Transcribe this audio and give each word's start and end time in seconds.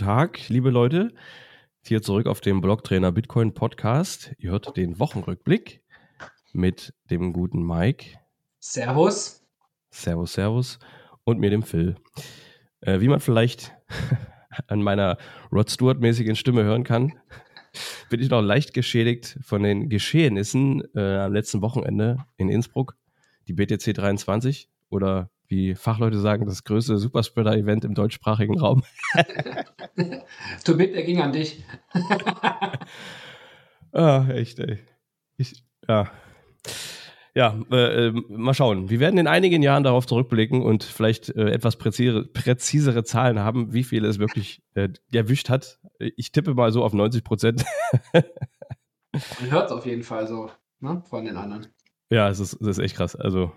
Tag, 0.00 0.48
liebe 0.48 0.70
Leute. 0.70 1.12
Hier 1.84 2.00
zurück 2.00 2.26
auf 2.26 2.40
dem 2.40 2.62
Blocktrainer 2.62 3.12
Bitcoin 3.12 3.52
Podcast. 3.52 4.32
Ihr 4.38 4.50
hört 4.50 4.74
den 4.78 4.98
Wochenrückblick 4.98 5.82
mit 6.54 6.94
dem 7.10 7.34
guten 7.34 7.62
Mike. 7.66 8.16
Servus. 8.60 9.44
Servus, 9.90 10.32
Servus. 10.32 10.78
Und 11.24 11.38
mir, 11.38 11.50
dem 11.50 11.62
Phil. 11.62 11.96
Äh, 12.80 13.00
wie 13.00 13.08
man 13.08 13.20
vielleicht 13.20 13.74
an 14.68 14.82
meiner 14.82 15.18
Rod 15.52 15.70
Stewart-mäßigen 15.70 16.34
Stimme 16.34 16.64
hören 16.64 16.84
kann, 16.84 17.12
bin 18.08 18.22
ich 18.22 18.30
noch 18.30 18.40
leicht 18.40 18.72
geschädigt 18.72 19.38
von 19.42 19.62
den 19.62 19.90
Geschehnissen 19.90 20.82
äh, 20.94 21.18
am 21.18 21.34
letzten 21.34 21.60
Wochenende 21.60 22.24
in 22.38 22.48
Innsbruck, 22.48 22.96
die 23.48 23.52
BTC 23.52 23.92
23 23.92 24.70
oder 24.88 25.28
wie 25.50 25.74
Fachleute 25.74 26.18
sagen, 26.18 26.46
das 26.46 26.64
größte 26.64 26.96
Superspreader-Event 26.96 27.84
im 27.84 27.94
deutschsprachigen 27.94 28.58
Raum. 28.58 28.84
du 30.64 30.74
mit, 30.76 30.94
der 30.94 31.02
ging 31.02 31.20
an 31.20 31.32
dich. 31.32 31.64
ah, 33.92 34.28
echt, 34.30 34.60
ey. 34.60 34.78
Ich, 35.36 35.64
ja. 35.88 36.10
Ja, 37.34 37.58
äh, 37.70 38.08
äh, 38.08 38.12
mal 38.28 38.54
schauen. 38.54 38.90
Wir 38.90 39.00
werden 39.00 39.18
in 39.18 39.26
einigen 39.26 39.62
Jahren 39.62 39.82
darauf 39.82 40.06
zurückblicken 40.06 40.62
und 40.62 40.84
vielleicht 40.84 41.30
äh, 41.30 41.50
etwas 41.50 41.76
präzisere, 41.76 42.24
präzisere 42.24 43.04
Zahlen 43.04 43.38
haben, 43.38 43.72
wie 43.72 43.84
viele 43.84 44.08
es 44.08 44.18
wirklich 44.18 44.62
äh, 44.74 44.88
erwischt 45.12 45.48
hat. 45.48 45.78
Ich 45.98 46.32
tippe 46.32 46.54
mal 46.54 46.72
so 46.72 46.84
auf 46.84 46.92
90 46.92 47.24
Prozent. 47.24 47.64
Man 48.12 49.50
hört 49.50 49.66
es 49.66 49.72
auf 49.72 49.86
jeden 49.86 50.02
Fall 50.02 50.26
so 50.26 50.50
ne, 50.80 51.02
von 51.08 51.24
den 51.24 51.36
anderen. 51.36 51.68
Ja, 52.10 52.28
es 52.28 52.40
ist, 52.40 52.54
es 52.54 52.66
ist 52.66 52.78
echt 52.78 52.96
krass. 52.96 53.14
Also 53.14 53.52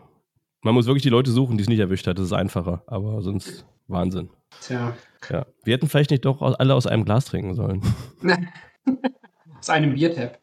man 0.63 0.73
muss 0.73 0.85
wirklich 0.87 1.03
die 1.03 1.09
Leute 1.09 1.31
suchen, 1.31 1.57
die 1.57 1.63
es 1.63 1.69
nicht 1.69 1.79
erwischt 1.79 2.07
hat. 2.07 2.17
Das 2.17 2.25
ist 2.25 2.33
einfacher, 2.33 2.83
aber 2.87 3.21
sonst 3.21 3.65
Wahnsinn. 3.87 4.29
Tja. 4.61 4.93
Ja. 5.29 5.45
Wir 5.63 5.73
hätten 5.73 5.87
vielleicht 5.87 6.11
nicht 6.11 6.25
doch 6.25 6.41
alle 6.41 6.73
aus 6.73 6.87
einem 6.87 7.05
Glas 7.05 7.25
trinken 7.25 7.53
sollen. 7.53 7.81
aus 9.59 9.69
einem 9.69 9.93
Biertap. 9.93 10.39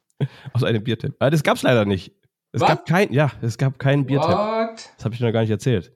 Aus 0.53 0.63
einem 0.63 0.85
Biertap. 0.85 1.13
Aber 1.19 1.31
das 1.31 1.43
gab 1.43 1.57
es 1.57 1.63
leider 1.63 1.85
nicht. 1.85 2.13
Es 2.53 2.61
gab 2.61 2.87
kein, 2.87 3.13
ja, 3.13 3.31
es 3.43 3.59
gab 3.59 3.79
keinen 3.79 4.07
Biertap. 4.07 4.77
Das 4.97 5.05
habe 5.05 5.15
ich 5.15 5.21
dir 5.21 5.27
noch 5.27 5.33
gar 5.33 5.41
nicht 5.41 5.51
erzählt. 5.51 5.93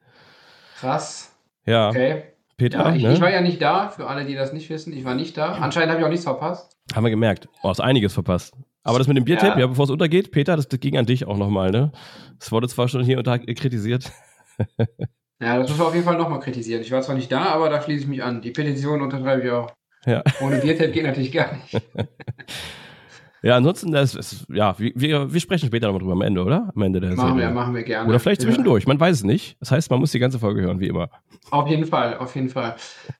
Krass. 0.78 1.36
Ja. 1.67 1.89
Okay. 1.89 2.25
Peter, 2.56 2.78
ja, 2.78 2.95
ich, 2.95 3.02
ne? 3.02 3.12
ich, 3.14 3.20
war 3.20 3.30
ja 3.30 3.41
nicht 3.41 3.61
da, 3.61 3.89
für 3.89 4.06
alle, 4.06 4.25
die 4.25 4.34
das 4.34 4.52
nicht 4.52 4.70
wissen. 4.70 4.92
Ich 4.92 5.05
war 5.05 5.14
nicht 5.14 5.36
da. 5.36 5.55
Anscheinend 5.55 5.91
habe 5.91 6.00
ich 6.00 6.06
auch 6.06 6.11
nichts 6.11 6.25
verpasst. 6.25 6.77
Haben 6.95 7.05
wir 7.05 7.11
gemerkt. 7.11 7.48
Oh, 7.62 7.69
hast 7.69 7.80
einiges 7.80 8.12
verpasst. 8.14 8.55
Aber 8.84 8.98
das 8.98 9.08
mit 9.08 9.16
dem 9.16 9.24
Biertape, 9.24 9.54
ja, 9.54 9.60
ja 9.60 9.66
bevor 9.66 9.86
es 9.86 9.90
untergeht, 9.90 10.30
Peter, 10.30 10.56
das, 10.56 10.68
das, 10.68 10.78
ging 10.78 10.96
an 10.98 11.06
dich 11.06 11.27
auch 11.27 11.38
nochmal, 11.38 11.70
ne? 11.70 11.90
Das 12.38 12.52
wurde 12.52 12.68
zwar 12.68 12.86
schon 12.86 13.02
hier 13.02 13.18
unter 13.18 13.38
kritisiert. 13.38 14.12
ja, 14.78 15.58
das 15.58 15.68
müssen 15.68 15.80
wir 15.80 15.86
auf 15.86 15.94
jeden 15.94 16.04
Fall 16.04 16.18
nochmal 16.18 16.40
kritisieren. 16.40 16.82
Ich 16.82 16.92
war 16.92 17.00
zwar 17.00 17.16
nicht 17.16 17.32
da, 17.32 17.46
aber 17.46 17.70
da 17.70 17.80
schließe 17.80 18.02
ich 18.02 18.08
mich 18.08 18.22
an. 18.22 18.42
Die 18.42 18.50
Petition 18.50 19.00
unterschreibe 19.00 19.42
ich 19.42 19.50
auch. 19.50 19.72
Ja. 20.05 20.22
Ohne 20.42 20.58
Biertape 20.58 20.90
geht 20.90 21.05
natürlich 21.05 21.32
gar 21.32 21.55
nicht. 21.55 21.82
Ja, 23.44 23.56
ansonsten, 23.56 23.92
das 23.92 24.14
ist, 24.14 24.46
ja, 24.48 24.74
wir, 24.78 25.30
wir 25.30 25.40
sprechen 25.40 25.66
später 25.66 25.88
nochmal 25.88 26.00
drüber 26.00 26.14
am 26.14 26.22
Ende, 26.22 26.42
oder? 26.42 26.72
Am 26.74 26.80
Ende 26.80 26.98
der 26.98 27.14
Machen 27.14 27.34
Serie. 27.34 27.48
wir, 27.48 27.54
machen 27.54 27.74
wir 27.74 27.82
gerne. 27.82 28.08
Oder 28.08 28.18
vielleicht 28.18 28.40
zwischendurch, 28.40 28.86
man 28.86 28.98
weiß 28.98 29.16
es 29.16 29.22
nicht. 29.22 29.58
Das 29.60 29.70
heißt, 29.70 29.90
man 29.90 30.00
muss 30.00 30.12
die 30.12 30.18
ganze 30.18 30.38
Folge 30.38 30.62
hören, 30.62 30.80
wie 30.80 30.88
immer. 30.88 31.10
Auf 31.50 31.68
jeden 31.68 31.84
Fall, 31.84 32.16
auf 32.16 32.34
jeden 32.34 32.48
Fall. 32.48 32.76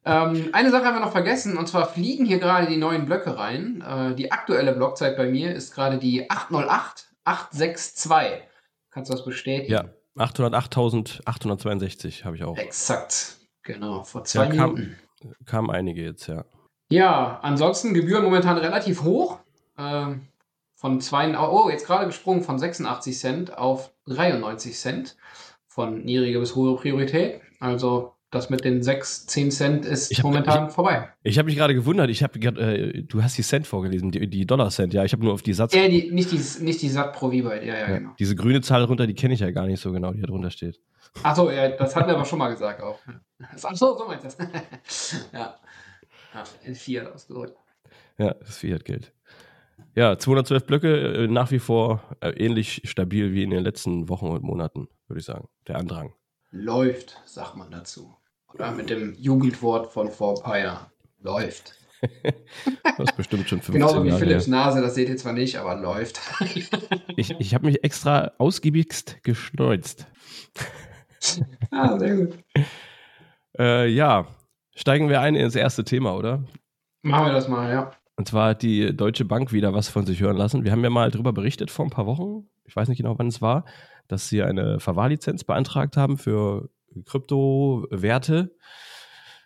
ähm, 0.07 0.49
eine 0.53 0.71
Sache 0.71 0.87
haben 0.87 0.97
wir 0.97 1.01
noch 1.01 1.13
vergessen, 1.13 1.59
und 1.59 1.69
zwar 1.69 1.87
fliegen 1.87 2.25
hier 2.25 2.39
gerade 2.39 2.69
die 2.69 2.79
neuen 2.79 3.05
Blöcke 3.05 3.37
rein. 3.37 3.85
Äh, 3.87 4.15
die 4.15 4.33
aktuelle 4.33 4.73
Blockzeit 4.73 5.19
bei 5.19 5.27
mir 5.27 5.55
ist 5.55 5.75
gerade 5.75 5.99
die 5.99 6.31
808862. 6.31 8.49
Kannst 8.91 9.11
du 9.11 9.17
das 9.17 9.27
bestätigen? 9.27 9.71
Ja, 9.71 9.85
808.862 10.17 12.25
habe 12.25 12.37
ich 12.37 12.45
auch. 12.45 12.57
Exakt, 12.57 13.37
genau, 13.63 14.05
vor 14.05 14.25
zwei 14.25 14.45
ja, 14.45 14.69
Minuten. 14.69 14.97
Kam, 15.21 15.35
kamen 15.45 15.71
einige 15.71 16.03
jetzt, 16.03 16.29
ja. 16.29 16.47
Ja, 16.89 17.41
ansonsten 17.43 17.93
Gebühren 17.93 18.25
momentan 18.25 18.57
relativ 18.57 19.03
hoch. 19.03 19.44
Ähm, 19.79 20.29
von 20.75 21.01
zwei, 21.01 21.37
oh, 21.39 21.71
jetzt 21.71 21.87
gerade 21.87 22.07
gesprungen 22.07 22.43
von 22.43 22.59
86 22.59 23.19
Cent 23.19 23.57
auf 23.57 23.93
93 24.07 24.77
Cent 24.77 25.17
von 25.67 26.05
niedriger 26.05 26.41
bis 26.41 26.55
hohe 26.55 26.77
Priorität. 26.77 27.41
Also 27.59 28.15
das 28.35 28.51
mit 28.51 28.65
den 28.65 28.83
6, 28.83 29.27
10 29.27 29.51
Cent 29.51 29.85
ist 29.87 30.13
hab, 30.13 30.25
momentan 30.25 30.69
ich, 30.69 30.75
vorbei. 30.75 31.09
Ich 31.23 31.39
habe 31.39 31.47
mich 31.47 31.57
gerade 31.57 31.75
gewundert, 31.75 32.11
ich 32.11 32.23
habe 32.23 32.39
äh, 32.39 33.03
du 33.03 33.23
hast 33.23 33.39
die 33.39 33.43
Cent 33.43 33.67
vorgelesen, 33.67 34.11
die, 34.11 34.29
die 34.29 34.45
Dollar 34.45 34.71
Cent, 34.71 34.93
ja, 34.93 35.05
ich 35.05 35.13
habe 35.13 35.25
nur 35.25 35.33
auf 35.33 35.43
die 35.43 35.55
Satz. 35.55 35.73
Ja, 35.73 35.89
die, 35.89 36.11
nicht, 36.11 36.33
die, 36.33 36.65
nicht 36.65 36.83
die 36.83 36.89
Sat 36.89 37.13
pro 37.13 37.31
Vibyte, 37.31 37.63
ja, 37.65 37.75
ja, 37.75 37.89
ja, 37.89 37.99
genau. 37.99 38.11
Diese 38.19 38.35
grüne 38.35 38.61
Zahl 38.61 38.85
drunter, 38.85 39.07
die 39.07 39.15
kenne 39.15 39.35
ich 39.35 39.41
ja 39.41 39.51
gar 39.53 39.67
nicht 39.67 39.81
so 39.81 39.93
genau, 39.93 40.13
die 40.13 40.21
da 40.21 40.27
drunter 40.27 40.51
steht. 40.51 40.81
Achso, 41.23 41.51
ja, 41.51 41.69
das 41.69 41.95
hatten 41.95 42.09
wir 42.09 42.17
aber 42.17 42.25
schon 42.25 42.41
mal 42.41 42.51
gesagt 42.51 42.83
auch. 42.83 42.99
Achso, 43.63 43.97
so 43.97 44.05
meinst 44.07 44.25
du 44.25 44.29
das. 44.29 45.17
ja. 45.33 45.55
ja. 46.35 46.45
In 46.65 46.75
Fiat 46.75 47.13
ausgedrückt. 47.13 47.57
Ja, 48.19 48.35
das 48.35 48.59
Fiat-Geld. 48.59 49.13
Ja, 49.95 50.19
212 50.19 50.67
Blöcke, 50.67 51.25
äh, 51.25 51.29
nach 51.29 51.51
wie 51.51 51.59
vor 51.59 52.03
äh, 52.21 52.31
ähnlich 52.31 52.83
stabil 52.85 53.33
wie 53.33 53.43
in 53.43 53.51
den 53.51 53.63
letzten 53.63 54.09
Wochen 54.09 54.29
und 54.29 54.43
Monaten, 54.43 54.89
würde 55.07 55.21
ich 55.21 55.27
sagen. 55.27 55.49
Der 55.69 55.77
Andrang. 55.77 56.13
Läuft, 56.51 57.21
sagt 57.25 57.57
man 57.57 57.71
dazu. 57.71 58.17
Oder 58.53 58.73
mit 58.73 58.91
dem 58.91 59.15
Jugendwort 59.15 59.93
von 59.93 60.09
vor 60.09 60.37
ein 60.37 60.43
paar 60.43 60.59
Jahren. 60.59 60.87
Läuft. 61.21 61.75
das 62.23 63.09
ist 63.09 63.17
bestimmt 63.17 63.49
schon 63.49 63.59
15 63.61 63.75
Genauso 63.75 64.05
wie 64.05 64.09
Jahre 64.09 64.21
Philips 64.21 64.47
Nase, 64.47 64.81
das 64.83 64.95
seht 64.95 65.09
ihr 65.09 65.17
zwar 65.17 65.33
nicht, 65.33 65.57
aber 65.57 65.77
läuft. 65.77 66.21
ich 67.17 67.31
ich 67.39 67.55
habe 67.55 67.67
mich 67.67 67.83
extra 67.83 68.33
ausgiebigst 68.39 69.23
geschneuzt. 69.23 70.07
ah, 71.71 71.99
sehr 71.99 72.17
gut. 72.17 72.39
Äh, 73.59 73.89
ja, 73.89 74.27
steigen 74.75 75.09
wir 75.09 75.21
ein 75.21 75.35
ins 75.35 75.55
erste 75.55 75.85
Thema, 75.85 76.15
oder? 76.15 76.45
Machen 77.03 77.27
wir 77.27 77.33
das 77.33 77.49
mal, 77.49 77.71
ja. 77.73 77.93
Und 78.17 78.29
zwar 78.29 78.51
hat 78.51 78.63
die 78.63 78.97
Deutsche 78.97 79.25
Bank 79.25 79.53
wieder 79.53 79.75
was 79.75 79.89
von 79.89 80.07
sich 80.07 80.21
hören 80.21 80.37
lassen. 80.37 80.65
Wir 80.65 80.73
haben 80.73 80.85
ja 80.85 80.91
mal 80.91 81.11
darüber 81.11 81.33
berichtet 81.33 81.71
vor 81.71 81.85
ein 81.85 81.91
paar 81.91 82.07
Wochen, 82.07 82.49
ich 82.65 82.75
weiß 82.77 82.89
nicht 82.89 82.99
genau, 82.99 83.19
wann 83.19 83.27
es 83.27 83.43
war, 83.43 83.65
dass 84.09 84.29
sie 84.29 84.43
eine 84.43 84.79
Verwahrlizenz 84.81 85.45
beantragt 85.45 85.97
haben 85.97 86.17
für 86.17 86.71
Kryptowerte, 87.05 88.55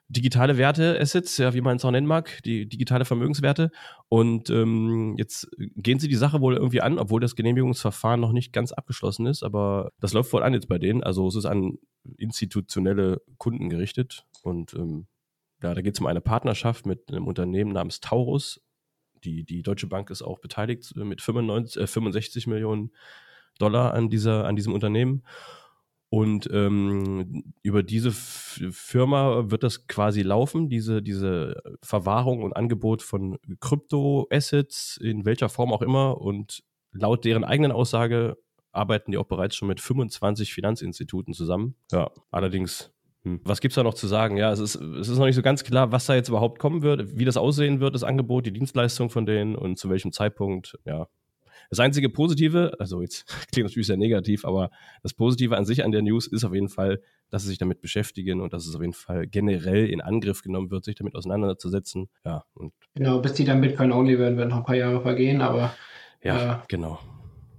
digitale 0.09 0.57
Werte, 0.57 0.99
Assets, 1.01 1.37
ja, 1.37 1.55
wie 1.55 1.61
man 1.61 1.77
es 1.77 1.85
auch 1.85 1.91
nennen 1.91 2.07
mag, 2.07 2.43
die 2.45 2.69
digitale 2.69 3.05
Vermögenswerte. 3.05 3.71
Und 4.09 4.51
ähm, 4.51 5.15
jetzt 5.19 5.49
gehen 5.77 5.99
sie 5.99 6.09
die 6.09 6.17
Sache 6.17 6.41
wohl 6.41 6.57
irgendwie 6.57 6.81
an, 6.81 6.99
obwohl 6.99 7.21
das 7.21 7.37
Genehmigungsverfahren 7.37 8.21
noch 8.21 8.33
nicht 8.33 8.53
ganz 8.53 8.73
abgeschlossen 8.73 9.27
ist, 9.27 9.43
aber 9.43 9.93
das 10.01 10.13
läuft 10.13 10.33
wohl 10.33 10.43
an 10.43 10.55
jetzt 10.55 10.69
bei 10.69 10.79
denen. 10.79 11.03
Also 11.03 11.27
es 11.29 11.37
ist 11.37 11.45
an 11.45 11.79
institutionelle 12.17 13.21
Kunden 13.37 13.69
gerichtet 13.69 14.25
und 14.43 14.75
ähm, 14.75 15.07
ja, 15.63 15.75
da 15.75 15.81
geht 15.81 15.95
es 15.95 16.01
um 16.01 16.07
eine 16.07 16.21
Partnerschaft 16.21 16.87
mit 16.87 17.11
einem 17.11 17.27
Unternehmen 17.27 17.73
namens 17.73 18.01
Taurus. 18.01 18.61
Die, 19.25 19.45
die 19.45 19.63
Deutsche 19.63 19.89
Bank 19.89 20.11
ist 20.11 20.23
auch 20.23 20.39
beteiligt 20.39 20.95
äh, 20.97 21.05
mit 21.05 21.21
95, 21.23 21.83
äh, 21.83 21.87
65 21.87 22.47
Millionen 22.47 22.93
Dollar 23.59 23.93
an, 23.95 24.09
dieser, 24.09 24.47
an 24.47 24.57
diesem 24.57 24.73
Unternehmen. 24.73 25.25
Und 26.11 26.49
ähm, 26.53 27.53
über 27.63 27.83
diese 27.83 28.13
Firma 28.13 29.51
wird 29.51 29.63
das 29.63 29.87
quasi 29.89 30.23
laufen, 30.23 30.71
diese, 30.71 31.03
diese 31.03 31.61
Verwahrung 31.83 32.43
und 32.43 32.57
Angebot 32.57 33.03
von 33.03 33.39
Krypto-Assets, 33.61 34.99
in 35.03 35.27
welcher 35.27 35.51
Form 35.51 35.71
auch 35.71 35.83
immer. 35.83 36.19
Und 36.19 36.63
laut 36.93 37.27
deren 37.27 37.45
eigenen 37.45 37.73
Aussage 37.73 38.39
arbeiten 38.73 39.13
die 39.13 39.19
auch 39.19 39.27
bereits 39.27 39.57
schon 39.57 39.69
mit 39.69 39.81
25 39.81 40.55
Finanzinstituten 40.55 41.35
zusammen. 41.35 41.75
Ja, 41.93 42.11
allerdings. 42.31 42.91
Was 43.45 43.61
gibt 43.61 43.73
es 43.73 43.77
da 43.77 43.83
noch 43.83 43.95
zu 43.95 44.07
sagen? 44.07 44.37
Ja, 44.37 44.53
es 44.53 44.61
ist, 44.61 44.77
es 44.77 45.09
ist 45.09 45.19
noch 45.19 45.27
nicht 45.27 45.37
so 45.37 45.43
ganz 45.43 45.65
klar, 45.65 45.93
was 45.93 46.07
da 46.07 46.15
jetzt 46.15 46.29
überhaupt 46.29 46.59
kommen 46.59 46.83
wird, 46.83 47.19
wie 47.19 47.25
das 47.25 47.37
aussehen 47.37 47.81
wird, 47.81 47.95
das 47.95 48.05
Angebot, 48.05 48.47
die 48.47 48.53
Dienstleistung 48.53 49.11
von 49.11 49.27
denen 49.27 49.57
und 49.57 49.79
zu 49.79 49.91
welchem 49.91 50.13
Zeitpunkt. 50.13 50.79
Ja. 50.85 51.09
Das 51.71 51.81
einzige 51.81 52.09
Positive, 52.09 52.73
also 52.79 53.03
jetzt 53.03 53.27
klingt 53.53 53.69
natürlich 53.69 53.87
sehr 53.87 53.97
negativ, 53.97 54.45
aber 54.45 54.71
das 55.03 55.15
Positive 55.15 55.57
an 55.57 55.65
sich 55.65 55.85
an 55.85 55.93
der 55.93 56.03
News 56.03 56.27
ist 56.27 56.45
auf 56.45 56.55
jeden 56.55 56.69
Fall, 56.69 57.01
dass 57.31 57.43
sie 57.43 57.49
sich 57.49 57.59
damit 57.59 57.81
beschäftigen 57.81 58.41
und 58.41 58.53
dass 58.53 58.67
es 58.67 58.75
auf 58.75 58.81
jeden 58.81 58.95
Fall 58.95 59.27
generell 59.27 59.87
in 59.87 60.01
Angriff 60.01 60.43
genommen 60.43 60.71
wird, 60.71 60.85
sich 60.85 60.95
damit 60.95 61.15
auseinanderzusetzen. 61.15 62.09
Ja, 62.25 62.45
und 62.55 62.73
genau, 62.95 63.21
bis 63.21 63.35
die 63.35 63.45
dann 63.45 63.61
Bitcoin-only 63.61 64.19
werden, 64.19 64.39
werden 64.39 64.49
noch 64.51 64.59
ein 64.59 64.65
paar 64.65 64.77
Jahre 64.77 65.03
vergehen, 65.03 65.43
aber 65.43 65.75
ja, 66.23 66.55
äh, 66.55 66.59
genau 66.69 66.99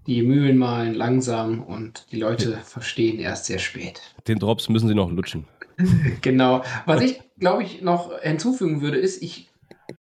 die 0.09 0.23
Mühlen 0.23 0.57
malen 0.57 0.95
langsam 0.95 1.61
und 1.61 2.07
die 2.11 2.17
Leute 2.17 2.57
verstehen 2.63 3.19
erst 3.19 3.45
sehr 3.45 3.59
spät. 3.59 4.01
Den 4.27 4.39
Drops 4.39 4.67
müssen 4.67 4.87
sie 4.87 4.95
noch 4.95 5.11
lutschen. 5.11 5.45
genau. 6.21 6.63
Was 6.87 7.03
ich, 7.03 7.21
glaube 7.37 7.61
ich, 7.61 7.83
noch 7.83 8.19
hinzufügen 8.19 8.81
würde, 8.81 8.97
ist, 8.97 9.21
ich, 9.21 9.51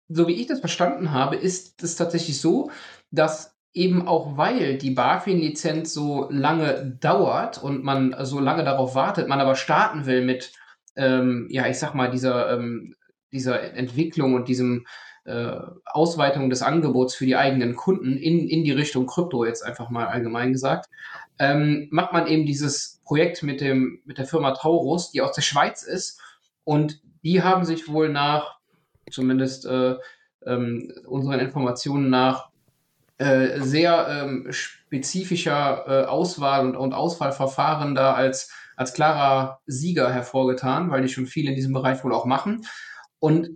so 0.08 0.28
wie 0.28 0.34
ich 0.34 0.46
das 0.46 0.60
verstanden 0.60 1.14
habe, 1.14 1.36
ist 1.36 1.82
es 1.82 1.96
tatsächlich 1.96 2.40
so, 2.40 2.70
dass 3.10 3.56
eben 3.74 4.08
auch 4.08 4.38
weil 4.38 4.78
die 4.78 4.92
BaFin-Lizenz 4.92 5.92
so 5.94 6.28
lange 6.30 6.96
dauert 7.02 7.62
und 7.62 7.84
man 7.84 8.16
so 8.22 8.40
lange 8.40 8.64
darauf 8.64 8.94
wartet, 8.94 9.28
man 9.28 9.40
aber 9.40 9.56
starten 9.56 10.06
will 10.06 10.24
mit, 10.24 10.54
ähm, 10.96 11.48
ja, 11.50 11.66
ich 11.66 11.80
sag 11.80 11.96
mal, 11.96 12.12
dieser, 12.12 12.52
ähm, 12.52 12.94
dieser 13.32 13.74
Entwicklung 13.74 14.36
und 14.36 14.48
diesem 14.48 14.86
äh, 15.28 15.60
Ausweitung 15.86 16.50
des 16.50 16.62
Angebots 16.62 17.14
für 17.16 17.26
die 17.26 17.36
eigenen 17.36 17.76
Kunden 17.76 18.18
in, 18.18 18.48
in 18.48 18.64
die 18.64 18.72
Richtung 18.72 19.06
Krypto, 19.06 19.46
jetzt 19.46 19.64
einfach 19.64 19.90
mal 19.90 20.08
allgemein 20.08 20.54
gesagt, 20.54 20.90
ähm, 21.38 21.88
macht 21.92 22.14
man 22.14 22.28
eben 22.28 22.46
dieses 22.46 23.02
Projekt 23.04 23.44
mit, 23.44 23.62
dem, 23.62 24.00
mit 24.06 24.18
der 24.18 24.26
Firma 24.26 24.52
Taurus, 24.52 25.12
die 25.12 25.22
aus 25.22 25.34
der 25.34 25.42
Schweiz 25.42 25.84
ist. 25.84 26.20
Und 26.64 27.02
die 27.24 27.44
haben 27.44 27.66
sich 27.66 27.88
wohl 27.90 28.10
nach 28.10 28.58
zumindest 29.12 29.66
äh, 29.66 29.96
ähm, 30.46 30.94
unseren 31.06 31.40
Informationen 31.40 32.10
nach, 32.10 32.50
äh, 33.18 33.60
sehr 33.62 34.08
ähm, 34.10 34.48
spezifischer 34.52 35.86
äh, 35.88 36.06
Auswahl 36.06 36.68
und, 36.68 36.76
und 36.76 36.94
Auswahlverfahren 36.94 37.96
da 37.96 38.14
als, 38.14 38.52
als 38.76 38.94
klarer 38.94 39.60
Sieger 39.66 40.14
hervorgetan, 40.14 40.92
weil 40.92 41.02
die 41.02 41.10
schon 41.10 41.26
viel 41.26 41.50
in 41.50 41.56
diesem 41.56 41.74
Bereich 41.74 42.04
wohl 42.04 42.14
auch 42.14 42.26
machen. 42.26 42.66
Und 43.20 43.50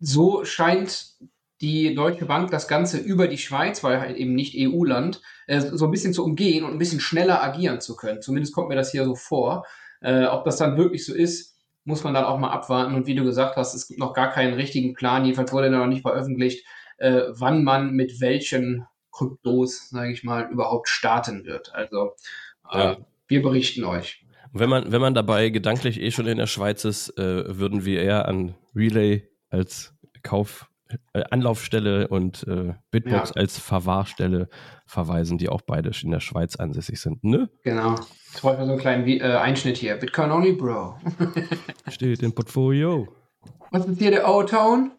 so 0.00 0.44
scheint 0.44 1.14
die 1.60 1.94
Deutsche 1.94 2.24
Bank 2.24 2.50
das 2.50 2.68
Ganze 2.68 2.98
über 2.98 3.28
die 3.28 3.38
Schweiz, 3.38 3.84
weil 3.84 4.00
halt 4.00 4.16
eben 4.16 4.34
nicht 4.34 4.54
EU-Land, 4.56 5.20
äh, 5.46 5.60
so 5.60 5.84
ein 5.84 5.90
bisschen 5.90 6.14
zu 6.14 6.24
umgehen 6.24 6.64
und 6.64 6.72
ein 6.72 6.78
bisschen 6.78 7.00
schneller 7.00 7.42
agieren 7.42 7.80
zu 7.80 7.96
können. 7.96 8.22
Zumindest 8.22 8.54
kommt 8.54 8.70
mir 8.70 8.76
das 8.76 8.90
hier 8.90 9.04
so 9.04 9.14
vor. 9.14 9.66
Äh, 10.00 10.24
ob 10.24 10.44
das 10.44 10.56
dann 10.56 10.78
wirklich 10.78 11.04
so 11.04 11.14
ist, 11.14 11.58
muss 11.84 12.02
man 12.02 12.14
dann 12.14 12.24
auch 12.24 12.38
mal 12.38 12.50
abwarten. 12.50 12.94
Und 12.94 13.06
wie 13.06 13.14
du 13.14 13.24
gesagt 13.24 13.56
hast, 13.56 13.74
es 13.74 13.86
gibt 13.86 14.00
noch 14.00 14.14
gar 14.14 14.30
keinen 14.30 14.54
richtigen 14.54 14.94
Plan, 14.94 15.24
jedenfalls 15.24 15.52
wurde 15.52 15.70
noch 15.70 15.86
nicht 15.86 16.02
veröffentlicht, 16.02 16.64
äh, 16.96 17.24
wann 17.30 17.62
man 17.62 17.92
mit 17.92 18.20
welchen 18.20 18.86
Kryptos, 19.12 19.90
sage 19.90 20.12
ich 20.12 20.24
mal, 20.24 20.48
überhaupt 20.50 20.88
starten 20.88 21.44
wird. 21.44 21.74
Also 21.74 22.12
äh, 22.72 22.78
ja. 22.78 22.96
wir 23.28 23.42
berichten 23.42 23.84
euch. 23.84 24.24
Wenn 24.52 24.70
man, 24.70 24.90
wenn 24.90 25.00
man 25.00 25.14
dabei 25.14 25.50
gedanklich 25.50 26.00
eh 26.00 26.10
schon 26.10 26.26
in 26.26 26.38
der 26.38 26.46
Schweiz 26.46 26.84
ist, 26.84 27.16
äh, 27.18 27.58
würden 27.58 27.84
wir 27.84 28.02
eher 28.02 28.26
an 28.26 28.54
Relay 28.74 29.29
als 29.50 29.94
Kauf 30.22 30.70
äh, 31.12 31.22
Anlaufstelle 31.30 32.08
und 32.08 32.46
äh, 32.48 32.74
Bitbox 32.90 33.30
ja. 33.30 33.36
als 33.36 33.58
Verwahrstelle 33.58 34.48
verweisen, 34.86 35.38
die 35.38 35.48
auch 35.48 35.62
beide 35.62 35.90
in 36.02 36.10
der 36.10 36.20
Schweiz 36.20 36.56
ansässig 36.56 37.00
sind, 37.00 37.22
ne? 37.22 37.48
Genau. 37.62 37.94
Ich 38.34 38.42
wollte 38.42 38.58
mal 38.58 38.66
so 38.66 38.72
einen 38.72 38.80
kleinen 38.80 39.06
äh, 39.06 39.22
Einschnitt 39.22 39.76
hier. 39.76 39.96
Bitcoin 39.96 40.30
only, 40.30 40.52
Bro. 40.52 40.98
Steht 41.88 42.22
im 42.22 42.34
Portfolio. 42.34 43.08
Was 43.70 43.86
ist 43.86 43.98
hier 43.98 44.10
der 44.10 44.28
O-Tone? 44.28 44.92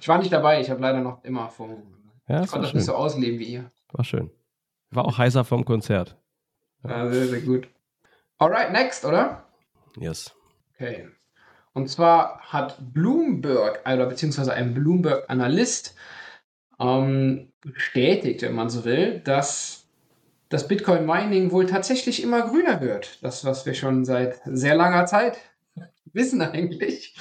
ich 0.00 0.08
war 0.08 0.18
nicht 0.18 0.32
dabei, 0.32 0.60
ich 0.60 0.70
habe 0.70 0.80
leider 0.80 1.00
noch 1.00 1.22
immer 1.24 1.48
vom. 1.48 1.82
Ja, 2.28 2.42
ich 2.42 2.50
konnte 2.50 2.66
das 2.66 2.74
nicht 2.74 2.84
so 2.84 2.94
ausleben 2.94 3.38
wie 3.38 3.44
ihr. 3.44 3.70
War 3.92 4.04
schön. 4.04 4.30
War 4.90 5.04
auch 5.04 5.18
heißer 5.18 5.44
vom 5.44 5.64
Konzert. 5.64 6.16
Ja, 6.84 7.08
sehr, 7.08 7.28
sehr 7.28 7.40
gut. 7.40 7.68
Alright, 8.38 8.72
next, 8.72 9.04
oder? 9.04 9.46
Yes. 9.96 10.34
Okay. 10.74 11.08
Und 11.74 11.88
zwar 11.88 12.40
hat 12.40 12.76
Bloomberg, 12.92 13.80
oder 13.86 14.06
beziehungsweise 14.06 14.52
ein 14.52 14.74
Bloomberg-Analyst, 14.74 15.94
ähm, 16.80 17.52
bestätigt, 17.62 18.42
wenn 18.42 18.54
man 18.54 18.68
so 18.68 18.84
will, 18.84 19.20
dass 19.20 19.82
das 20.48 20.68
Bitcoin-Mining 20.68 21.50
wohl 21.50 21.66
tatsächlich 21.66 22.22
immer 22.22 22.42
grüner 22.42 22.80
wird. 22.80 23.22
Das, 23.22 23.44
was 23.44 23.64
wir 23.64 23.74
schon 23.74 24.04
seit 24.04 24.40
sehr 24.44 24.74
langer 24.74 25.06
Zeit 25.06 25.38
wissen 26.12 26.42
eigentlich, 26.42 27.14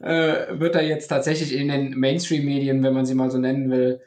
äh, 0.00 0.58
wird 0.58 0.74
da 0.74 0.80
jetzt 0.80 1.08
tatsächlich 1.08 1.54
in 1.54 1.68
den 1.68 1.98
Mainstream-Medien, 1.98 2.82
wenn 2.82 2.92
man 2.92 3.06
sie 3.06 3.14
mal 3.14 3.30
so 3.30 3.38
nennen 3.38 3.70
will, 3.70 4.02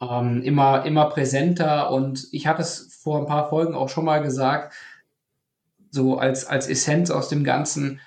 ähm, 0.00 0.42
immer, 0.42 0.86
immer 0.86 1.10
präsenter. 1.10 1.90
Und 1.90 2.28
ich 2.32 2.46
hatte 2.46 2.62
es 2.62 2.98
vor 3.02 3.18
ein 3.18 3.26
paar 3.26 3.50
Folgen 3.50 3.74
auch 3.74 3.90
schon 3.90 4.06
mal 4.06 4.22
gesagt, 4.22 4.74
so 5.90 6.16
als, 6.16 6.46
als 6.46 6.68
Essenz 6.68 7.10
aus 7.10 7.28
dem 7.28 7.44
Ganzen, 7.44 8.00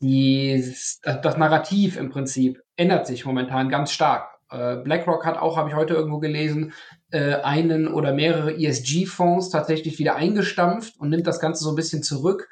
die, 0.00 0.74
das, 1.02 1.36
Narrativ 1.36 1.96
im 1.96 2.10
Prinzip 2.10 2.62
ändert 2.76 3.06
sich 3.06 3.24
momentan 3.24 3.68
ganz 3.68 3.92
stark. 3.92 4.38
Äh, 4.50 4.76
BlackRock 4.76 5.24
hat 5.24 5.38
auch, 5.38 5.56
habe 5.56 5.68
ich 5.68 5.76
heute 5.76 5.94
irgendwo 5.94 6.18
gelesen, 6.18 6.72
äh, 7.10 7.34
einen 7.34 7.86
oder 7.88 8.12
mehrere 8.12 8.54
ESG-Fonds 8.54 9.50
tatsächlich 9.50 9.98
wieder 9.98 10.16
eingestampft 10.16 10.98
und 10.98 11.10
nimmt 11.10 11.26
das 11.26 11.40
Ganze 11.40 11.64
so 11.64 11.70
ein 11.70 11.76
bisschen 11.76 12.02
zurück. 12.02 12.48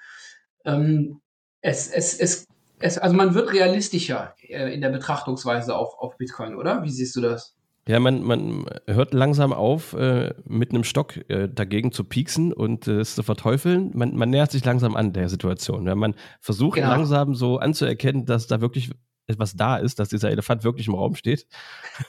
Ähm, 0.65 1.21
es, 1.61 1.89
es, 1.89 2.19
es, 2.19 2.47
es, 2.79 2.99
also 2.99 3.17
man 3.17 3.35
wird 3.35 3.53
realistischer 3.53 4.35
äh, 4.43 4.73
in 4.73 4.81
der 4.81 4.91
Betrachtungsweise 4.91 5.75
auf, 5.75 5.99
auf 5.99 6.17
Bitcoin, 6.19 6.55
oder? 6.55 6.83
Wie 6.83 6.91
siehst 6.91 7.17
du 7.17 7.21
das? 7.21 7.58
Ja, 7.89 7.99
man, 8.01 8.23
man 8.23 8.67
hört 8.87 9.15
langsam 9.15 9.55
auf, 9.55 9.95
äh, 9.95 10.35
mit 10.45 10.73
einem 10.73 10.85
Stock 10.85 11.17
äh, 11.31 11.49
dagegen 11.49 11.91
zu 11.91 12.05
pieksen 12.05 12.53
und 12.53 12.87
äh, 12.87 13.01
es 13.01 13.15
zu 13.15 13.23
verteufeln. 13.23 13.93
Man, 13.95 14.15
man 14.15 14.29
nähert 14.29 14.51
sich 14.51 14.63
langsam 14.63 14.95
an 14.95 15.15
der 15.15 15.31
Situation. 15.31 15.87
Ja? 15.87 15.95
Man 15.95 16.15
versucht 16.39 16.75
genau. 16.75 16.91
langsam 16.91 17.35
so 17.35 17.57
anzuerkennen, 17.57 18.27
dass 18.27 18.47
da 18.47 18.61
wirklich 18.61 18.91
etwas 19.27 19.57
da 19.57 19.79
ist, 19.79 19.99
dass 19.99 20.11
dieser 20.11 20.31
Elefant 20.31 20.65
wirklich 20.65 20.87
im 20.87 20.95
Raum 20.95 21.15
steht. 21.15 21.47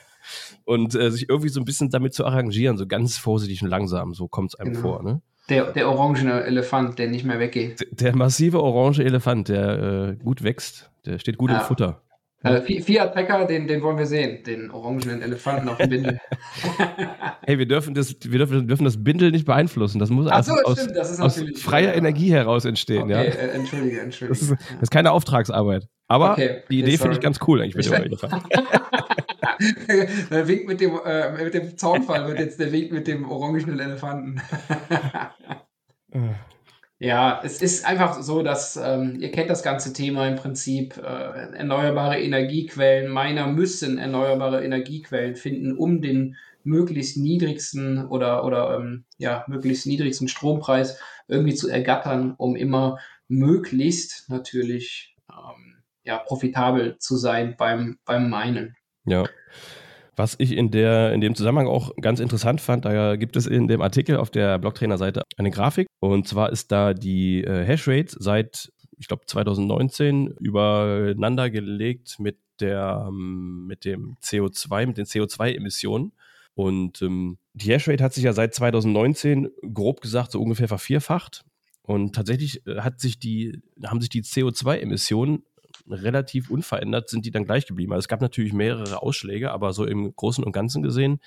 und 0.64 0.94
äh, 0.94 1.10
sich 1.10 1.30
irgendwie 1.30 1.48
so 1.48 1.60
ein 1.60 1.64
bisschen 1.64 1.88
damit 1.88 2.12
zu 2.12 2.26
arrangieren, 2.26 2.76
so 2.76 2.86
ganz 2.86 3.16
vorsichtig 3.16 3.62
und 3.62 3.70
langsam, 3.70 4.12
so 4.12 4.28
kommt 4.28 4.52
es 4.52 4.60
einem 4.60 4.74
genau. 4.74 4.82
vor. 4.82 5.02
Ne? 5.02 5.22
Der, 5.48 5.72
der 5.72 5.88
orangene 5.88 6.44
Elefant, 6.44 6.98
der 6.98 7.08
nicht 7.08 7.24
mehr 7.24 7.40
weggeht. 7.40 7.80
Der, 7.80 8.12
der 8.12 8.16
massive 8.16 8.62
orange 8.62 9.02
Elefant, 9.02 9.48
der 9.48 10.10
äh, 10.10 10.16
gut 10.22 10.42
wächst, 10.42 10.90
der 11.06 11.18
steht 11.18 11.38
gut 11.38 11.48
ja. 11.48 11.60
im 11.60 11.64
Futter. 11.64 12.02
Also 12.42 12.62
Fiat 12.82 13.12
Trecker, 13.12 13.44
den, 13.44 13.66
den 13.66 13.82
wollen 13.82 13.98
wir 13.98 14.06
sehen, 14.06 14.42
den 14.44 14.70
orangenen 14.70 15.20
Elefanten 15.20 15.68
auf 15.68 15.76
dem 15.76 15.90
Bindel. 15.90 16.18
hey, 17.46 17.58
wir 17.58 17.66
dürfen, 17.66 17.94
das, 17.94 18.16
wir, 18.22 18.38
dürfen, 18.38 18.66
dürfen 18.66 18.84
das 18.84 19.02
Bindel 19.02 19.30
nicht 19.30 19.44
beeinflussen. 19.44 19.98
Das 19.98 20.08
muss 20.08 20.26
Ach 20.30 20.42
so, 20.42 20.54
aus, 20.64 20.80
stimmt, 20.80 20.96
das 20.96 21.10
ist 21.10 21.20
aus 21.20 21.44
freier 21.56 21.90
ja. 21.90 21.96
Energie 21.96 22.32
heraus 22.32 22.64
entstehen. 22.64 23.04
Okay, 23.04 23.12
ja. 23.12 23.20
Äh, 23.20 23.50
entschuldige, 23.50 24.00
entschuldige. 24.00 24.38
Das 24.38 24.42
ist, 24.42 24.52
das 24.52 24.82
ist, 24.82 24.90
keine 24.90 25.12
Auftragsarbeit. 25.12 25.86
Aber 26.08 26.32
okay, 26.32 26.62
die 26.70 26.80
Idee 26.80 26.96
finde 26.96 27.16
ich 27.16 27.20
ganz 27.20 27.38
cool 27.46 27.60
eigentlich 27.60 27.76
mit 27.76 27.84
dem 27.84 27.92
Elefant. 27.92 28.42
der 30.30 30.48
Wink 30.48 30.66
mit 30.66 30.80
dem, 30.80 30.98
äh, 31.04 31.44
mit 31.44 31.52
dem 31.52 31.76
Zaunfall 31.76 32.26
wird 32.26 32.38
jetzt 32.38 32.58
der 32.58 32.72
Wink 32.72 32.90
mit 32.90 33.06
dem 33.06 33.30
orangenen 33.30 33.78
Elefanten. 33.78 34.40
Ja, 37.02 37.40
es 37.42 37.62
ist 37.62 37.86
einfach 37.86 38.20
so, 38.20 38.42
dass 38.42 38.76
ähm, 38.76 39.16
ihr 39.20 39.30
kennt 39.30 39.48
das 39.48 39.62
ganze 39.62 39.94
Thema 39.94 40.28
im 40.28 40.36
Prinzip. 40.36 40.98
Äh, 40.98 41.56
erneuerbare 41.56 42.20
Energiequellen, 42.20 43.10
Miner 43.10 43.46
müssen 43.46 43.96
erneuerbare 43.96 44.62
Energiequellen 44.62 45.34
finden, 45.34 45.74
um 45.74 46.02
den 46.02 46.36
möglichst 46.62 47.16
niedrigsten 47.16 48.06
oder, 48.06 48.44
oder 48.44 48.76
ähm, 48.76 49.06
ja, 49.16 49.46
möglichst 49.48 49.86
niedrigsten 49.86 50.28
Strompreis 50.28 51.00
irgendwie 51.26 51.54
zu 51.54 51.70
ergattern, 51.70 52.34
um 52.36 52.54
immer 52.54 52.98
möglichst 53.28 54.28
natürlich 54.28 55.16
ähm, 55.30 55.82
ja, 56.04 56.18
profitabel 56.18 56.98
zu 56.98 57.16
sein 57.16 57.54
beim, 57.56 57.98
beim 58.04 58.28
Minen. 58.28 58.76
Ja. 59.06 59.24
Was 60.20 60.34
ich 60.36 60.52
in, 60.52 60.70
der, 60.70 61.14
in 61.14 61.22
dem 61.22 61.34
Zusammenhang 61.34 61.66
auch 61.66 61.96
ganz 61.96 62.20
interessant 62.20 62.60
fand, 62.60 62.84
da 62.84 63.16
gibt 63.16 63.36
es 63.36 63.46
in 63.46 63.68
dem 63.68 63.80
Artikel 63.80 64.18
auf 64.18 64.28
der 64.28 64.58
Blocktrainer-Seite 64.58 65.22
eine 65.38 65.50
Grafik. 65.50 65.86
Und 65.98 66.28
zwar 66.28 66.52
ist 66.52 66.70
da 66.70 66.92
die 66.92 67.42
äh, 67.42 67.64
Hashrate 67.64 68.14
seit, 68.18 68.70
ich 68.98 69.08
glaube, 69.08 69.24
2019 69.24 70.26
übereinander 70.38 71.48
gelegt 71.48 72.16
mit, 72.18 72.36
der, 72.60 73.06
ähm, 73.08 73.64
mit 73.66 73.86
dem 73.86 74.18
CO2, 74.22 74.88
mit 74.88 74.98
den 74.98 75.06
CO2-Emissionen. 75.06 76.12
Und 76.52 77.00
ähm, 77.00 77.38
die 77.54 77.72
Hashrate 77.72 78.04
hat 78.04 78.12
sich 78.12 78.24
ja 78.24 78.34
seit 78.34 78.54
2019 78.54 79.48
grob 79.72 80.02
gesagt 80.02 80.32
so 80.32 80.42
ungefähr 80.42 80.68
vervierfacht. 80.68 81.46
Und 81.80 82.14
tatsächlich 82.14 82.66
äh, 82.66 82.80
hat 82.80 83.00
sich 83.00 83.18
die, 83.18 83.62
haben 83.82 84.02
sich 84.02 84.10
die 84.10 84.22
CO2-Emissionen 84.22 85.44
relativ 85.90 86.50
unverändert 86.50 87.08
sind 87.08 87.26
die 87.26 87.30
dann 87.30 87.44
gleich 87.44 87.66
geblieben. 87.66 87.92
Also 87.92 88.00
es 88.00 88.08
gab 88.08 88.20
natürlich 88.20 88.52
mehrere 88.52 89.02
Ausschläge, 89.02 89.50
aber 89.50 89.72
so 89.72 89.84
im 89.84 90.14
Großen 90.14 90.44
und 90.44 90.52
Ganzen 90.52 90.82
gesehen 90.82 91.20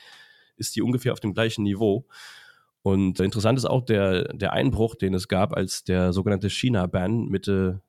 ist 0.55 0.75
die 0.75 0.81
ungefähr 0.81 1.13
auf 1.13 1.19
dem 1.19 1.33
gleichen 1.33 1.63
Niveau. 1.63 2.05
Und 2.81 3.19
interessant 3.19 3.57
ist 3.57 3.65
auch 3.65 3.85
der, 3.85 4.25
der 4.33 4.53
Einbruch, 4.53 4.95
den 4.95 5.13
es 5.13 5.27
gab, 5.27 5.53
als 5.53 5.83
der 5.83 6.11
sogenannte 6.13 6.49
China-Ban 6.49 7.27
Mitte 7.29 7.81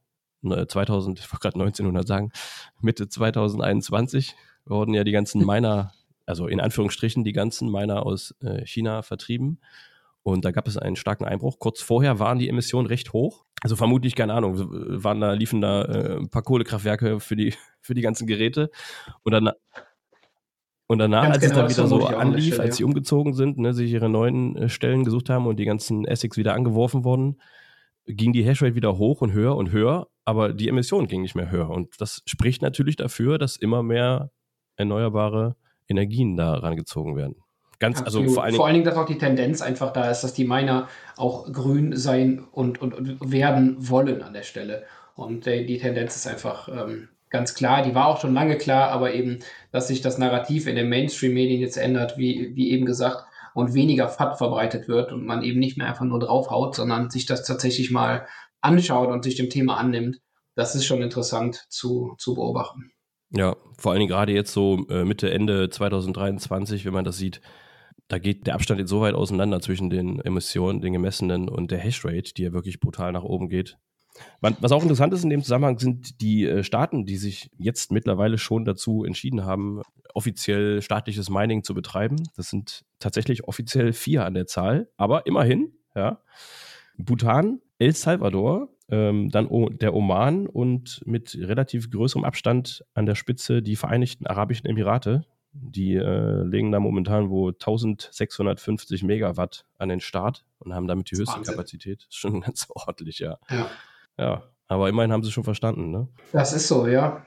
2000, 0.44 1.18
ich 1.18 1.32
wollte 1.32 1.42
gerade 1.42 1.54
1900 1.56 2.06
sagen, 2.06 2.32
Mitte 2.80 3.08
2021 3.08 4.34
wurden 4.66 4.94
ja 4.94 5.04
die 5.04 5.12
ganzen 5.12 5.44
Miner, 5.46 5.92
also 6.26 6.46
in 6.46 6.60
Anführungsstrichen 6.60 7.24
die 7.24 7.32
ganzen 7.32 7.70
Miner 7.70 8.04
aus 8.04 8.34
äh, 8.40 8.64
China 8.66 9.02
vertrieben. 9.02 9.60
Und 10.24 10.46
da 10.46 10.52
gab 10.52 10.66
es 10.66 10.78
einen 10.78 10.96
starken 10.96 11.26
Einbruch. 11.26 11.58
Kurz 11.58 11.82
vorher 11.82 12.18
waren 12.18 12.38
die 12.38 12.48
Emissionen 12.48 12.86
recht 12.86 13.12
hoch. 13.12 13.44
Also 13.62 13.76
vermutlich, 13.76 14.14
keine 14.14 14.32
Ahnung, 14.32 14.56
waren 14.58 15.20
da, 15.20 15.34
liefen 15.34 15.60
da 15.60 15.82
äh, 15.84 16.16
ein 16.16 16.30
paar 16.30 16.42
Kohlekraftwerke 16.42 17.20
für 17.20 17.36
die, 17.36 17.54
für 17.82 17.92
die 17.92 18.00
ganzen 18.00 18.26
Geräte. 18.26 18.70
Und 19.22 19.32
dann, 19.32 19.50
und 20.86 20.98
danach, 20.98 21.24
Ganz 21.24 21.34
als 21.34 21.42
genau, 21.44 21.66
es 21.66 21.76
dann 21.76 21.86
wieder 21.86 21.88
so 21.88 22.06
anlief, 22.06 22.54
Stelle, 22.54 22.62
als 22.62 22.76
sie 22.78 22.84
umgezogen 22.84 23.34
sind, 23.34 23.58
ne, 23.58 23.74
sich 23.74 23.92
ihre 23.92 24.08
neuen 24.08 24.56
äh, 24.56 24.68
Stellen 24.70 25.04
gesucht 25.04 25.28
haben 25.28 25.46
und 25.46 25.56
die 25.56 25.66
ganzen 25.66 26.06
Essex 26.06 26.38
wieder 26.38 26.54
angeworfen 26.54 27.04
wurden, 27.04 27.38
ging 28.06 28.32
die 28.32 28.44
Hashrate 28.44 28.74
wieder 28.74 28.96
hoch 28.96 29.20
und 29.20 29.32
höher 29.32 29.56
und 29.56 29.72
höher, 29.72 30.08
aber 30.24 30.54
die 30.54 30.68
Emissionen 30.68 31.06
gingen 31.06 31.22
nicht 31.22 31.34
mehr 31.34 31.50
höher. 31.50 31.68
Und 31.68 32.00
das 32.00 32.22
spricht 32.26 32.62
natürlich 32.62 32.96
dafür, 32.96 33.36
dass 33.36 33.56
immer 33.56 33.82
mehr 33.82 34.30
erneuerbare 34.76 35.56
Energien 35.86 36.36
da 36.36 36.54
rangezogen 36.54 37.14
werden. 37.14 37.43
Ganz, 37.78 38.02
also 38.02 38.22
vor 38.28 38.44
allen, 38.44 38.54
vor 38.54 38.66
allen 38.66 38.74
Dingen, 38.74 38.84
dass 38.84 38.96
auch 38.96 39.06
die 39.06 39.18
Tendenz 39.18 39.60
einfach 39.60 39.92
da 39.92 40.10
ist, 40.10 40.22
dass 40.22 40.32
die 40.32 40.44
Miner 40.44 40.88
auch 41.16 41.50
grün 41.52 41.96
sein 41.96 42.44
und, 42.52 42.80
und, 42.80 42.94
und 42.94 43.32
werden 43.32 43.76
wollen 43.78 44.22
an 44.22 44.32
der 44.32 44.42
Stelle. 44.42 44.84
Und 45.14 45.46
äh, 45.46 45.64
die 45.64 45.78
Tendenz 45.78 46.16
ist 46.16 46.26
einfach 46.26 46.68
ähm, 46.68 47.08
ganz 47.30 47.54
klar, 47.54 47.82
die 47.82 47.94
war 47.94 48.06
auch 48.06 48.20
schon 48.20 48.34
lange 48.34 48.56
klar, 48.56 48.90
aber 48.90 49.12
eben, 49.14 49.40
dass 49.72 49.88
sich 49.88 50.00
das 50.00 50.18
Narrativ 50.18 50.66
in 50.66 50.76
den 50.76 50.88
Mainstream-Medien 50.88 51.60
jetzt 51.60 51.76
ändert, 51.76 52.16
wie, 52.16 52.52
wie 52.54 52.70
eben 52.70 52.86
gesagt, 52.86 53.24
und 53.54 53.74
weniger 53.74 54.08
FAT 54.08 54.38
verbreitet 54.38 54.88
wird 54.88 55.12
und 55.12 55.24
man 55.24 55.42
eben 55.42 55.60
nicht 55.60 55.76
mehr 55.76 55.86
einfach 55.86 56.04
nur 56.04 56.20
draufhaut, 56.20 56.74
sondern 56.74 57.10
sich 57.10 57.26
das 57.26 57.44
tatsächlich 57.44 57.90
mal 57.90 58.26
anschaut 58.60 59.10
und 59.10 59.24
sich 59.24 59.36
dem 59.36 59.50
Thema 59.50 59.76
annimmt. 59.76 60.20
das 60.56 60.74
ist 60.74 60.84
schon 60.84 61.02
interessant 61.02 61.66
zu, 61.68 62.14
zu 62.18 62.34
beobachten. 62.34 62.92
Ja, 63.30 63.56
vor 63.84 63.92
allen 63.92 64.00
Dingen 64.00 64.12
gerade 64.12 64.32
jetzt 64.32 64.54
so 64.54 64.86
äh, 64.88 65.04
Mitte, 65.04 65.30
Ende 65.30 65.68
2023, 65.68 66.86
wenn 66.86 66.94
man 66.94 67.04
das 67.04 67.18
sieht, 67.18 67.42
da 68.08 68.18
geht 68.18 68.46
der 68.46 68.54
Abstand 68.54 68.80
jetzt 68.80 68.88
so 68.88 69.02
weit 69.02 69.12
auseinander 69.14 69.60
zwischen 69.60 69.90
den 69.90 70.20
Emissionen, 70.20 70.80
den 70.80 70.94
gemessenen 70.94 71.50
und 71.50 71.70
der 71.70 71.80
Hashrate, 71.80 72.32
die 72.32 72.44
ja 72.44 72.54
wirklich 72.54 72.80
brutal 72.80 73.12
nach 73.12 73.24
oben 73.24 73.50
geht. 73.50 73.76
Was 74.40 74.72
auch 74.72 74.82
interessant 74.82 75.12
ist 75.12 75.22
in 75.22 75.28
dem 75.28 75.42
Zusammenhang 75.42 75.78
sind 75.78 76.22
die 76.22 76.46
äh, 76.46 76.64
Staaten, 76.64 77.04
die 77.04 77.18
sich 77.18 77.50
jetzt 77.58 77.92
mittlerweile 77.92 78.38
schon 78.38 78.64
dazu 78.64 79.04
entschieden 79.04 79.44
haben, 79.44 79.82
offiziell 80.14 80.80
staatliches 80.80 81.28
Mining 81.28 81.62
zu 81.62 81.74
betreiben. 81.74 82.16
Das 82.36 82.48
sind 82.48 82.86
tatsächlich 83.00 83.44
offiziell 83.44 83.92
vier 83.92 84.24
an 84.24 84.32
der 84.32 84.46
Zahl, 84.46 84.88
aber 84.96 85.26
immerhin, 85.26 85.74
ja. 85.94 86.22
Bhutan, 86.96 87.60
El 87.78 87.94
Salvador, 87.94 88.73
ähm, 88.88 89.30
dann 89.30 89.46
o 89.46 89.68
der 89.68 89.94
Oman 89.94 90.46
und 90.46 91.02
mit 91.06 91.36
relativ 91.40 91.90
größerem 91.90 92.24
Abstand 92.24 92.84
an 92.94 93.06
der 93.06 93.14
Spitze 93.14 93.62
die 93.62 93.76
Vereinigten 93.76 94.26
Arabischen 94.26 94.66
Emirate. 94.66 95.24
Die 95.52 95.94
äh, 95.94 96.42
legen 96.42 96.72
da 96.72 96.80
momentan 96.80 97.30
wo 97.30 97.48
1650 97.48 99.04
Megawatt 99.04 99.64
an 99.78 99.88
den 99.88 100.00
Start 100.00 100.44
und 100.58 100.74
haben 100.74 100.88
damit 100.88 101.10
die 101.10 101.16
höchste 101.16 101.36
Wahnsinn. 101.36 101.54
Kapazität. 101.54 102.00
Das 102.00 102.08
ist 102.08 102.16
schon 102.16 102.40
ganz 102.42 102.66
ordentlich, 102.68 103.20
ja. 103.20 103.38
ja. 103.48 103.70
Ja, 104.18 104.42
aber 104.68 104.88
immerhin 104.88 105.12
haben 105.12 105.22
sie 105.22 105.32
schon 105.32 105.44
verstanden, 105.44 105.90
ne? 105.90 106.08
Das 106.32 106.52
ist 106.52 106.68
so, 106.68 106.86
ja. 106.86 107.24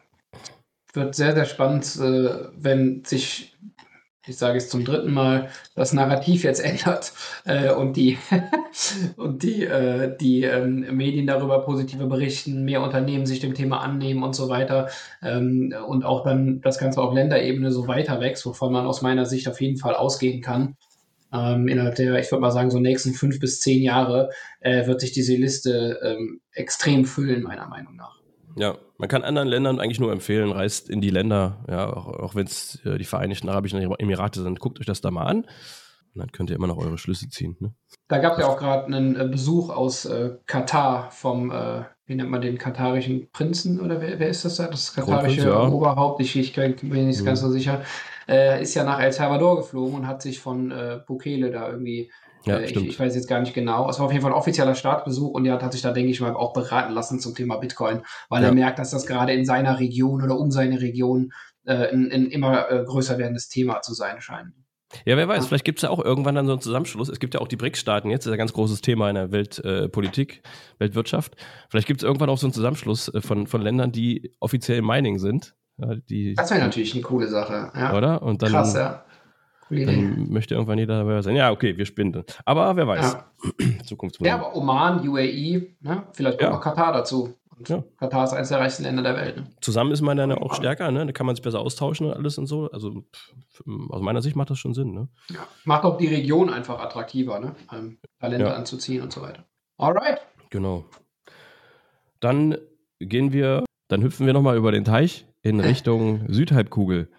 Wird 0.93 1.15
sehr, 1.15 1.33
sehr 1.33 1.45
spannend, 1.45 1.85
äh, 1.97 2.49
wenn 2.55 3.03
sich 3.05 3.57
ich 4.27 4.38
sage 4.38 4.57
es 4.57 4.69
zum 4.69 4.86
dritten 4.86 5.13
Mal, 5.13 5.50
das 5.75 5.93
Narrativ 5.93 6.43
jetzt 6.43 6.60
ändert 6.63 7.13
äh, 7.46 7.72
und 7.72 7.98
die, 7.98 8.17
und 9.17 9.43
die, 9.43 9.63
äh, 9.63 10.15
die 10.17 10.43
ähm, 10.43 10.86
Medien 10.96 11.27
darüber 11.27 11.62
positiver 11.62 12.07
berichten, 12.07 12.63
mehr 12.63 12.81
Unternehmen 12.81 13.25
sich 13.25 13.39
dem 13.39 13.53
Thema 13.53 13.81
annehmen 13.81 14.24
und 14.24 14.36
so 14.36 14.50
weiter 14.50 14.89
ähm, 15.22 15.74
und 15.88 16.05
auch 16.05 16.24
dann 16.24 16.62
das 16.62 16.77
Ganze 16.77 17.01
auf 17.01 17.13
Länderebene 17.13 17.72
so 17.72 17.88
weiter 17.88 18.19
wächst, 18.22 18.46
wovon 18.46 18.72
man 18.72 18.86
aus 18.86 19.01
meiner 19.01 19.25
Sicht 19.25 19.48
auf 19.48 19.62
jeden 19.62 19.77
Fall 19.77 19.96
ausgehen 19.96 20.41
kann. 20.41 20.75
Ähm, 21.34 21.67
innerhalb 21.67 21.96
der, 21.96 22.17
ich 22.19 22.31
würde 22.31 22.41
mal 22.41 22.51
sagen, 22.51 22.72
so 22.72 22.79
nächsten 22.79 23.13
fünf 23.13 23.39
bis 23.39 23.60
zehn 23.60 23.84
Jahre 23.84 24.29
äh, 24.62 24.88
wird 24.88 25.01
sich 25.01 25.12
diese 25.12 25.36
Liste 25.36 26.00
ähm, 26.01 26.39
extrem 26.53 27.05
füllen, 27.05 27.43
meiner 27.43 27.67
Meinung 27.67 27.96
nach. 27.96 28.16
Ja, 28.57 28.77
man 28.97 29.07
kann 29.07 29.23
anderen 29.23 29.47
Ländern 29.47 29.79
eigentlich 29.79 29.99
nur 29.99 30.11
empfehlen, 30.11 30.51
reist 30.51 30.89
in 30.89 31.01
die 31.01 31.09
Länder, 31.09 31.63
ja, 31.69 31.91
auch, 31.91 32.07
auch 32.07 32.35
wenn 32.35 32.47
es 32.47 32.83
äh, 32.85 32.97
die 32.97 33.05
Vereinigten 33.05 33.49
Arabischen 33.49 33.79
Emirate 33.99 34.41
sind, 34.41 34.59
guckt 34.59 34.79
euch 34.79 34.85
das 34.85 35.01
da 35.01 35.11
mal 35.11 35.25
an. 35.25 35.45
Und 36.17 36.21
dann 36.21 36.31
könnt 36.31 36.49
ihr 36.49 36.55
immer 36.55 36.65
noch 36.65 36.77
eure 36.77 36.97
Schlüsse 36.97 37.29
ziehen. 37.29 37.57
Ne? 37.59 37.75
Da 38.07 38.17
gab 38.17 38.33
es 38.33 38.39
ja 38.39 38.47
auch 38.47 38.57
gerade 38.57 38.87
einen 38.87 39.15
äh, 39.15 39.27
Besuch 39.27 39.69
aus 39.69 40.05
äh, 40.05 40.31
Katar 40.47 41.11
vom, 41.11 41.51
äh, 41.51 41.83
wie 42.07 42.15
nennt 42.15 42.31
man 42.31 42.41
den, 42.41 42.57
katarischen 42.57 43.29
Prinzen 43.31 43.79
oder 43.79 44.01
wer, 44.01 44.17
wer 44.17 44.29
ist 44.29 44.43
das 44.43 44.55
da? 44.55 44.67
Das 44.67 44.95
katarische 44.95 45.47
ja. 45.47 45.67
Oberhaupt, 45.67 46.19
ich, 46.21 46.35
ich 46.35 46.53
bin 46.53 47.07
nicht 47.07 47.21
mhm. 47.21 47.25
ganz 47.25 47.41
so 47.41 47.51
sicher. 47.51 47.83
Äh, 48.27 48.63
ist 48.63 48.73
ja 48.73 48.83
nach 48.83 48.99
El 48.99 49.11
Salvador 49.11 49.57
geflogen 49.57 49.95
und 49.95 50.07
hat 50.07 50.23
sich 50.23 50.39
von 50.39 50.71
äh, 50.71 50.99
Bukele 51.05 51.51
da 51.51 51.69
irgendwie 51.69 52.11
ja, 52.47 52.57
äh, 52.57 52.65
ich, 52.65 52.75
ich, 52.75 52.99
weiß 52.99 53.15
jetzt 53.15 53.27
gar 53.27 53.39
nicht 53.39 53.53
genau. 53.53 53.89
Es 53.89 53.99
war 53.99 54.05
auf 54.05 54.11
jeden 54.11 54.23
Fall 54.23 54.31
ein 54.31 54.37
offizieller 54.37 54.75
Startbesuch 54.75 55.31
und 55.31 55.45
er 55.45 55.61
hat 55.61 55.71
sich 55.71 55.81
da, 55.81 55.91
denke 55.91 56.11
ich 56.11 56.21
mal, 56.21 56.35
auch 56.35 56.53
beraten 56.53 56.93
lassen 56.93 57.19
zum 57.19 57.35
Thema 57.35 57.57
Bitcoin, 57.57 58.01
weil 58.29 58.41
ja. 58.41 58.49
er 58.49 58.53
merkt, 58.53 58.79
dass 58.79 58.91
das 58.91 59.05
gerade 59.05 59.33
in 59.33 59.45
seiner 59.45 59.79
Region 59.79 60.23
oder 60.23 60.37
um 60.37 60.51
seine 60.51 60.81
Region 60.81 61.31
äh, 61.65 61.91
ein, 61.91 62.11
ein, 62.11 62.27
immer 62.27 62.71
äh, 62.71 62.83
größer 62.83 63.17
werdendes 63.17 63.49
Thema 63.49 63.81
zu 63.81 63.93
sein 63.93 64.21
scheint. 64.21 64.53
Ja, 65.05 65.17
wer 65.17 65.27
weiß, 65.27 65.43
ja. 65.43 65.47
vielleicht 65.47 65.65
gibt 65.65 65.79
es 65.79 65.83
ja 65.83 65.89
auch 65.89 66.03
irgendwann 66.03 66.35
dann 66.35 66.45
so 66.45 66.53
einen 66.53 66.61
Zusammenschluss. 66.61 67.09
Es 67.09 67.19
gibt 67.19 67.33
ja 67.33 67.41
auch 67.41 67.47
die 67.47 67.57
BRICS-Staaten 67.57 68.09
jetzt, 68.09 68.25
das 68.25 68.31
ist 68.31 68.33
ein 68.33 68.37
ganz 68.37 68.53
großes 68.53 68.81
Thema 68.81 69.09
in 69.09 69.15
der 69.15 69.31
Weltpolitik, 69.31 70.37
äh, 70.43 70.79
Weltwirtschaft. 70.79 71.35
Vielleicht 71.69 71.87
gibt 71.87 72.01
es 72.01 72.05
irgendwann 72.05 72.29
auch 72.29 72.37
so 72.37 72.47
einen 72.47 72.53
Zusammenschluss 72.53 73.13
äh, 73.13 73.21
von, 73.21 73.47
von 73.47 73.61
Ländern, 73.61 73.91
die 73.91 74.33
offiziell 74.39 74.77
im 74.77 74.87
Mining 74.87 75.19
sind. 75.19 75.55
Ja, 75.77 75.95
die, 75.95 76.33
das 76.33 76.49
wäre 76.49 76.61
natürlich 76.61 76.93
eine 76.93 77.03
coole 77.03 77.27
Sache. 77.27 77.71
Ja. 77.75 77.95
Oder? 77.95 78.21
Und 78.21 78.41
dann, 78.41 78.49
Krass, 78.49 78.73
ja. 78.73 79.05
Dann 79.69 80.29
möchte 80.29 80.55
irgendwann 80.55 80.77
jeder 80.77 81.00
dabei 81.00 81.21
sein. 81.21 81.36
Ja, 81.36 81.51
okay, 81.51 81.77
wir 81.77 81.86
spinnen. 81.86 82.24
Aber 82.45 82.75
wer 82.75 82.88
weiß. 82.88 83.13
Ja. 83.13 83.31
Zukunftsmusik. 83.86 84.27
Ja, 84.27 84.36
aber 84.36 84.55
Oman, 84.55 85.07
UAE, 85.07 85.75
ne? 85.81 86.03
vielleicht 86.13 86.39
kommt 86.39 86.51
ja. 86.51 86.57
auch 86.57 86.62
Katar 86.62 86.93
dazu. 86.93 87.33
Und 87.57 87.69
ja. 87.69 87.83
Katar 87.97 88.24
ist 88.25 88.33
eines 88.33 88.50
der 88.50 88.59
reichsten 88.59 88.83
Länder 88.83 89.01
der 89.01 89.15
Welt. 89.15 89.38
Ne? 89.38 89.47
Zusammen 89.62 89.91
ist 89.91 90.01
man 90.01 90.15
dann 90.15 90.31
auch 90.31 90.53
stärker, 90.53 90.91
ne? 90.91 91.05
Da 91.05 91.12
kann 91.12 91.25
man 91.25 91.36
sich 91.36 91.43
besser 91.43 91.59
austauschen 91.59 92.05
und 92.05 92.13
alles 92.13 92.38
und 92.38 92.45
so. 92.45 92.69
Also 92.71 93.03
aus 93.89 94.01
meiner 94.01 94.21
Sicht 94.21 94.36
macht 94.36 94.51
das 94.51 94.59
schon 94.59 94.75
Sinn, 94.75 94.93
ne? 94.93 95.07
Ja. 95.29 95.39
Macht 95.65 95.83
auch 95.83 95.97
die 95.97 96.07
Region 96.07 96.51
einfach 96.51 96.79
attraktiver, 96.79 97.39
ne? 97.39 97.55
Um, 97.71 97.97
Talente 98.19 98.45
ja. 98.45 98.53
anzuziehen 98.53 99.01
und 99.01 99.12
so 99.12 99.21
weiter. 99.21 99.45
Alright. 99.77 100.21
Genau. 100.51 100.86
Dann 102.19 102.57
gehen 103.00 103.33
wir, 103.33 103.63
dann 103.88 104.03
hüpfen 104.03 104.25
wir 104.27 104.33
nochmal 104.33 104.57
über 104.57 104.71
den 104.71 104.86
Teich 104.86 105.25
in 105.41 105.59
Richtung 105.59 106.25
Südhalbkugel. 106.31 107.09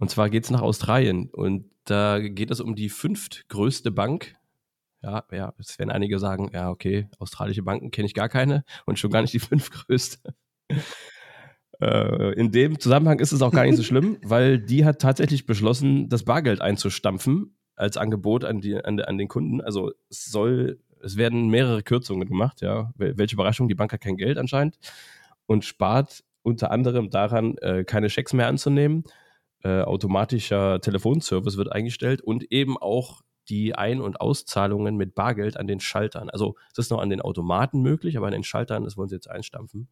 Und 0.00 0.08
zwar 0.08 0.30
geht 0.30 0.44
es 0.44 0.50
nach 0.50 0.62
Australien. 0.62 1.28
Und 1.30 1.70
da 1.84 2.18
geht 2.18 2.50
es 2.50 2.60
um 2.60 2.74
die 2.74 2.88
fünftgrößte 2.88 3.90
Bank. 3.90 4.34
Ja, 5.02 5.24
ja, 5.30 5.52
es 5.58 5.78
werden 5.78 5.90
einige 5.90 6.18
sagen, 6.18 6.50
ja, 6.52 6.70
okay, 6.70 7.08
australische 7.18 7.62
Banken 7.62 7.90
kenne 7.90 8.06
ich 8.06 8.14
gar 8.14 8.28
keine 8.28 8.64
und 8.86 8.98
schon 8.98 9.10
gar 9.10 9.20
nicht 9.20 9.34
die 9.34 9.38
fünftgrößte. 9.38 10.34
äh, 11.80 12.32
in 12.34 12.50
dem 12.50 12.80
Zusammenhang 12.80 13.18
ist 13.18 13.32
es 13.32 13.42
auch 13.42 13.52
gar 13.52 13.64
nicht 13.64 13.76
so 13.76 13.82
schlimm, 13.82 14.16
weil 14.24 14.58
die 14.58 14.86
hat 14.86 15.00
tatsächlich 15.00 15.44
beschlossen, 15.44 16.08
das 16.08 16.24
Bargeld 16.24 16.62
einzustampfen 16.62 17.56
als 17.76 17.98
Angebot 17.98 18.44
an, 18.44 18.60
die, 18.62 18.82
an, 18.82 19.00
an 19.00 19.18
den 19.18 19.28
Kunden. 19.28 19.60
Also 19.60 19.92
es 20.08 20.24
soll, 20.26 20.80
es 21.02 21.18
werden 21.18 21.50
mehrere 21.50 21.82
Kürzungen 21.82 22.26
gemacht, 22.26 22.62
ja. 22.62 22.92
Welche 22.96 23.34
Überraschung, 23.34 23.68
die 23.68 23.74
Bank 23.74 23.92
hat 23.92 24.00
kein 24.00 24.16
Geld 24.16 24.38
anscheinend 24.38 24.78
und 25.44 25.64
spart 25.66 26.24
unter 26.42 26.70
anderem 26.70 27.10
daran, 27.10 27.58
äh, 27.58 27.84
keine 27.84 28.08
Schecks 28.08 28.32
mehr 28.32 28.48
anzunehmen 28.48 29.04
äh, 29.62 29.82
automatischer 29.82 30.80
Telefonservice 30.80 31.56
wird 31.56 31.72
eingestellt 31.72 32.22
und 32.22 32.50
eben 32.50 32.78
auch 32.78 33.22
die 33.48 33.74
Ein- 33.74 34.00
und 34.00 34.20
Auszahlungen 34.20 34.96
mit 34.96 35.14
Bargeld 35.14 35.56
an 35.56 35.66
den 35.66 35.80
Schaltern. 35.80 36.30
Also 36.30 36.56
es 36.72 36.78
ist 36.78 36.90
noch 36.90 37.00
an 37.00 37.10
den 37.10 37.20
Automaten 37.20 37.82
möglich, 37.82 38.16
aber 38.16 38.26
an 38.26 38.32
den 38.32 38.44
Schaltern, 38.44 38.84
das 38.84 38.96
wollen 38.96 39.08
sie 39.08 39.16
jetzt 39.16 39.30
einstampfen. 39.30 39.88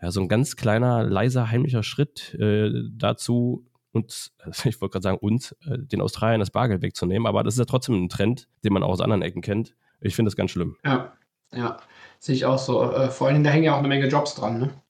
Ja, 0.00 0.10
so 0.10 0.20
ein 0.20 0.28
ganz 0.28 0.56
kleiner, 0.56 1.04
leiser, 1.04 1.50
heimlicher 1.50 1.82
Schritt 1.82 2.34
äh, 2.34 2.70
dazu, 2.92 3.66
uns, 3.92 4.34
ich 4.64 4.80
wollte 4.80 4.92
gerade 4.92 5.02
sagen, 5.02 5.18
uns, 5.18 5.52
äh, 5.64 5.78
den 5.78 6.00
Australiern 6.00 6.40
das 6.40 6.50
Bargeld 6.50 6.82
wegzunehmen, 6.82 7.26
aber 7.26 7.42
das 7.42 7.54
ist 7.54 7.58
ja 7.58 7.64
trotzdem 7.64 7.94
ein 7.94 8.08
Trend, 8.08 8.48
den 8.64 8.72
man 8.72 8.82
auch 8.82 8.90
aus 8.90 9.00
anderen 9.00 9.22
Ecken 9.22 9.42
kennt. 9.42 9.74
Ich 10.00 10.14
finde 10.16 10.28
das 10.28 10.36
ganz 10.36 10.50
schlimm. 10.50 10.76
Ja, 10.84 11.12
ja, 11.52 11.78
sehe 12.18 12.34
ich 12.34 12.44
auch 12.44 12.58
so. 12.58 12.82
Äh, 12.82 13.10
vor 13.10 13.28
allem, 13.28 13.44
da 13.44 13.50
hängen 13.50 13.64
ja 13.64 13.74
auch 13.74 13.78
eine 13.78 13.88
Menge 13.88 14.08
Jobs 14.08 14.34
dran, 14.34 14.58
ne? 14.58 14.81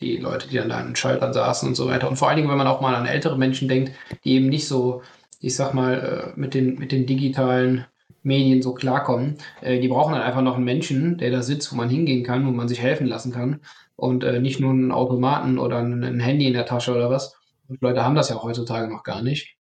Die 0.00 0.16
Leute, 0.16 0.48
die 0.48 0.56
dann 0.56 0.68
da 0.68 0.78
an 0.78 0.86
den 0.86 0.96
Schaltern 0.96 1.32
saßen 1.32 1.68
und 1.68 1.74
so 1.74 1.88
weiter. 1.88 2.08
Und 2.08 2.16
vor 2.16 2.28
allen 2.28 2.36
Dingen, 2.36 2.48
wenn 2.48 2.58
man 2.58 2.66
auch 2.66 2.80
mal 2.80 2.94
an 2.94 3.06
ältere 3.06 3.36
Menschen 3.36 3.68
denkt, 3.68 3.92
die 4.24 4.34
eben 4.34 4.48
nicht 4.48 4.68
so, 4.68 5.02
ich 5.40 5.56
sag 5.56 5.74
mal, 5.74 6.32
äh, 6.36 6.38
mit 6.38 6.54
den, 6.54 6.78
mit 6.78 6.92
den 6.92 7.06
digitalen 7.06 7.86
Medien 8.22 8.62
so 8.62 8.74
klarkommen. 8.74 9.38
Äh, 9.60 9.80
die 9.80 9.88
brauchen 9.88 10.14
dann 10.14 10.22
einfach 10.22 10.42
noch 10.42 10.56
einen 10.56 10.64
Menschen, 10.64 11.18
der 11.18 11.30
da 11.30 11.42
sitzt, 11.42 11.72
wo 11.72 11.76
man 11.76 11.88
hingehen 11.88 12.24
kann, 12.24 12.46
wo 12.46 12.50
man 12.50 12.68
sich 12.68 12.80
helfen 12.80 13.06
lassen 13.06 13.32
kann. 13.32 13.60
Und 13.96 14.22
äh, 14.22 14.40
nicht 14.40 14.60
nur 14.60 14.70
einen 14.70 14.92
Automaten 14.92 15.58
oder 15.58 15.78
ein 15.78 16.20
Handy 16.20 16.46
in 16.46 16.52
der 16.52 16.66
Tasche 16.66 16.94
oder 16.94 17.10
was. 17.10 17.36
Und 17.68 17.80
Leute 17.82 18.04
haben 18.04 18.14
das 18.14 18.28
ja 18.28 18.36
auch 18.36 18.44
heutzutage 18.44 18.88
noch 18.88 19.02
gar 19.02 19.22
nicht. 19.22 19.56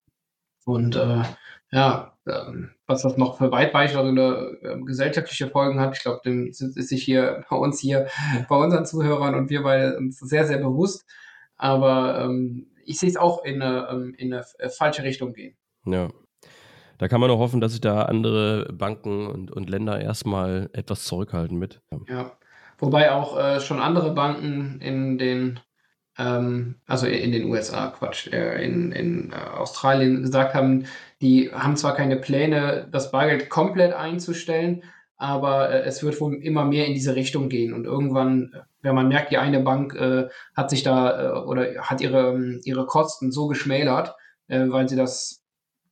Und 0.65 0.95
äh, 0.95 1.23
ja, 1.71 2.13
ähm, 2.27 2.71
was 2.87 3.01
das 3.01 3.17
noch 3.17 3.37
für 3.37 3.51
weitreichende 3.51 4.59
äh, 4.61 4.81
gesellschaftliche 4.83 5.49
Folgen 5.49 5.79
hat, 5.79 5.95
ich 5.95 6.01
glaube, 6.01 6.21
dem 6.25 6.47
ist 6.47 6.59
sich 6.59 7.03
hier 7.03 7.43
bei 7.49 7.57
uns 7.57 7.79
hier, 7.79 8.07
bei 8.47 8.55
unseren 8.55 8.85
Zuhörern 8.85 9.35
und 9.35 9.49
wir 9.49 9.61
bei 9.61 9.95
uns 9.95 10.19
sehr, 10.19 10.47
sehr 10.47 10.57
bewusst. 10.57 11.05
Aber 11.57 12.21
ähm, 12.21 12.67
ich 12.85 12.99
sehe 12.99 13.09
es 13.09 13.17
auch 13.17 13.43
in 13.43 13.61
eine, 13.61 13.87
ähm, 13.91 14.15
in 14.17 14.33
eine 14.33 14.45
äh, 14.59 14.69
falsche 14.69 15.03
Richtung 15.03 15.33
gehen. 15.33 15.57
Ja. 15.85 16.07
Da 16.97 17.07
kann 17.07 17.19
man 17.19 17.29
nur 17.29 17.37
hoffen, 17.37 17.61
dass 17.61 17.73
sich 17.73 17.81
da 17.81 18.03
andere 18.03 18.73
Banken 18.73 19.27
und, 19.27 19.51
und 19.51 19.69
Länder 19.69 20.01
erstmal 20.01 20.69
etwas 20.73 21.03
zurückhalten 21.03 21.59
mit. 21.59 21.81
Ja. 22.07 22.31
Wobei 22.79 23.11
auch 23.11 23.37
äh, 23.37 23.59
schon 23.59 23.79
andere 23.79 24.13
Banken 24.13 24.79
in 24.81 25.17
den 25.17 25.59
ähm, 26.17 26.75
also 26.87 27.07
in 27.07 27.31
den 27.31 27.45
USA, 27.45 27.87
Quatsch, 27.87 28.27
äh, 28.27 28.63
in, 28.63 28.91
in 28.91 29.31
äh, 29.31 29.35
Australien 29.35 30.23
gesagt 30.23 30.53
haben, 30.53 30.85
die 31.21 31.51
haben 31.51 31.75
zwar 31.75 31.95
keine 31.95 32.17
Pläne, 32.17 32.87
das 32.91 33.11
Bargeld 33.11 33.49
komplett 33.49 33.93
einzustellen, 33.93 34.83
aber 35.17 35.71
äh, 35.71 35.83
es 35.83 36.03
wird 36.03 36.19
wohl 36.21 36.35
immer 36.35 36.65
mehr 36.65 36.85
in 36.85 36.93
diese 36.93 37.15
Richtung 37.15 37.49
gehen. 37.49 37.73
Und 37.73 37.85
irgendwann, 37.85 38.53
wenn 38.81 38.95
man 38.95 39.07
merkt, 39.07 39.31
die 39.31 39.37
eine 39.37 39.59
Bank 39.61 39.95
äh, 39.95 40.27
hat 40.55 40.69
sich 40.69 40.83
da 40.83 41.21
äh, 41.21 41.39
oder 41.39 41.81
hat 41.81 42.01
ihre, 42.01 42.59
ihre 42.63 42.85
Kosten 42.85 43.31
so 43.31 43.47
geschmälert, 43.47 44.15
äh, 44.47 44.65
weil 44.67 44.87
sie 44.87 44.95
das, 44.95 45.43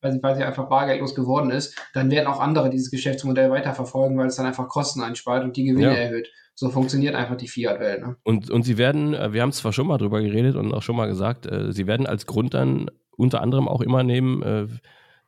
weil 0.02 0.12
sie, 0.12 0.22
weil 0.22 0.36
sie 0.36 0.44
einfach 0.44 0.70
bargeldlos 0.70 1.16
geworden 1.16 1.50
ist, 1.50 1.76
dann 1.94 2.12
werden 2.12 2.28
auch 2.28 2.40
andere 2.40 2.70
dieses 2.70 2.92
Geschäftsmodell 2.92 3.50
weiterverfolgen, 3.50 4.18
weil 4.18 4.28
es 4.28 4.36
dann 4.36 4.46
einfach 4.46 4.68
Kosten 4.68 5.02
einspart 5.02 5.44
und 5.44 5.58
die 5.58 5.66
Gewinne 5.66 5.94
ja. 5.94 5.94
erhöht 5.94 6.30
so 6.58 6.70
funktioniert 6.70 7.16
einfach 7.16 7.36
die 7.36 7.50
Fiat-Welt. 7.50 8.02
Ne? 8.02 8.16
Und, 8.24 8.50
und 8.50 8.64
sie 8.64 8.78
werden, 8.78 9.14
äh, 9.14 9.34
wir 9.34 9.42
haben 9.42 9.50
es 9.50 9.58
zwar 9.58 9.74
schon 9.74 9.88
mal 9.88 9.98
drüber 9.98 10.22
geredet 10.22 10.56
und 10.56 10.74
auch 10.74 10.82
schon 10.82 10.96
mal 10.96 11.08
gesagt, 11.08 11.46
äh, 11.46 11.74
sie 11.74 11.86
werden 11.86 12.08
als 12.08 12.26
Grund 12.26 12.54
dann 12.54 12.90
unter 13.18 13.42
anderem 13.42 13.68
auch 13.68 13.82
immer 13.82 14.04
nehmen, 14.04 14.42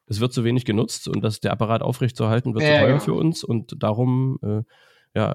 es 0.07 0.19
wird 0.19 0.33
zu 0.33 0.43
wenig 0.43 0.65
genutzt 0.65 1.07
und 1.07 1.21
das 1.21 1.39
der 1.39 1.51
Apparat 1.51 1.81
aufrechtzuerhalten 1.81 2.53
wird 2.53 2.63
ja, 2.63 2.75
zu 2.75 2.79
teuer 2.79 2.89
ja. 2.89 2.99
für 2.99 3.13
uns 3.13 3.43
und 3.43 3.81
darum 3.81 4.39
äh, 4.41 4.63
ja, 5.17 5.33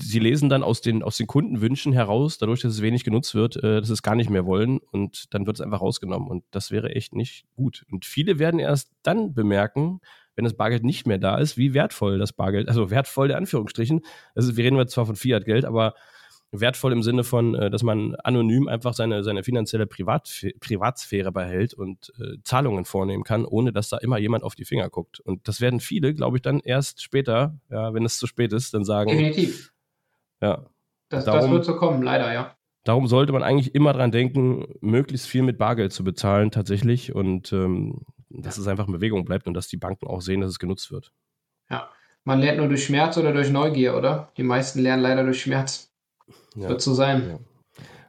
sie 0.00 0.20
lesen 0.20 0.48
dann 0.48 0.62
aus 0.62 0.80
den, 0.80 1.02
aus 1.02 1.16
den 1.16 1.26
Kundenwünschen 1.26 1.92
heraus, 1.92 2.38
dadurch, 2.38 2.60
dass 2.60 2.74
es 2.74 2.82
wenig 2.82 3.02
genutzt 3.02 3.34
wird, 3.34 3.56
äh, 3.56 3.80
dass 3.80 3.88
sie 3.88 3.94
es 3.94 4.02
gar 4.02 4.14
nicht 4.14 4.30
mehr 4.30 4.46
wollen 4.46 4.78
und 4.78 5.34
dann 5.34 5.44
wird 5.44 5.56
es 5.56 5.60
einfach 5.60 5.80
rausgenommen. 5.80 6.28
Und 6.28 6.44
das 6.52 6.70
wäre 6.70 6.90
echt 6.94 7.16
nicht 7.16 7.44
gut. 7.56 7.84
Und 7.90 8.04
viele 8.04 8.38
werden 8.38 8.60
erst 8.60 8.92
dann 9.02 9.34
bemerken, 9.34 10.00
wenn 10.36 10.44
das 10.44 10.54
Bargeld 10.54 10.84
nicht 10.84 11.04
mehr 11.04 11.18
da 11.18 11.36
ist, 11.38 11.56
wie 11.56 11.74
wertvoll 11.74 12.18
das 12.18 12.32
Bargeld, 12.32 12.68
also 12.68 12.90
wertvoll 12.90 13.26
der 13.26 13.38
Anführungsstrichen. 13.38 14.02
Also 14.36 14.56
wir 14.56 14.64
reden 14.64 14.86
zwar 14.86 15.04
von 15.06 15.16
Fiat-Geld, 15.16 15.64
aber 15.64 15.94
wertvoll 16.50 16.92
im 16.92 17.02
Sinne 17.02 17.24
von, 17.24 17.54
äh, 17.54 17.70
dass 17.70 17.82
man 17.82 18.14
anonym 18.16 18.68
einfach 18.68 18.94
seine, 18.94 19.22
seine 19.22 19.44
finanzielle 19.44 19.86
Privat, 19.86 20.46
Privatsphäre 20.60 21.32
behält 21.32 21.74
und 21.74 22.12
äh, 22.18 22.38
Zahlungen 22.44 22.84
vornehmen 22.84 23.24
kann, 23.24 23.44
ohne 23.44 23.72
dass 23.72 23.88
da 23.88 23.98
immer 23.98 24.18
jemand 24.18 24.44
auf 24.44 24.54
die 24.54 24.64
Finger 24.64 24.88
guckt. 24.88 25.20
Und 25.20 25.46
das 25.48 25.60
werden 25.60 25.80
viele, 25.80 26.14
glaube 26.14 26.38
ich, 26.38 26.42
dann 26.42 26.60
erst 26.60 27.02
später, 27.02 27.58
ja, 27.70 27.92
wenn 27.92 28.04
es 28.04 28.18
zu 28.18 28.26
spät 28.26 28.52
ist, 28.52 28.72
dann 28.74 28.84
sagen. 28.84 29.10
Definitiv. 29.10 29.72
Ja. 30.40 30.66
Das, 31.10 31.24
darum, 31.24 31.40
das 31.40 31.50
wird 31.50 31.64
so 31.64 31.76
kommen, 31.76 32.02
leider, 32.02 32.32
ja. 32.32 32.54
Darum 32.84 33.06
sollte 33.06 33.32
man 33.32 33.42
eigentlich 33.42 33.74
immer 33.74 33.92
dran 33.92 34.12
denken, 34.12 34.66
möglichst 34.80 35.26
viel 35.26 35.42
mit 35.42 35.58
Bargeld 35.58 35.92
zu 35.92 36.04
bezahlen, 36.04 36.50
tatsächlich. 36.50 37.14
Und 37.14 37.52
ähm, 37.52 38.02
dass 38.30 38.58
es 38.58 38.66
einfach 38.66 38.86
in 38.86 38.92
Bewegung 38.92 39.24
bleibt 39.24 39.46
und 39.46 39.54
dass 39.54 39.68
die 39.68 39.76
Banken 39.76 40.06
auch 40.06 40.20
sehen, 40.20 40.40
dass 40.40 40.50
es 40.50 40.58
genutzt 40.58 40.90
wird. 40.90 41.12
Ja. 41.70 41.90
Man 42.24 42.40
lernt 42.40 42.58
nur 42.58 42.68
durch 42.68 42.84
Schmerz 42.84 43.16
oder 43.16 43.32
durch 43.32 43.50
Neugier, 43.50 43.96
oder? 43.96 44.32
Die 44.36 44.42
meisten 44.42 44.80
lernen 44.80 45.02
leider 45.02 45.24
durch 45.24 45.40
Schmerz. 45.40 45.90
Ja. 46.58 46.68
Wird 46.68 46.80
so 46.80 46.94
sein. 46.94 47.28
Ja. 47.28 47.38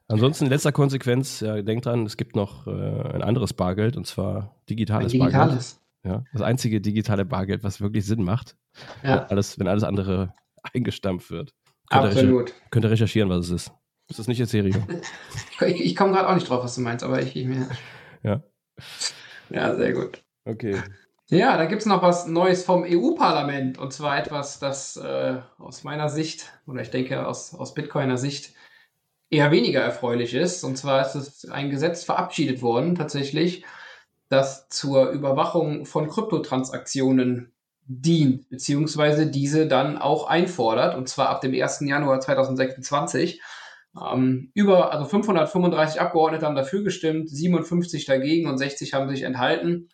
Ansonsten 0.08 0.48
letzter 0.48 0.72
Konsequenz, 0.72 1.39
ja, 1.39 1.62
denkt 1.62 1.86
dran, 1.86 2.06
es 2.06 2.18
gibt 2.18 2.36
noch 2.36 2.65
äh, 2.65 2.72
ein 2.72 3.22
anderes 3.22 3.53
Bargeld 3.53 3.96
und 3.96 4.08
zwar 4.08 4.56
digitales, 4.70 5.13
ein 5.13 5.20
digitales. 5.20 5.75
Bargeld. 5.75 5.79
Ja, 6.03 6.24
das 6.32 6.41
einzige 6.41 6.82
digitale 6.82 7.25
Bargeld, 7.25 7.63
was 7.63 7.82
wirklich 7.82 8.06
Sinn 8.06 8.24
macht, 8.24 8.56
ja. 9.03 9.22
wenn, 9.22 9.29
alles, 9.29 9.60
wenn 9.60 9.68
alles 9.68 9.84
andere 9.84 10.34
eingestampft 10.74 11.29
wird. 11.29 11.53
Könnt 11.89 12.06
Absolut. 12.06 12.50
Ihr 12.50 12.56
könnt 12.72 12.86
ihr 12.86 12.91
recherchieren, 12.91 13.29
was 13.29 13.46
es 13.46 13.51
ist. 13.51 13.72
Ist 14.10 14.18
das 14.18 14.27
nicht 14.27 14.39
Ethereum? 14.39 14.88
ich, 15.68 15.82
ich 15.82 15.96
komme 15.96 16.13
gerade 16.13 16.27
auch 16.27 16.36
nicht 16.36 16.50
drauf, 16.50 16.63
was 16.63 16.75
du 16.75 16.82
meinst, 16.82 17.03
aber 17.03 17.22
ich, 17.22 17.36
ich 17.36 17.46
mir. 17.46 17.70
Ja. 18.24 18.41
Ja, 19.50 19.75
sehr 19.75 19.94
gut. 19.94 20.24
Okay. 20.46 20.82
Ja, 21.32 21.58
da 21.58 21.66
gibt 21.66 21.82
es 21.82 21.86
noch 21.86 22.02
was 22.02 22.26
Neues 22.26 22.64
vom 22.66 22.84
EU-Parlament 22.84 23.78
und 23.78 23.94
zwar 23.94 24.18
etwas, 24.18 24.58
das 24.58 24.98
äh, 24.98 25.38
aus 25.60 25.84
meiner 25.84 26.10
Sicht 26.10 26.52
oder 26.66 26.82
ich 26.82 26.90
denke 26.90 27.28
aus, 27.28 27.54
aus 27.54 27.76
Bitcoiner 27.76 28.18
Sicht 28.18 28.56
eher 29.30 29.52
weniger 29.52 29.82
erfreulich 29.82 30.34
ist. 30.34 30.64
Und 30.64 30.76
zwar 30.76 31.06
ist 31.06 31.14
es 31.14 31.46
ein 31.48 31.70
Gesetz 31.70 32.04
verabschiedet 32.04 32.64
worden, 32.64 32.96
tatsächlich, 32.96 33.64
das 34.30 34.70
zur 34.70 35.10
Überwachung 35.12 35.86
von 35.86 36.08
Kryptotransaktionen 36.08 37.54
dient, 37.86 38.50
beziehungsweise 38.50 39.28
diese 39.28 39.68
dann 39.68 40.00
auch 40.00 40.28
einfordert, 40.28 40.96
und 40.96 41.10
zwar 41.10 41.30
ab 41.30 41.42
dem 41.42 41.54
1. 41.54 41.82
Januar 41.82 42.22
2026. 42.22 43.40
Ähm, 44.00 44.52
über, 44.56 44.92
also 44.92 45.06
535 45.06 46.02
Abgeordnete 46.02 46.46
haben 46.46 46.56
dafür 46.56 46.84
gestimmt, 46.84 47.30
57 47.30 48.06
dagegen 48.06 48.48
und 48.48 48.58
60 48.58 48.94
haben 48.96 49.10
sich 49.10 49.22
enthalten. 49.24 49.90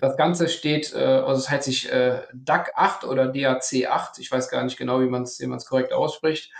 Das 0.00 0.16
Ganze 0.16 0.48
steht, 0.48 0.92
äh, 0.94 0.98
also 0.98 1.40
es 1.40 1.50
heißt 1.50 1.64
sich 1.64 1.90
äh, 1.90 2.22
DAC 2.34 2.72
8 2.74 3.04
oder 3.04 3.28
DAC 3.28 3.86
8, 3.88 4.18
ich 4.18 4.30
weiß 4.30 4.50
gar 4.50 4.64
nicht 4.64 4.76
genau, 4.76 5.00
wie 5.00 5.06
man 5.06 5.22
es 5.22 5.40
wie 5.40 5.66
korrekt 5.66 5.92
ausspricht, 5.92 6.52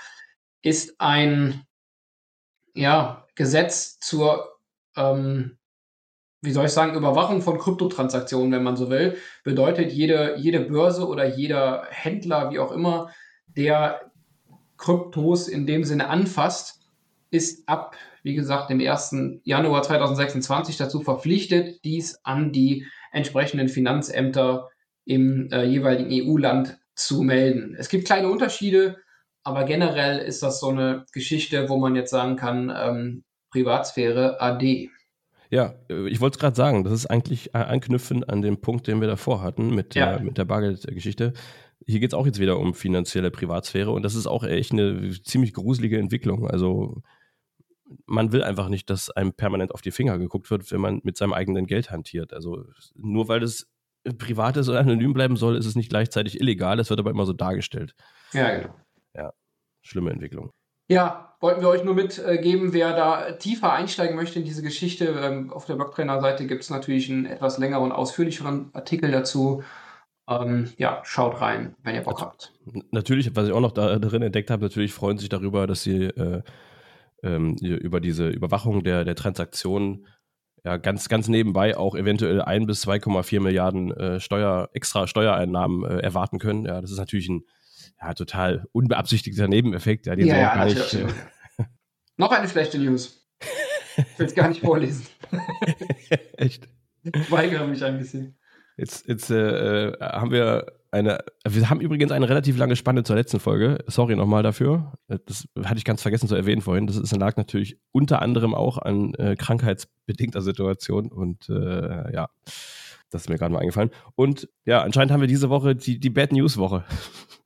ist 0.62 1.00
ein 1.00 1.64
ja, 2.74 3.26
Gesetz 3.34 3.98
zur, 3.98 4.58
ähm, 4.96 5.58
wie 6.40 6.52
soll 6.52 6.66
ich 6.66 6.72
sagen, 6.72 6.94
Überwachung 6.94 7.42
von 7.42 7.58
Kryptotransaktionen, 7.58 8.52
wenn 8.52 8.62
man 8.62 8.76
so 8.76 8.90
will. 8.90 9.16
Bedeutet, 9.42 9.92
jede, 9.92 10.36
jede 10.36 10.60
Börse 10.60 11.06
oder 11.06 11.26
jeder 11.26 11.86
Händler, 11.90 12.50
wie 12.50 12.60
auch 12.60 12.70
immer, 12.70 13.10
der 13.46 14.12
Kryptos 14.76 15.48
in 15.48 15.66
dem 15.66 15.84
Sinne 15.84 16.08
anfasst, 16.08 16.88
ist 17.30 17.68
ab, 17.68 17.96
wie 18.28 18.34
gesagt, 18.34 18.68
dem 18.68 18.78
1. 18.78 19.40
Januar 19.44 19.82
2026 19.82 20.76
dazu 20.76 21.00
verpflichtet, 21.00 21.82
dies 21.82 22.20
an 22.24 22.52
die 22.52 22.86
entsprechenden 23.10 23.70
Finanzämter 23.70 24.68
im 25.06 25.48
äh, 25.50 25.64
jeweiligen 25.64 26.10
EU-Land 26.12 26.78
zu 26.94 27.22
melden. 27.22 27.74
Es 27.78 27.88
gibt 27.88 28.04
kleine 28.04 28.28
Unterschiede, 28.28 28.98
aber 29.44 29.64
generell 29.64 30.18
ist 30.18 30.42
das 30.42 30.60
so 30.60 30.68
eine 30.68 31.06
Geschichte, 31.12 31.70
wo 31.70 31.78
man 31.78 31.96
jetzt 31.96 32.10
sagen 32.10 32.36
kann, 32.36 32.70
ähm, 32.76 33.24
Privatsphäre 33.50 34.42
AD. 34.42 34.90
Ja, 35.48 35.74
äh, 35.88 36.06
ich 36.08 36.20
wollte 36.20 36.36
es 36.36 36.38
gerade 36.38 36.56
sagen, 36.56 36.84
das 36.84 36.92
ist 36.92 37.06
eigentlich 37.06 37.54
anknüpfend 37.54 38.28
an 38.28 38.42
den 38.42 38.60
Punkt, 38.60 38.88
den 38.88 39.00
wir 39.00 39.08
davor 39.08 39.40
hatten 39.40 39.74
mit, 39.74 39.94
ja. 39.94 40.16
der, 40.16 40.20
mit 40.20 40.36
der 40.36 40.44
Bargeldgeschichte. 40.44 41.32
Hier 41.86 42.00
geht 42.00 42.10
es 42.10 42.14
auch 42.14 42.26
jetzt 42.26 42.40
wieder 42.40 42.58
um 42.58 42.74
finanzielle 42.74 43.30
Privatsphäre 43.30 43.90
und 43.90 44.02
das 44.02 44.14
ist 44.14 44.26
auch 44.26 44.44
echt 44.44 44.72
eine 44.72 45.10
ziemlich 45.22 45.54
gruselige 45.54 45.98
Entwicklung. 45.98 46.46
Also 46.46 47.02
man 48.06 48.32
will 48.32 48.42
einfach 48.42 48.68
nicht, 48.68 48.90
dass 48.90 49.10
einem 49.10 49.32
permanent 49.32 49.72
auf 49.72 49.82
die 49.82 49.90
Finger 49.90 50.18
geguckt 50.18 50.50
wird, 50.50 50.70
wenn 50.72 50.80
man 50.80 51.00
mit 51.04 51.16
seinem 51.16 51.32
eigenen 51.32 51.66
Geld 51.66 51.90
hantiert. 51.90 52.32
Also 52.32 52.64
nur 52.94 53.28
weil 53.28 53.42
es 53.42 53.68
privat 54.18 54.56
ist 54.56 54.68
oder 54.68 54.80
anonym 54.80 55.12
bleiben 55.12 55.36
soll, 55.36 55.56
ist 55.56 55.66
es 55.66 55.76
nicht 55.76 55.90
gleichzeitig 55.90 56.40
illegal. 56.40 56.78
Es 56.78 56.90
wird 56.90 57.00
aber 57.00 57.10
immer 57.10 57.26
so 57.26 57.32
dargestellt. 57.32 57.94
Ja, 58.32 58.56
genau. 58.56 58.74
Ja, 59.14 59.32
schlimme 59.82 60.10
Entwicklung. 60.10 60.52
Ja, 60.90 61.36
wollten 61.40 61.60
wir 61.60 61.68
euch 61.68 61.84
nur 61.84 61.94
mitgeben, 61.94 62.72
wer 62.72 62.96
da 62.96 63.32
tiefer 63.32 63.72
einsteigen 63.72 64.16
möchte 64.16 64.38
in 64.38 64.44
diese 64.44 64.62
Geschichte. 64.62 65.06
Ähm, 65.20 65.52
auf 65.52 65.66
der 65.66 65.74
Blocktrainer-Seite 65.74 66.46
gibt 66.46 66.62
es 66.62 66.70
natürlich 66.70 67.10
einen 67.10 67.26
etwas 67.26 67.58
längeren 67.58 67.84
und 67.84 67.92
ausführlicheren 67.92 68.70
Artikel 68.72 69.10
dazu. 69.10 69.62
Ähm, 70.28 70.72
ja, 70.78 71.00
schaut 71.04 71.40
rein, 71.40 71.74
wenn 71.82 71.94
ihr 71.94 72.02
Bock 72.02 72.20
habt. 72.20 72.54
Natürlich, 72.90 73.34
was 73.36 73.46
ich 73.46 73.52
auch 73.52 73.60
noch 73.60 73.72
da 73.72 73.98
drin 73.98 74.22
entdeckt 74.22 74.50
habe, 74.50 74.62
natürlich 74.62 74.92
freuen 74.92 75.18
sich 75.18 75.28
darüber, 75.28 75.66
dass 75.66 75.82
sie 75.82 76.04
äh, 76.04 76.42
ähm, 77.22 77.56
über 77.56 78.00
diese 78.00 78.28
Überwachung 78.28 78.84
der, 78.84 79.04
der 79.04 79.14
Transaktionen 79.14 80.06
ja, 80.64 80.76
ganz, 80.76 81.08
ganz 81.08 81.28
nebenbei 81.28 81.76
auch 81.76 81.94
eventuell 81.94 82.42
1 82.42 82.66
bis 82.66 82.86
2,4 82.86 83.40
Milliarden 83.40 83.92
äh, 83.92 84.20
Steuer, 84.20 84.68
extra 84.72 85.06
Steuereinnahmen 85.06 85.84
äh, 85.84 86.00
erwarten 86.00 86.38
können. 86.38 86.64
Ja, 86.64 86.80
das 86.80 86.90
ist 86.90 86.98
natürlich 86.98 87.28
ein 87.28 87.44
ja, 88.00 88.14
total 88.14 88.66
unbeabsichtigter 88.72 89.48
Nebeneffekt, 89.48 90.06
ja, 90.06 90.16
den 90.16 90.26
ja, 90.26 90.36
ja, 90.36 90.54
gar 90.54 90.64
nicht. 90.66 90.94
Äh, 90.94 91.06
Noch 92.16 92.32
eine 92.32 92.48
schlechte 92.48 92.78
News. 92.78 93.26
Ich 93.96 94.16
will 94.16 94.26
es 94.26 94.34
gar 94.36 94.48
nicht 94.48 94.60
vorlesen. 94.60 95.06
Echt? 96.36 96.68
Ich 97.02 97.32
weigere 97.32 97.66
mich 97.66 97.82
ein 97.82 97.98
bisschen. 97.98 98.38
Jetzt, 98.76 99.08
jetzt 99.08 99.28
äh, 99.28 99.88
äh 99.88 100.00
haben 100.00 100.30
wir 100.30 100.77
eine, 100.90 101.18
wir 101.46 101.68
haben 101.68 101.80
übrigens 101.80 102.12
eine 102.12 102.28
relativ 102.28 102.56
lange 102.56 102.76
Spanne 102.76 103.02
zur 103.04 103.16
letzten 103.16 103.40
Folge. 103.40 103.84
Sorry 103.86 104.16
nochmal 104.16 104.42
dafür. 104.42 104.92
Das 105.06 105.46
hatte 105.64 105.78
ich 105.78 105.84
ganz 105.84 106.02
vergessen 106.02 106.28
zu 106.28 106.34
erwähnen 106.34 106.62
vorhin. 106.62 106.86
Das 106.86 106.96
ist, 106.96 107.14
lag 107.16 107.36
natürlich 107.36 107.78
unter 107.92 108.22
anderem 108.22 108.54
auch 108.54 108.78
an 108.78 109.14
äh, 109.14 109.36
krankheitsbedingter 109.36 110.40
Situation 110.40 111.12
und 111.12 111.48
äh, 111.48 112.12
ja, 112.12 112.28
das 113.10 113.22
ist 113.22 113.28
mir 113.28 113.36
gerade 113.36 113.52
mal 113.52 113.60
eingefallen. 113.60 113.90
Und 114.14 114.48
ja, 114.64 114.82
anscheinend 114.82 115.12
haben 115.12 115.20
wir 115.20 115.28
diese 115.28 115.50
Woche 115.50 115.74
die, 115.74 115.98
die 115.98 116.10
Bad 116.10 116.32
News 116.32 116.56
Woche. 116.56 116.84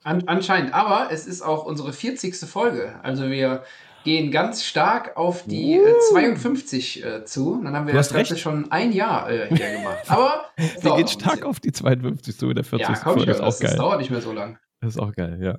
An, 0.05 0.25
anscheinend, 0.27 0.75
aber 0.75 1.09
es 1.13 1.27
ist 1.27 1.43
auch 1.43 1.65
unsere 1.65 1.93
40. 1.93 2.35
Folge. 2.49 2.99
Also 3.03 3.31
wir 3.31 3.63
gehen 4.05 4.31
ganz 4.31 4.65
stark 4.65 5.17
auf 5.17 5.45
die 5.45 5.81
uh. 5.81 6.13
52 6.13 7.05
äh, 7.05 7.25
zu. 7.25 7.61
Dann 7.63 7.75
haben 7.75 7.87
wir 7.87 7.95
das 7.95 8.13
Ganze 8.13 8.37
schon 8.37 8.71
ein 8.71 8.93
Jahr 8.93 9.31
äh, 9.31 9.49
hier 9.49 9.73
gemacht. 9.79 10.09
Aber 10.09 10.47
wir 10.57 10.97
gehen 10.97 11.09
stark 11.09 11.45
auf 11.45 11.61
die 11.61 11.73
52 11.73 12.37
zu 12.37 12.49
in 12.49 12.57
der 12.57 12.65
40. 12.65 12.89
Ja, 12.89 12.95
komm, 12.95 13.15
Folge. 13.15 13.27
Das, 13.27 13.37
ist 13.37 13.43
auch 13.43 13.47
das, 13.47 13.61
geil. 13.61 13.71
das 13.71 13.77
dauert 13.77 13.99
nicht 13.99 14.11
mehr 14.11 14.21
so 14.21 14.33
lang. 14.33 14.59
Das 14.81 14.95
ist 14.95 15.01
auch 15.01 15.13
geil, 15.13 15.39
ja. 15.41 15.59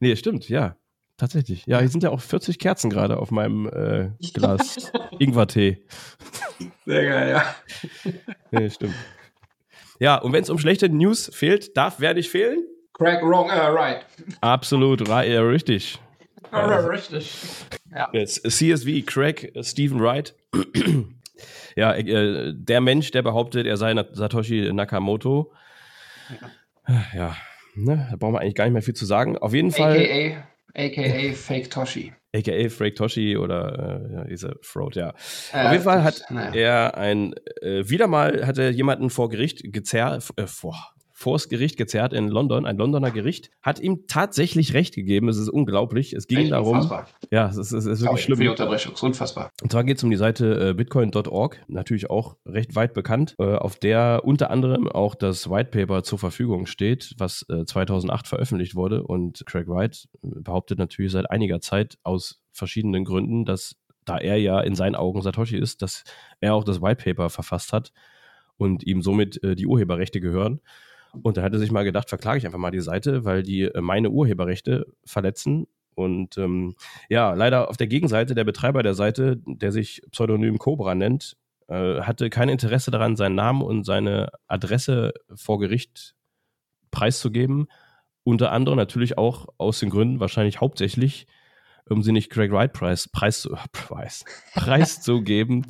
Nee, 0.00 0.14
stimmt, 0.16 0.48
ja. 0.48 0.76
Tatsächlich. 1.16 1.66
Ja, 1.66 1.80
hier 1.80 1.88
sind 1.88 2.04
ja 2.04 2.10
auch 2.10 2.20
40 2.20 2.60
Kerzen 2.60 2.90
gerade 2.90 3.16
auf 3.16 3.32
meinem 3.32 3.66
äh, 3.66 4.10
Glas 4.34 4.92
Ingwertee. 5.18 5.82
Sehr 6.86 7.04
geil, 7.04 7.30
ja. 7.30 8.12
Nee, 8.52 8.70
stimmt. 8.70 8.94
Ja, 9.98 10.16
und 10.16 10.32
wenn 10.32 10.44
es 10.44 10.50
um 10.50 10.58
schlechte 10.58 10.88
News 10.88 11.28
fehlt, 11.34 11.76
darf 11.76 11.96
wer 11.98 12.14
nicht 12.14 12.30
fehlen? 12.30 12.60
Craig 12.94 13.20
wrong, 13.22 13.46
uh, 13.46 13.74
right. 13.74 14.04
Absolut, 14.40 15.08
right, 15.08 15.28
ja, 15.28 15.40
richtig. 15.40 15.98
Ja, 16.52 16.86
richtig. 16.86 17.34
Ja. 17.90 18.08
Jetzt 18.12 18.42
CSV, 18.50 19.06
Craig 19.06 19.52
Stephen 19.62 20.00
Wright. 20.00 20.34
ja, 21.76 21.94
äh, 21.94 22.52
der 22.54 22.80
Mensch, 22.80 23.10
der 23.10 23.22
behauptet, 23.22 23.66
er 23.66 23.76
sei 23.76 23.94
Satoshi 24.12 24.72
Nakamoto. 24.72 25.52
Ja, 26.86 27.04
ja 27.14 27.36
ne, 27.78 28.08
da 28.10 28.16
brauchen 28.16 28.34
wir 28.34 28.40
eigentlich 28.40 28.54
gar 28.54 28.64
nicht 28.64 28.72
mehr 28.72 28.82
viel 28.82 28.94
zu 28.94 29.06
sagen. 29.06 29.38
Auf 29.38 29.54
jeden 29.54 29.70
Fall. 29.70 29.96
AKA, 29.96 30.48
AKA 30.74 31.34
Fake 31.34 31.70
Toshi. 31.70 32.12
AKA 32.34 32.68
Fake 32.68 32.96
Toshi 32.96 33.36
oder 33.36 34.24
äh, 34.24 34.28
diese 34.28 34.56
Fraud, 34.62 34.96
ja. 34.96 35.14
Äh, 35.52 35.66
Auf 35.66 35.72
jeden 35.72 35.84
Fall 35.84 36.04
hat 36.04 36.22
naja. 36.30 36.52
er 36.52 36.98
ein, 36.98 37.34
äh, 37.62 37.88
wieder 37.88 38.06
mal 38.06 38.46
hat 38.46 38.58
er 38.58 38.70
jemanden 38.70 39.10
vor 39.10 39.28
Gericht 39.30 39.72
gezerrt, 39.72 40.28
äh, 40.36 40.46
vor, 40.46 40.76
vors 41.18 41.48
Gericht 41.48 41.76
gezerrt 41.76 42.12
in 42.12 42.28
London, 42.28 42.64
ein 42.64 42.76
Londoner 42.76 43.10
Gericht, 43.10 43.50
hat 43.60 43.80
ihm 43.80 44.06
tatsächlich 44.06 44.72
recht 44.72 44.94
gegeben. 44.94 45.28
Es 45.28 45.36
ist 45.36 45.48
unglaublich. 45.48 46.12
Es 46.12 46.28
ging 46.28 46.38
Echt 46.38 46.52
darum. 46.52 46.76
Unfassbar. 46.76 47.08
Ja, 47.32 47.48
es 47.48 47.56
ist, 47.56 47.72
es 47.72 47.86
ist 47.86 48.02
wirklich 48.02 48.22
schlimm. 48.22 48.36
Für 48.36 48.44
die 48.44 48.48
Unterbrechung, 48.50 48.92
es 48.92 48.98
ist 49.00 49.02
unfassbar. 49.02 49.50
Und 49.60 49.72
zwar 49.72 49.82
geht 49.82 49.96
es 49.96 50.04
um 50.04 50.10
die 50.10 50.16
Seite 50.16 50.68
äh, 50.68 50.74
bitcoin.org, 50.74 51.60
natürlich 51.66 52.08
auch 52.08 52.36
recht 52.46 52.76
weit 52.76 52.94
bekannt, 52.94 53.34
äh, 53.40 53.56
auf 53.56 53.74
der 53.74 54.20
unter 54.22 54.52
anderem 54.52 54.86
auch 54.86 55.16
das 55.16 55.50
White 55.50 55.70
Paper 55.70 56.04
zur 56.04 56.20
Verfügung 56.20 56.66
steht, 56.66 57.16
was 57.18 57.44
äh, 57.48 57.64
2008 57.64 58.28
veröffentlicht 58.28 58.76
wurde. 58.76 59.02
Und 59.02 59.44
Craig 59.44 59.66
Wright 59.66 60.08
behauptet 60.22 60.78
natürlich 60.78 61.10
seit 61.10 61.28
einiger 61.28 61.60
Zeit 61.60 61.98
aus 62.04 62.40
verschiedenen 62.52 63.04
Gründen, 63.04 63.44
dass 63.44 63.74
da 64.04 64.18
er 64.18 64.36
ja 64.36 64.60
in 64.60 64.76
seinen 64.76 64.94
Augen 64.94 65.20
Satoshi 65.20 65.56
ist, 65.56 65.82
dass 65.82 66.04
er 66.40 66.54
auch 66.54 66.62
das 66.62 66.80
White 66.80 67.02
Paper 67.02 67.28
verfasst 67.28 67.72
hat 67.72 67.92
und 68.56 68.84
ihm 68.86 69.02
somit 69.02 69.42
äh, 69.42 69.56
die 69.56 69.66
Urheberrechte 69.66 70.20
gehören. 70.20 70.60
Und 71.22 71.36
da 71.36 71.42
hat 71.42 71.52
er 71.52 71.58
sich 71.58 71.70
mal 71.70 71.84
gedacht, 71.84 72.08
verklage 72.08 72.38
ich 72.38 72.46
einfach 72.46 72.58
mal 72.58 72.70
die 72.70 72.80
Seite, 72.80 73.24
weil 73.24 73.42
die 73.42 73.62
äh, 73.62 73.80
meine 73.80 74.10
Urheberrechte 74.10 74.86
verletzen. 75.04 75.66
Und 75.94 76.38
ähm, 76.38 76.76
ja, 77.08 77.32
leider 77.34 77.68
auf 77.68 77.76
der 77.76 77.88
Gegenseite 77.88 78.34
der 78.34 78.44
Betreiber 78.44 78.82
der 78.82 78.94
Seite, 78.94 79.40
der 79.46 79.72
sich 79.72 80.02
Pseudonym 80.12 80.58
Cobra 80.58 80.94
nennt, 80.94 81.36
äh, 81.68 82.00
hatte 82.00 82.30
kein 82.30 82.48
Interesse 82.48 82.90
daran, 82.90 83.16
seinen 83.16 83.34
Namen 83.34 83.62
und 83.62 83.84
seine 83.84 84.30
Adresse 84.46 85.12
vor 85.34 85.58
Gericht 85.58 86.14
preiszugeben. 86.90 87.66
Unter 88.24 88.52
anderem 88.52 88.78
natürlich 88.78 89.18
auch 89.18 89.48
aus 89.58 89.80
den 89.80 89.90
Gründen, 89.90 90.20
wahrscheinlich 90.20 90.60
hauptsächlich, 90.60 91.26
um 91.88 92.02
sie 92.02 92.12
nicht 92.12 92.30
Craig 92.30 92.52
Wright 92.52 92.72
Preis, 92.72 93.08
Preis, 93.08 93.48
Preis, 93.72 94.24
Preis 94.54 95.00
zu 95.00 95.22
geben, 95.22 95.66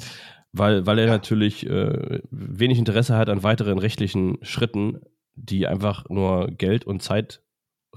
weil, 0.52 0.86
weil 0.86 0.98
er 0.98 1.06
natürlich 1.06 1.66
äh, 1.66 2.20
wenig 2.30 2.78
Interesse 2.78 3.16
hat 3.16 3.28
an 3.28 3.42
weiteren 3.42 3.78
rechtlichen 3.78 4.38
Schritten, 4.42 5.00
die 5.38 5.66
einfach 5.66 6.08
nur 6.08 6.48
Geld 6.48 6.84
und 6.84 7.02
Zeit 7.02 7.42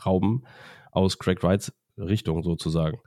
rauben 0.05 0.43
aus 0.91 1.19
Craig 1.19 1.43
Wrights 1.43 1.73
Richtung 1.97 2.43
sozusagen. 2.43 2.99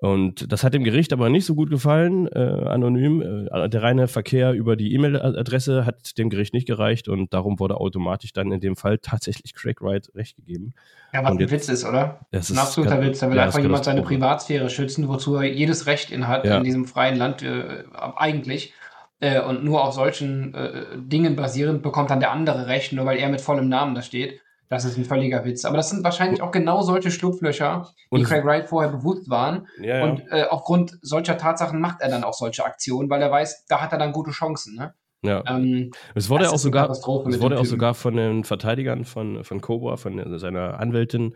Und 0.00 0.52
das 0.52 0.62
hat 0.62 0.74
dem 0.74 0.84
Gericht 0.84 1.12
aber 1.12 1.28
nicht 1.28 1.44
so 1.44 1.56
gut 1.56 1.70
gefallen, 1.70 2.28
äh, 2.28 2.38
anonym. 2.38 3.48
Äh, 3.50 3.68
der 3.68 3.82
reine 3.82 4.06
Verkehr 4.06 4.52
über 4.52 4.76
die 4.76 4.94
E-Mail-Adresse 4.94 5.84
hat 5.84 6.16
dem 6.18 6.30
Gericht 6.30 6.54
nicht 6.54 6.68
gereicht 6.68 7.08
und 7.08 7.34
darum 7.34 7.58
wurde 7.58 7.78
automatisch 7.78 8.32
dann 8.32 8.52
in 8.52 8.60
dem 8.60 8.76
Fall 8.76 8.98
tatsächlich 8.98 9.54
Craig 9.54 9.82
Wright 9.82 10.08
recht 10.14 10.36
gegeben. 10.36 10.72
Ja, 11.12 11.24
was 11.24 11.32
und 11.32 11.38
ein 11.38 11.40
jetzt, 11.40 11.50
Witz 11.50 11.68
ist, 11.68 11.84
oder? 11.84 12.20
Das 12.30 12.48
ein 12.48 12.58
absoluter 12.58 13.02
Witz. 13.02 13.18
Da 13.18 13.28
will 13.28 13.38
ja, 13.38 13.46
einfach 13.46 13.58
jemand 13.58 13.84
seine 13.84 14.02
Privatsphäre 14.02 14.70
schützen, 14.70 15.08
wozu 15.08 15.34
er 15.34 15.52
jedes 15.52 15.86
Recht 15.86 16.12
in 16.12 16.28
hat, 16.28 16.44
ja. 16.44 16.58
in 16.58 16.64
diesem 16.64 16.84
freien 16.84 17.16
Land 17.16 17.42
äh, 17.42 17.82
eigentlich. 17.92 18.74
Äh, 19.20 19.40
und 19.40 19.64
nur 19.64 19.84
auf 19.84 19.94
solchen 19.94 20.54
äh, 20.54 20.84
Dingen 20.96 21.34
basierend 21.34 21.82
bekommt 21.82 22.10
dann 22.10 22.20
der 22.20 22.30
andere 22.30 22.66
Recht, 22.66 22.92
nur 22.92 23.04
weil 23.04 23.18
er 23.18 23.28
mit 23.28 23.40
vollem 23.40 23.68
Namen 23.68 23.94
da 23.94 24.02
steht. 24.02 24.40
Das 24.68 24.84
ist 24.84 24.98
ein 24.98 25.04
völliger 25.04 25.44
Witz. 25.44 25.64
Aber 25.64 25.76
das 25.76 25.90
sind 25.90 26.04
wahrscheinlich 26.04 26.42
auch 26.42 26.50
genau 26.50 26.82
solche 26.82 27.10
Schlupflöcher, 27.10 27.88
die 28.14 28.22
Craig 28.22 28.44
Wright 28.44 28.68
vorher 28.68 28.92
bewusst 28.92 29.30
waren. 29.30 29.66
Ja, 29.80 29.98
ja. 29.98 30.04
Und 30.04 30.22
äh, 30.30 30.44
aufgrund 30.48 30.98
solcher 31.00 31.38
Tatsachen 31.38 31.80
macht 31.80 32.02
er 32.02 32.10
dann 32.10 32.22
auch 32.22 32.34
solche 32.34 32.64
Aktionen, 32.64 33.08
weil 33.08 33.22
er 33.22 33.30
weiß, 33.30 33.64
da 33.66 33.80
hat 33.80 33.92
er 33.92 33.98
dann 33.98 34.12
gute 34.12 34.30
Chancen. 34.30 34.76
Ne? 34.76 34.94
Ja. 35.22 35.42
Ähm, 35.46 35.90
es 36.14 36.28
wurde 36.28 36.50
auch 36.50 36.58
sogar, 36.58 36.90
es 36.90 37.06
wurde 37.06 37.58
auch 37.58 37.64
sogar 37.64 37.94
von 37.94 38.14
den 38.14 38.44
Verteidigern 38.44 39.04
von, 39.04 39.42
von 39.42 39.60
Cobra, 39.60 39.96
von 39.96 40.38
seiner 40.38 40.78
Anwältin, 40.78 41.34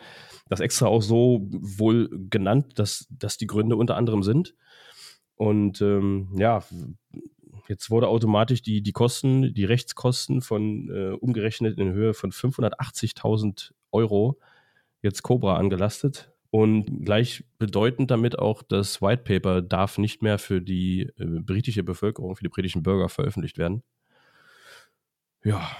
das 0.48 0.60
extra 0.60 0.86
auch 0.86 1.02
so 1.02 1.48
wohl 1.50 2.08
genannt, 2.30 2.78
dass, 2.78 3.06
dass 3.10 3.38
die 3.38 3.46
Gründe 3.46 3.76
unter 3.76 3.96
anderem 3.96 4.22
sind. 4.22 4.54
Und 5.36 5.80
ähm, 5.80 6.28
ja, 6.36 6.62
Jetzt 7.72 7.88
wurde 7.88 8.08
automatisch 8.08 8.60
die, 8.60 8.82
die 8.82 8.92
Kosten, 8.92 9.54
die 9.54 9.64
Rechtskosten 9.64 10.42
von 10.42 10.90
äh, 10.90 11.12
umgerechnet 11.12 11.78
in 11.78 11.94
Höhe 11.94 12.12
von 12.12 12.30
580.000 12.30 13.72
Euro 13.92 14.38
jetzt 15.00 15.22
Cobra 15.22 15.56
angelastet. 15.56 16.30
Und 16.50 17.06
gleich 17.06 17.44
bedeutend 17.58 18.10
damit 18.10 18.38
auch, 18.38 18.62
das 18.62 19.00
White 19.00 19.22
Paper 19.22 19.62
darf 19.62 19.96
nicht 19.96 20.20
mehr 20.20 20.38
für 20.38 20.60
die 20.60 21.10
äh, 21.16 21.40
britische 21.40 21.82
Bevölkerung, 21.82 22.36
für 22.36 22.44
die 22.44 22.50
britischen 22.50 22.82
Bürger 22.82 23.08
veröffentlicht 23.08 23.56
werden. 23.56 23.82
Ja, 25.42 25.70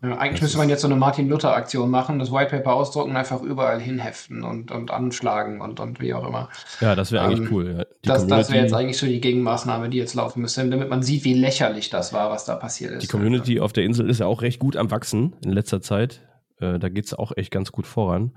ja, 0.00 0.16
eigentlich 0.16 0.42
müsste 0.42 0.58
man 0.58 0.68
jetzt 0.68 0.82
so 0.82 0.86
eine 0.86 0.94
Martin-Luther-Aktion 0.94 1.90
machen, 1.90 2.20
das 2.20 2.30
White 2.30 2.50
Paper 2.50 2.74
ausdrucken, 2.74 3.16
einfach 3.16 3.42
überall 3.42 3.80
hinheften 3.80 4.44
und, 4.44 4.70
und 4.70 4.92
anschlagen 4.92 5.60
und, 5.60 5.80
und 5.80 6.00
wie 6.00 6.14
auch 6.14 6.26
immer. 6.26 6.48
Ja, 6.80 6.94
das 6.94 7.10
wäre 7.10 7.24
eigentlich 7.24 7.40
ähm, 7.40 7.48
cool. 7.50 7.74
Ja. 7.78 7.84
Das, 8.02 8.26
das 8.28 8.50
wäre 8.50 8.62
jetzt 8.62 8.74
eigentlich 8.74 8.96
so 8.96 9.06
die 9.06 9.20
Gegenmaßnahme, 9.20 9.88
die 9.88 9.98
jetzt 9.98 10.14
laufen 10.14 10.40
müsste, 10.40 10.68
damit 10.68 10.88
man 10.88 11.02
sieht, 11.02 11.24
wie 11.24 11.34
lächerlich 11.34 11.90
das 11.90 12.12
war, 12.12 12.30
was 12.30 12.44
da 12.44 12.54
passiert 12.54 12.92
ist. 12.92 13.02
Die 13.02 13.06
Community 13.08 13.54
einfach. 13.54 13.64
auf 13.64 13.72
der 13.72 13.84
Insel 13.84 14.08
ist 14.08 14.20
ja 14.20 14.26
auch 14.26 14.42
recht 14.42 14.60
gut 14.60 14.76
am 14.76 14.90
Wachsen 14.92 15.34
in 15.44 15.50
letzter 15.50 15.80
Zeit. 15.80 16.22
Äh, 16.60 16.78
da 16.78 16.88
geht 16.88 17.06
es 17.06 17.14
auch 17.14 17.32
echt 17.36 17.50
ganz 17.50 17.72
gut 17.72 17.86
voran. 17.86 18.32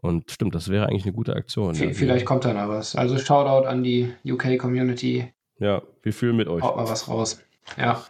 Und 0.00 0.30
stimmt, 0.32 0.56
das 0.56 0.68
wäre 0.68 0.86
eigentlich 0.86 1.04
eine 1.04 1.12
gute 1.12 1.34
Aktion. 1.34 1.74
V 1.76 1.92
vielleicht 1.92 2.26
kommt 2.26 2.44
da 2.44 2.52
noch 2.52 2.68
was. 2.68 2.96
Also 2.96 3.16
Shoutout 3.18 3.66
an 3.66 3.84
die 3.84 4.12
UK-Community. 4.24 5.32
Ja, 5.58 5.82
wir 6.02 6.12
fühlen 6.12 6.36
mit 6.36 6.48
euch. 6.48 6.62
Haut 6.62 6.76
mal 6.76 6.88
was 6.88 7.08
raus. 7.08 7.40
Ja, 7.76 8.02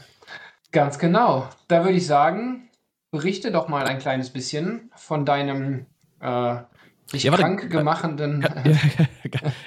ganz 0.72 0.98
genau. 0.98 1.48
Da 1.68 1.84
würde 1.84 1.96
ich 1.96 2.06
sagen, 2.06 2.65
berichte 3.16 3.50
doch 3.50 3.68
mal 3.68 3.86
ein 3.86 3.98
kleines 3.98 4.28
bisschen 4.28 4.90
von 4.94 5.24
deinem 5.24 5.86
äh, 6.20 6.58
dich 7.12 7.22
ja, 7.22 7.32
krank 7.32 7.70
gemachenden. 7.70 8.46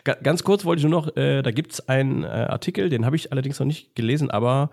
Ja, 0.07 0.15
ganz 0.15 0.43
kurz 0.43 0.65
wollte 0.65 0.79
ich 0.79 0.89
nur 0.89 1.01
noch, 1.01 1.15
äh, 1.15 1.41
da 1.41 1.51
gibt 1.51 1.73
es 1.73 1.88
einen 1.89 2.23
äh, 2.23 2.27
Artikel, 2.27 2.89
den 2.89 3.05
habe 3.05 3.15
ich 3.15 3.31
allerdings 3.31 3.59
noch 3.59 3.65
nicht 3.67 3.95
gelesen, 3.95 4.31
aber 4.31 4.71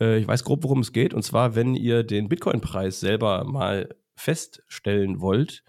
äh, 0.00 0.18
ich 0.18 0.28
weiß 0.28 0.44
grob, 0.44 0.62
worum 0.62 0.80
es 0.80 0.92
geht. 0.92 1.12
Und 1.12 1.22
zwar, 1.22 1.54
wenn 1.54 1.74
ihr 1.74 2.02
den 2.02 2.28
Bitcoin-Preis 2.28 3.00
selber 3.00 3.44
mal 3.44 3.88
feststellen 4.14 5.20
wollt 5.20 5.64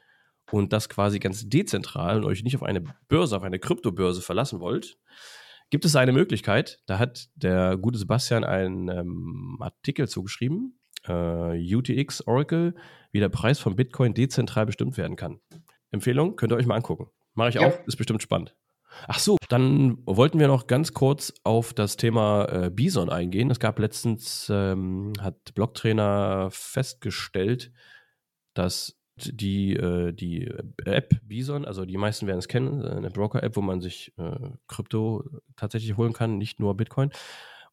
und 0.52 0.72
das 0.72 0.88
quasi 0.88 1.20
ganz 1.20 1.50
dezentral 1.50 2.18
und 2.18 2.26
euch 2.26 2.44
nicht 2.44 2.56
auf 2.56 2.64
eine 2.64 2.84
Börse, 3.08 3.36
auf 3.36 3.44
eine 3.44 3.60
Kryptobörse 3.60 4.22
verlassen 4.22 4.60
wollt, 4.60 4.98
gibt 5.72 5.86
es 5.86 5.96
eine 5.96 6.14
Möglichkeit. 6.14 6.80
Da 6.86 7.00
hat 7.00 7.30
der 7.36 7.78
gute 7.78 7.98
Sebastian 7.98 8.44
einen 8.44 8.88
ähm, 8.90 9.58
Artikel 9.60 10.08
zugeschrieben 10.08 10.80
äh, 11.08 11.76
UTX 11.76 12.26
Oracle, 12.28 12.76
wie 13.12 13.20
der 13.20 13.30
Preis 13.30 13.60
von 13.60 13.76
Bitcoin 13.76 14.14
dezentral 14.14 14.66
bestimmt 14.66 14.98
werden 14.98 15.16
kann. 15.16 15.40
Empfehlung, 15.92 16.36
könnt 16.36 16.52
ihr 16.52 16.58
euch 16.58 16.66
mal 16.66 16.76
angucken. 16.76 17.10
Mache 17.34 17.50
ich 17.50 17.56
ja. 17.56 17.68
auch, 17.68 17.88
ist 17.88 17.98
bestimmt 17.98 18.22
spannend. 18.22 18.56
Ach 19.08 19.20
so, 19.20 19.38
dann 19.50 19.98
wollten 20.06 20.40
wir 20.40 20.48
noch 20.48 20.68
ganz 20.68 20.94
kurz 20.94 21.34
auf 21.44 21.74
das 21.74 21.98
Thema 21.98 22.46
äh, 22.46 22.70
Bison 22.70 23.10
eingehen. 23.10 23.50
Es 23.50 23.60
gab 23.60 23.80
letztens, 23.80 24.50
ähm, 24.52 25.14
hat 25.20 25.54
Blocktrainer 25.56 26.50
festgestellt, 26.52 27.72
dass 28.54 29.00
die, 29.16 29.76
äh, 29.76 30.14
die 30.14 30.52
App 30.86 31.16
Bison, 31.24 31.66
also 31.66 31.86
die 31.86 31.98
meisten 31.98 32.28
werden 32.28 32.40
es 32.40 32.48
kennen, 32.48 32.84
eine 32.84 33.10
Broker-App, 33.10 33.56
wo 33.56 33.62
man 33.62 33.82
sich 33.82 34.14
äh, 34.18 34.50
Krypto 34.68 35.24
tatsächlich 35.56 35.98
holen 35.98 36.14
kann, 36.14 36.38
nicht 36.38 36.60
nur 36.60 36.76
Bitcoin. 36.76 37.12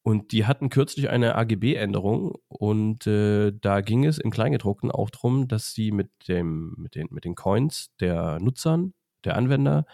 Und 0.02 0.32
die 0.32 0.46
hatten 0.46 0.70
kürzlich 0.70 1.10
eine 1.10 1.34
AGB-Änderung 1.34 2.38
und 2.48 3.06
äh, 3.06 3.52
da 3.52 3.82
ging 3.82 4.06
es 4.06 4.18
im 4.18 4.30
Kleingedruckten 4.30 4.90
auch 4.90 5.10
darum, 5.10 5.46
dass 5.46 5.74
sie 5.74 5.92
mit, 5.92 6.10
dem, 6.26 6.74
mit, 6.78 6.94
den, 6.94 7.08
mit 7.10 7.26
den 7.26 7.34
Coins 7.34 7.90
der 8.00 8.40
Nutzern, 8.40 8.94
der 9.24 9.36
Anwender, 9.36 9.84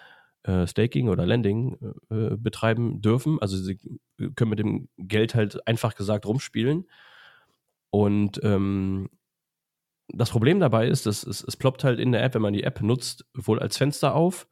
äh, 0.44 0.66
Staking 0.68 1.08
oder 1.08 1.26
Lending 1.26 1.76
äh, 2.10 2.36
betreiben 2.36 3.00
dürfen. 3.00 3.40
Also 3.40 3.56
sie 3.56 3.80
können 4.36 4.50
mit 4.50 4.60
dem 4.60 4.88
Geld 4.96 5.34
halt 5.34 5.66
einfach 5.66 5.96
gesagt 5.96 6.24
rumspielen. 6.24 6.86
Und 7.90 8.40
ähm, 8.44 9.08
das 10.08 10.30
Problem 10.30 10.60
dabei 10.60 10.86
ist, 10.86 11.06
dass 11.06 11.24
es, 11.24 11.42
es 11.42 11.56
ploppt 11.56 11.82
halt 11.82 11.98
in 11.98 12.12
der 12.12 12.22
App, 12.22 12.34
wenn 12.34 12.42
man 12.42 12.52
die 12.52 12.62
App 12.62 12.80
nutzt, 12.80 13.26
wohl 13.34 13.58
als 13.58 13.76
Fenster 13.76 14.14
auf 14.14 14.46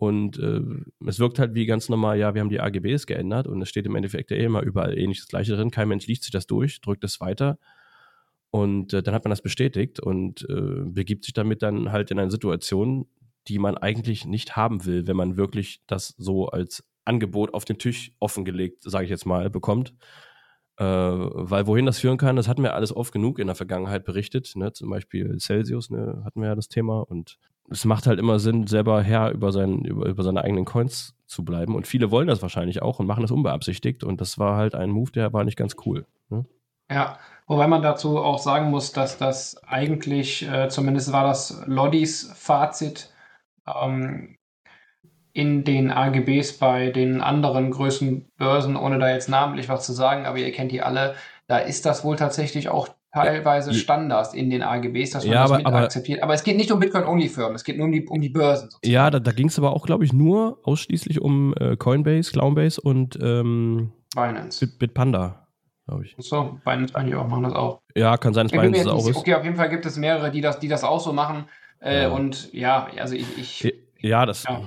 und 0.00 0.38
äh, 0.38 0.62
es 1.06 1.18
wirkt 1.18 1.38
halt 1.38 1.54
wie 1.54 1.66
ganz 1.66 1.90
normal, 1.90 2.18
ja, 2.18 2.32
wir 2.32 2.40
haben 2.40 2.48
die 2.48 2.58
AGBs 2.58 3.06
geändert 3.06 3.46
und 3.46 3.60
es 3.60 3.68
steht 3.68 3.84
im 3.84 3.96
Endeffekt 3.96 4.30
ja 4.30 4.38
eh 4.38 4.44
immer 4.44 4.62
überall 4.62 4.98
ähnlich 4.98 5.18
das 5.18 5.28
Gleiche 5.28 5.54
drin. 5.54 5.70
Kein 5.70 5.88
Mensch 5.88 6.06
liest 6.06 6.22
sich 6.22 6.32
das 6.32 6.46
durch, 6.46 6.80
drückt 6.80 7.04
es 7.04 7.20
weiter 7.20 7.58
und 8.50 8.94
äh, 8.94 9.02
dann 9.02 9.14
hat 9.14 9.24
man 9.24 9.30
das 9.30 9.42
bestätigt 9.42 10.00
und 10.00 10.48
äh, 10.48 10.84
begibt 10.86 11.26
sich 11.26 11.34
damit 11.34 11.60
dann 11.60 11.92
halt 11.92 12.10
in 12.10 12.18
eine 12.18 12.30
Situation, 12.30 13.08
die 13.46 13.58
man 13.58 13.76
eigentlich 13.76 14.24
nicht 14.24 14.56
haben 14.56 14.86
will, 14.86 15.06
wenn 15.06 15.16
man 15.16 15.36
wirklich 15.36 15.82
das 15.86 16.14
so 16.16 16.46
als 16.46 16.82
Angebot 17.04 17.52
auf 17.52 17.66
den 17.66 17.76
Tisch 17.76 18.12
offengelegt, 18.20 18.82
sage 18.82 19.04
ich 19.04 19.10
jetzt 19.10 19.26
mal, 19.26 19.50
bekommt. 19.50 19.92
Äh, 20.78 20.84
weil 20.86 21.66
wohin 21.66 21.84
das 21.84 21.98
führen 21.98 22.16
kann, 22.16 22.36
das 22.36 22.48
hatten 22.48 22.62
wir 22.62 22.74
alles 22.74 22.96
oft 22.96 23.12
genug 23.12 23.38
in 23.38 23.48
der 23.48 23.54
Vergangenheit 23.54 24.06
berichtet. 24.06 24.50
Ne? 24.56 24.72
Zum 24.72 24.88
Beispiel 24.88 25.36
Celsius 25.38 25.90
ne, 25.90 26.22
hatten 26.24 26.40
wir 26.40 26.48
ja 26.48 26.54
das 26.54 26.68
Thema 26.68 27.00
und 27.00 27.38
es 27.70 27.84
macht 27.84 28.06
halt 28.06 28.18
immer 28.18 28.38
Sinn, 28.38 28.66
selber 28.66 29.02
Herr 29.02 29.30
über, 29.30 29.52
sein, 29.52 29.84
über, 29.84 30.06
über 30.06 30.22
seine 30.22 30.42
eigenen 30.42 30.64
Coins 30.64 31.14
zu 31.26 31.44
bleiben. 31.44 31.74
Und 31.74 31.86
viele 31.86 32.10
wollen 32.10 32.26
das 32.26 32.42
wahrscheinlich 32.42 32.82
auch 32.82 32.98
und 32.98 33.06
machen 33.06 33.22
das 33.22 33.30
unbeabsichtigt. 33.30 34.04
Und 34.04 34.20
das 34.20 34.38
war 34.38 34.56
halt 34.56 34.74
ein 34.74 34.90
Move, 34.90 35.12
der 35.12 35.32
war 35.32 35.44
nicht 35.44 35.56
ganz 35.56 35.76
cool. 35.86 36.06
Ne? 36.28 36.44
Ja, 36.90 37.18
wobei 37.46 37.68
man 37.68 37.82
dazu 37.82 38.18
auch 38.18 38.38
sagen 38.38 38.70
muss, 38.70 38.92
dass 38.92 39.16
das 39.16 39.62
eigentlich, 39.64 40.48
äh, 40.50 40.68
zumindest 40.68 41.12
war 41.12 41.24
das 41.24 41.62
Loddys 41.66 42.32
Fazit, 42.34 43.12
ähm, 43.66 44.36
in 45.32 45.62
den 45.62 45.92
AGBs 45.92 46.58
bei 46.58 46.90
den 46.90 47.20
anderen 47.20 47.70
größten 47.70 48.28
Börsen, 48.36 48.76
ohne 48.76 48.98
da 48.98 49.10
jetzt 49.10 49.28
namentlich 49.28 49.68
was 49.68 49.86
zu 49.86 49.92
sagen, 49.92 50.26
aber 50.26 50.38
ihr 50.38 50.50
kennt 50.50 50.72
die 50.72 50.82
alle, 50.82 51.14
da 51.46 51.58
ist 51.58 51.86
das 51.86 52.02
wohl 52.02 52.16
tatsächlich 52.16 52.68
auch 52.68 52.88
teilweise 53.12 53.74
Standards 53.74 54.34
in 54.34 54.50
den 54.50 54.62
AGBs, 54.62 55.10
dass 55.10 55.24
man 55.24 55.32
Ja, 55.34 55.42
das 55.42 55.50
aber- 55.50 55.58
mit 55.58 55.66
aber- 55.66 55.78
akzeptiert. 55.80 56.22
Aber 56.22 56.34
es 56.34 56.42
geht 56.44 56.56
nicht 56.56 56.70
um 56.70 56.78
Bitcoin-Only-Firmen, 56.80 57.54
es 57.54 57.64
geht 57.64 57.76
nur 57.76 57.86
um 57.86 57.92
die, 57.92 58.06
um 58.06 58.20
die 58.20 58.28
Börsen. 58.28 58.70
sozusagen. 58.70 58.92
Ja, 58.92 59.10
da, 59.10 59.18
da 59.18 59.32
ging 59.32 59.48
es 59.48 59.58
aber 59.58 59.72
auch, 59.72 59.84
glaube 59.86 60.04
ich, 60.04 60.12
nur 60.12 60.58
ausschließlich 60.62 61.20
um 61.20 61.54
äh, 61.58 61.76
Coinbase, 61.76 62.30
Clownbase 62.32 62.80
und 62.80 63.18
ähm, 63.22 63.92
Binance. 64.14 64.66
Bit, 64.66 64.78
Bitpanda, 64.78 65.46
glaube 65.88 66.04
ich. 66.04 66.14
So, 66.18 66.58
Binance 66.64 66.94
eigentlich 66.94 67.14
auch, 67.16 67.26
machen 67.28 67.42
das 67.44 67.52
auch. 67.54 67.80
Ja, 67.96 68.16
kann 68.16 68.32
sein, 68.34 68.46
dass 68.46 68.52
Ich 68.52 68.60
Binance 68.60 68.84
das 68.84 68.92
auch 68.92 69.08
ist. 69.08 69.16
okay, 69.16 69.34
auf 69.34 69.44
jeden 69.44 69.56
Fall 69.56 69.68
gibt 69.70 69.84
es 69.86 69.96
mehrere, 69.96 70.30
die 70.30 70.40
das, 70.40 70.58
die 70.58 70.68
das 70.68 70.84
auch 70.84 71.00
so 71.00 71.12
machen. 71.12 71.44
Äh, 71.80 72.02
Ja. 72.02 72.08
Und 72.10 72.52
ja, 72.52 72.88
also 72.98 73.14
ich, 73.14 73.26
ich, 73.38 73.74
Ja, 74.00 74.24
das. 74.26 74.44
Ja. 74.44 74.62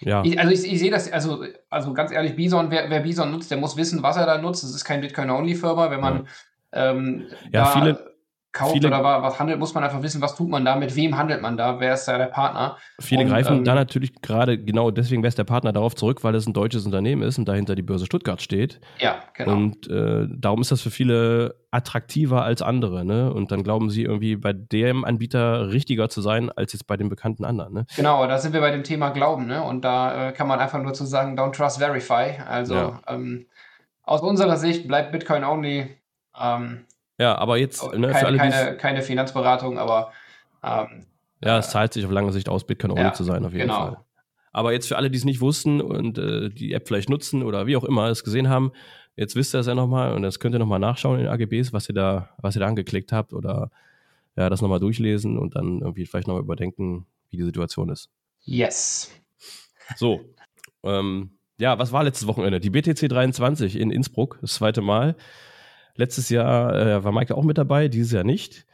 Ja. 0.00 0.22
ich 0.24 0.38
also 0.38 0.52
ich, 0.52 0.72
ich 0.72 0.78
sehe 0.78 0.90
das, 0.92 1.10
also, 1.10 1.44
also 1.70 1.92
ganz 1.92 2.12
ehrlich, 2.12 2.36
Bison, 2.36 2.70
wer, 2.70 2.88
wer 2.88 3.00
Bison 3.00 3.32
nutzt, 3.32 3.50
der 3.50 3.58
muss 3.58 3.76
wissen, 3.76 4.00
was 4.02 4.16
er 4.16 4.26
da 4.26 4.38
nutzt. 4.38 4.62
Es 4.62 4.72
ist 4.74 4.84
kein 4.84 5.00
Bitcoin-Only-Firma. 5.00 5.90
Wenn 5.90 6.00
man 6.00 6.28
ähm, 6.72 7.26
Ja, 7.52 7.66
viele- 7.66 8.08
kauft 8.50 8.72
viele- 8.72 8.88
oder 8.88 9.04
wa- 9.04 9.22
was 9.22 9.38
handelt, 9.38 9.58
muss 9.60 9.74
man 9.74 9.84
einfach 9.84 10.02
wissen, 10.02 10.20
was 10.22 10.34
tut 10.34 10.48
man 10.48 10.64
da, 10.64 10.74
mit 10.74 10.96
wem 10.96 11.16
handelt 11.16 11.42
man 11.42 11.56
da, 11.56 11.78
wer 11.80 11.94
ist 11.94 12.06
da 12.06 12.16
der 12.18 12.26
Partner. 12.26 12.76
Viele 12.98 13.22
Und, 13.22 13.28
greifen 13.28 13.58
ähm, 13.58 13.64
da 13.64 13.74
natürlich 13.74 14.20
gerade 14.22 14.58
genau 14.58 14.90
deswegen 14.90 15.22
wäre 15.22 15.28
es 15.28 15.34
der 15.34 15.44
Partner 15.44 15.70
darauf 15.72 15.94
zurück, 15.94 16.24
weil 16.24 16.34
es 16.34 16.46
ein 16.46 16.54
deutsches 16.54 16.84
Unternehmen 16.86 17.22
ist 17.22 17.38
und 17.38 17.46
dahinter 17.46 17.74
die 17.76 17.82
Börse 17.82 18.06
Stuttgart 18.06 18.40
steht. 18.42 18.80
Ja, 18.98 19.16
genau. 19.34 19.52
Und 19.52 19.88
äh, 19.90 20.26
darum 20.30 20.62
ist 20.62 20.72
das 20.72 20.80
für 20.80 20.90
viele 20.90 21.56
attraktiver 21.70 22.42
als 22.42 22.62
andere. 22.62 23.04
Ne? 23.04 23.32
Und 23.32 23.52
dann 23.52 23.62
glauben 23.62 23.90
sie 23.90 24.02
irgendwie 24.02 24.34
bei 24.36 24.54
dem 24.54 25.04
Anbieter 25.04 25.70
richtiger 25.70 26.08
zu 26.08 26.20
sein 26.22 26.50
als 26.50 26.72
jetzt 26.72 26.86
bei 26.86 26.96
den 26.96 27.10
bekannten 27.10 27.44
anderen. 27.44 27.74
Ne? 27.74 27.86
Genau, 27.96 28.26
da 28.26 28.38
sind 28.38 28.54
wir 28.54 28.60
bei 28.60 28.70
dem 28.72 28.82
Thema 28.82 29.10
Glauben, 29.10 29.46
ne? 29.46 29.62
Und 29.62 29.84
da 29.84 30.30
äh, 30.30 30.32
kann 30.32 30.48
man 30.48 30.58
einfach 30.58 30.82
nur 30.82 30.94
zu 30.94 31.04
sagen, 31.04 31.38
don't 31.38 31.52
trust, 31.54 31.78
verify. 31.78 32.40
Also 32.48 32.74
Ja. 32.74 33.00
ähm, 33.08 33.46
aus 34.02 34.22
unserer 34.22 34.56
Sicht 34.56 34.88
bleibt 34.88 35.12
Bitcoin 35.12 35.44
only. 35.44 35.97
Ähm, 36.40 36.84
Ja, 37.18 37.36
aber 37.36 37.56
jetzt 37.56 37.82
ne, 37.94 38.08
keine, 38.10 38.36
keine, 38.36 38.76
keine 38.76 39.02
Finanzberatung, 39.02 39.78
aber 39.78 40.12
ähm, 40.62 41.06
ja, 41.42 41.58
es 41.58 41.70
zahlt 41.70 41.92
sich 41.92 42.04
auf 42.04 42.10
lange 42.10 42.32
Sicht 42.32 42.48
aus, 42.48 42.66
Bitcoin 42.66 42.96
Ja, 42.96 43.12
zu 43.12 43.24
sein, 43.24 43.44
auf 43.44 43.52
jeden 43.52 43.68
genau. 43.68 43.78
Fall. 43.78 43.96
Aber 44.52 44.72
jetzt 44.72 44.88
für 44.88 44.96
alle, 44.96 45.10
die 45.10 45.18
es 45.18 45.24
nicht 45.24 45.40
wussten 45.40 45.80
und 45.80 46.18
äh, 46.18 46.48
die 46.48 46.72
App 46.72 46.88
vielleicht 46.88 47.10
nutzen 47.10 47.42
oder 47.42 47.66
wie 47.66 47.76
auch 47.76 47.84
immer 47.84 48.08
es 48.08 48.24
gesehen 48.24 48.48
haben, 48.48 48.72
jetzt 49.14 49.36
wisst 49.36 49.54
ihr 49.54 49.60
es 49.60 49.66
ja 49.66 49.74
nochmal 49.74 50.14
und 50.14 50.22
das 50.22 50.40
könnt 50.40 50.54
ihr 50.54 50.58
nochmal 50.58 50.80
nachschauen 50.80 51.18
in 51.20 51.26
den 51.26 51.32
AGBs, 51.32 51.72
was 51.72 51.88
ihr 51.88 51.94
da, 51.94 52.30
was 52.38 52.56
ihr 52.56 52.60
da 52.60 52.66
angeklickt 52.66 53.12
habt 53.12 53.32
oder 53.32 53.70
ja, 54.36 54.48
das 54.48 54.62
nochmal 54.62 54.80
durchlesen 54.80 55.38
und 55.38 55.54
dann 55.54 55.80
irgendwie 55.80 56.06
vielleicht 56.06 56.26
nochmal 56.28 56.42
überdenken, 56.42 57.06
wie 57.30 57.36
die 57.36 57.44
Situation 57.44 57.88
ist. 57.88 58.10
yes. 58.44 59.10
So, 59.96 60.20
ähm, 60.82 61.38
ja, 61.58 61.78
was 61.78 61.92
war 61.92 62.04
letztes 62.04 62.26
Wochenende? 62.26 62.60
Die 62.60 62.70
BTC 62.70 63.08
23 63.08 63.76
in 63.76 63.90
Innsbruck, 63.90 64.38
das 64.40 64.54
zweite 64.54 64.80
Mal. 64.80 65.16
Letztes 65.98 66.28
Jahr 66.30 66.74
äh, 66.74 67.04
war 67.04 67.10
Maike 67.10 67.36
auch 67.36 67.42
mit 67.42 67.58
dabei, 67.58 67.88
dieses 67.88 68.12
Jahr 68.12 68.22
nicht. 68.24 68.66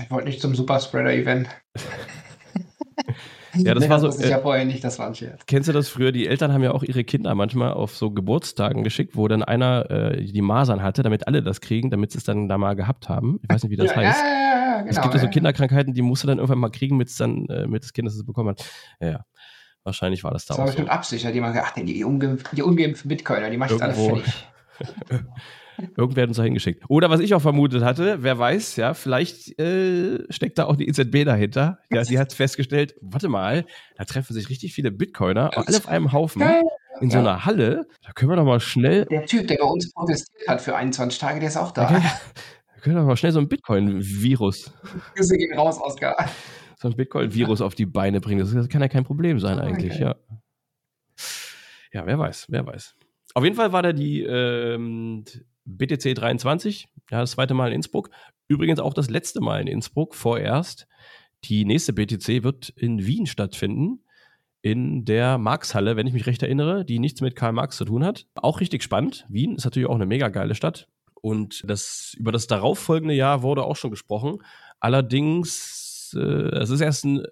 Ich 0.00 0.10
wollte 0.10 0.28
nicht 0.28 0.40
zum 0.40 0.54
Superspreader-Event. 0.54 1.48
Ja, 3.54 3.74
das 3.74 3.84
Nee, 3.84 3.90
war 3.90 3.98
so, 3.98 4.08
ich 4.10 4.24
äh, 4.24 4.30
ja 4.30 4.38
vorher 4.40 4.64
nicht, 4.64 4.84
das 4.84 4.98
war 4.98 5.06
ein 5.08 5.14
Scherz. 5.14 5.40
Kennst 5.46 5.68
du 5.68 5.72
das 5.72 5.88
früher? 5.88 6.12
Die 6.12 6.28
Eltern 6.28 6.52
haben 6.52 6.62
ja 6.62 6.70
auch 6.72 6.82
ihre 6.84 7.02
Kinder 7.02 7.34
manchmal 7.34 7.72
auf 7.72 7.96
so 7.96 8.10
Geburtstagen 8.10 8.84
geschickt, 8.84 9.16
wo 9.16 9.26
dann 9.26 9.42
einer 9.42 9.90
äh, 9.90 10.22
die 10.22 10.42
Masern 10.42 10.82
hatte, 10.82 11.02
damit 11.02 11.26
alle 11.26 11.42
das 11.42 11.60
kriegen, 11.60 11.90
damit 11.90 12.12
sie 12.12 12.18
es 12.18 12.24
dann 12.24 12.48
da 12.48 12.58
mal 12.58 12.74
gehabt 12.76 13.08
haben. 13.08 13.40
Ich 13.42 13.48
weiß 13.52 13.64
nicht, 13.64 13.72
wie 13.72 13.76
das 13.76 13.90
ja, 13.90 13.96
heißt. 13.96 14.20
Ja, 14.20 14.26
ja, 14.28 14.42
ja, 14.42 14.78
genau. 14.82 14.90
es 14.90 15.00
gibt 15.00 15.14
ja 15.14 15.20
so. 15.20 15.28
Kinderkrankheiten, 15.28 15.94
die 15.94 16.02
musst 16.02 16.22
du 16.22 16.28
dann 16.28 16.38
irgendwann 16.38 16.58
mal 16.58 16.70
kriegen, 16.70 16.96
mit 16.98 17.08
dann 17.18 17.46
äh, 17.46 17.66
mit 17.66 17.82
das 17.82 17.92
Kind, 17.92 18.06
das 18.06 18.14
es 18.14 18.24
bekommen 18.24 18.50
hat. 18.50 18.64
Ja, 19.00 19.08
ja. 19.08 19.24
Wahrscheinlich 19.82 20.22
war 20.22 20.30
das 20.30 20.44
da 20.44 20.52
Das 20.52 20.58
war 20.58 20.64
auch 20.64 20.68
so. 20.68 20.72
bestimmt 20.72 20.90
Absicht, 20.90 21.24
hat 21.24 21.34
jemand 21.34 21.56
ach, 21.56 21.74
nee, 21.74 21.84
die, 21.84 22.04
ungeimpften, 22.04 22.54
die 22.54 22.62
ungeimpften 22.62 23.08
Bitcoiner, 23.08 23.50
die 23.50 23.56
macht 23.56 23.70
jetzt 23.70 23.82
alle 23.82 23.94
Irgendwo. 23.94 24.16
fertig. 24.16 24.48
Irgendwer 25.96 26.22
hat 26.22 26.28
uns 26.28 26.36
da 26.38 26.42
hingeschickt. 26.42 26.82
Oder 26.88 27.10
was 27.10 27.20
ich 27.20 27.34
auch 27.34 27.40
vermutet 27.42 27.82
hatte, 27.84 28.22
wer 28.22 28.38
weiß, 28.38 28.76
ja, 28.76 28.94
vielleicht 28.94 29.58
äh, 29.60 30.24
steckt 30.30 30.58
da 30.58 30.64
auch 30.66 30.76
die 30.76 30.88
EZB 30.88 31.24
dahinter. 31.24 31.78
Ja, 31.90 32.02
die 32.02 32.18
hat 32.18 32.32
festgestellt, 32.32 32.94
warte 33.00 33.28
mal, 33.28 33.64
da 33.96 34.04
treffen 34.04 34.32
sich 34.34 34.48
richtig 34.48 34.74
viele 34.74 34.90
Bitcoiner, 34.90 35.50
alle 35.56 35.76
auf 35.76 35.88
einem 35.88 36.12
Haufen, 36.12 36.40
Geil. 36.40 36.62
in 37.00 37.10
so 37.10 37.18
Ja. 37.18 37.22
einer 37.22 37.44
Halle. 37.44 37.86
Da 38.04 38.12
können 38.12 38.30
wir 38.32 38.36
doch 38.36 38.44
mal 38.44 38.60
schnell, 38.60 39.04
Der 39.06 39.24
Typ, 39.26 39.46
der 39.48 39.58
bei 39.58 39.64
uns 39.66 39.92
protestiert 39.92 40.48
hat 40.48 40.60
für 40.60 40.74
21 40.74 41.18
Tage, 41.18 41.40
der 41.40 41.48
ist 41.48 41.56
auch 41.56 41.70
da 41.72 41.82
da. 41.82 41.88
können, 41.94 42.02
da 42.74 42.80
können 42.80 42.96
wir 42.96 43.00
doch 43.02 43.08
mal 43.08 43.16
schnell 43.16 43.32
so 43.32 43.38
ein 43.40 43.48
Bitcoin-Virus, 43.48 44.72
Grüße 45.14 45.36
gehen 45.36 45.56
raus, 45.58 45.78
Oskar. 45.80 46.28
so 46.80 46.88
ein 46.88 46.96
Bitcoin-Virus 46.96 47.60
auf 47.60 47.74
die 47.74 47.86
Beine 47.86 48.20
bringen. 48.20 48.40
Das, 48.40 48.52
das 48.52 48.68
kann 48.68 48.80
ja 48.82 48.88
kein 48.88 49.04
Problem 49.04 49.38
sein 49.40 49.58
eigentlich, 49.58 49.92
Okay. 49.94 50.02
ja. 50.02 50.16
Ja, 51.92 52.04
wer 52.06 52.18
weiß, 52.18 52.46
wer 52.48 52.66
weiß. 52.66 52.94
Auf 53.34 53.44
jeden 53.44 53.56
Fall 53.56 53.72
war 53.72 53.82
da 53.82 53.92
die 53.92 54.22
ähm, 54.22 55.24
BTC 55.76 56.14
23, 56.14 56.88
ja, 57.10 57.20
das 57.20 57.32
zweite 57.32 57.54
Mal 57.54 57.68
in 57.68 57.76
Innsbruck. 57.76 58.10
Übrigens 58.48 58.80
auch 58.80 58.94
das 58.94 59.10
letzte 59.10 59.40
Mal 59.40 59.60
in 59.60 59.66
Innsbruck 59.66 60.14
vorerst. 60.14 60.86
Die 61.44 61.64
nächste 61.64 61.92
BTC 61.92 62.42
wird 62.42 62.70
in 62.70 63.06
Wien 63.06 63.26
stattfinden, 63.26 64.00
in 64.60 65.04
der 65.04 65.38
Marx-Halle, 65.38 65.96
wenn 65.96 66.06
ich 66.06 66.12
mich 66.12 66.26
recht 66.26 66.42
erinnere, 66.42 66.84
die 66.84 66.98
nichts 66.98 67.20
mit 67.20 67.36
Karl 67.36 67.52
Marx 67.52 67.76
zu 67.76 67.84
tun 67.84 68.04
hat. 68.04 68.26
Auch 68.34 68.60
richtig 68.60 68.82
spannend. 68.82 69.24
Wien 69.28 69.54
ist 69.54 69.64
natürlich 69.64 69.88
auch 69.88 69.94
eine 69.94 70.06
mega 70.06 70.28
geile 70.28 70.54
Stadt. 70.54 70.88
Und 71.14 71.62
das, 71.66 72.14
über 72.18 72.32
das 72.32 72.46
darauffolgende 72.46 73.14
Jahr 73.14 73.42
wurde 73.42 73.64
auch 73.64 73.76
schon 73.76 73.90
gesprochen. 73.90 74.38
Allerdings, 74.80 76.14
äh, 76.16 76.20
es 76.20 76.70
ist 76.70 76.80
erst 76.80 77.04
ein, 77.04 77.22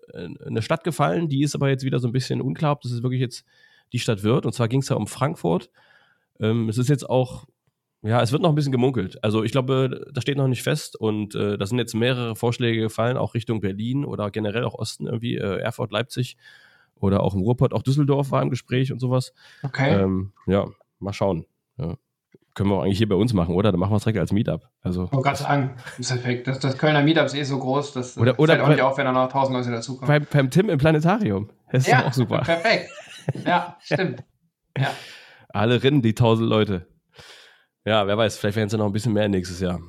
eine 0.44 0.62
Stadt 0.62 0.84
gefallen, 0.84 1.28
die 1.28 1.42
ist 1.42 1.54
aber 1.54 1.68
jetzt 1.68 1.84
wieder 1.84 1.98
so 1.98 2.08
ein 2.08 2.12
bisschen 2.12 2.40
unklar, 2.40 2.72
ob 2.72 2.82
das 2.82 3.02
wirklich 3.02 3.20
jetzt 3.20 3.44
die 3.92 3.98
Stadt 3.98 4.22
wird. 4.22 4.46
Und 4.46 4.52
zwar 4.52 4.68
ging 4.68 4.80
es 4.80 4.88
ja 4.88 4.96
um 4.96 5.06
Frankfurt. 5.06 5.70
Ähm, 6.40 6.68
es 6.68 6.78
ist 6.78 6.88
jetzt 6.88 7.08
auch, 7.08 7.46
ja, 8.06 8.22
es 8.22 8.32
wird 8.32 8.42
noch 8.42 8.50
ein 8.50 8.54
bisschen 8.54 8.72
gemunkelt. 8.72 9.22
Also 9.24 9.42
ich 9.42 9.52
glaube, 9.52 10.06
das 10.12 10.22
steht 10.22 10.36
noch 10.36 10.48
nicht 10.48 10.62
fest 10.62 10.96
und 10.96 11.34
äh, 11.34 11.58
da 11.58 11.66
sind 11.66 11.78
jetzt 11.78 11.94
mehrere 11.94 12.36
Vorschläge 12.36 12.80
gefallen, 12.80 13.16
auch 13.16 13.34
Richtung 13.34 13.60
Berlin 13.60 14.04
oder 14.04 14.30
generell 14.30 14.64
auch 14.64 14.74
Osten 14.74 15.06
irgendwie, 15.06 15.36
äh, 15.36 15.58
Erfurt, 15.58 15.90
Leipzig 15.90 16.36
oder 16.94 17.22
auch 17.22 17.34
im 17.34 17.40
Ruhrpott, 17.40 17.72
auch 17.72 17.82
Düsseldorf 17.82 18.30
war 18.30 18.42
im 18.42 18.50
Gespräch 18.50 18.92
und 18.92 19.00
sowas. 19.00 19.32
Okay. 19.62 20.00
Ähm, 20.00 20.32
ja, 20.46 20.66
mal 20.98 21.12
schauen. 21.12 21.46
Ja. 21.78 21.96
Können 22.54 22.70
wir 22.70 22.76
auch 22.76 22.84
eigentlich 22.84 22.98
hier 22.98 23.08
bei 23.08 23.16
uns 23.16 23.34
machen, 23.34 23.54
oder? 23.54 23.70
Dann 23.70 23.78
machen 23.78 23.90
wir 23.92 23.96
es 23.96 24.04
direkt 24.04 24.18
als 24.18 24.32
Meetup. 24.32 24.70
Also, 24.80 25.12
wollte 25.12 25.22
gerade 25.22 25.36
sagen, 25.36 25.76
perfekt. 26.00 26.46
Das, 26.46 26.58
das 26.58 26.78
Kölner 26.78 27.02
Meetup 27.02 27.26
ist 27.26 27.34
eh 27.34 27.42
so 27.42 27.58
groß, 27.58 27.92
das 27.92 28.16
Oder- 28.16 28.38
oder 28.38 28.54
fällt 28.54 28.64
auch 28.64 28.68
nicht 28.70 28.80
auf, 28.80 28.96
wenn 28.96 29.04
da 29.04 29.12
noch 29.12 29.24
1000 29.24 29.58
Leute 29.58 29.70
dazukommen. 29.72 30.06
beim, 30.06 30.26
beim 30.30 30.50
Tim 30.50 30.70
im 30.70 30.78
Planetarium. 30.78 31.50
Das 31.70 31.82
ist 31.82 31.92
ja, 31.92 32.06
auch 32.06 32.12
super. 32.14 32.38
perfekt. 32.38 32.90
Ja, 33.44 33.76
stimmt. 33.80 34.22
Ja. 34.78 34.90
Alle 35.48 35.82
rennen 35.82 36.02
die 36.02 36.14
tausend 36.14 36.50
Leute. 36.50 36.86
Ja, 37.86 38.06
wer 38.06 38.18
weiß, 38.18 38.36
vielleicht 38.36 38.56
werden 38.56 38.66
es 38.66 38.72
ja 38.72 38.78
noch 38.78 38.86
ein 38.86 38.92
bisschen 38.92 39.12
mehr 39.12 39.28
nächstes 39.28 39.60
Jahr. 39.60 39.80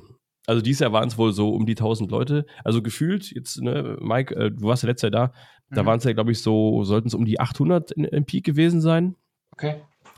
Also 0.46 0.62
dieses 0.62 0.80
Jahr 0.80 0.92
waren 0.92 1.08
es 1.08 1.18
wohl 1.18 1.32
so 1.32 1.50
um 1.50 1.66
die 1.66 1.74
tausend 1.74 2.10
Leute. 2.10 2.46
Also 2.64 2.80
gefühlt, 2.80 3.30
jetzt, 3.32 3.60
ne, 3.60 3.98
Mike, 4.00 4.34
äh, 4.34 4.50
du 4.50 4.66
warst 4.66 4.82
ja 4.82 4.88
letztes 4.88 5.10
Jahr 5.10 5.28
da, 5.28 5.32
da 5.70 5.82
Mhm. 5.82 5.86
waren 5.86 5.98
es 5.98 6.04
ja, 6.04 6.12
glaube 6.14 6.30
ich, 6.32 6.40
so, 6.40 6.84
sollten 6.84 7.08
es 7.08 7.14
um 7.14 7.24
die 7.26 7.38
800 7.40 7.90
in, 7.90 8.04
im 8.04 8.24
Peak 8.24 8.44
gewesen 8.44 8.80
sein. 8.80 9.14
Okay. 9.52 9.74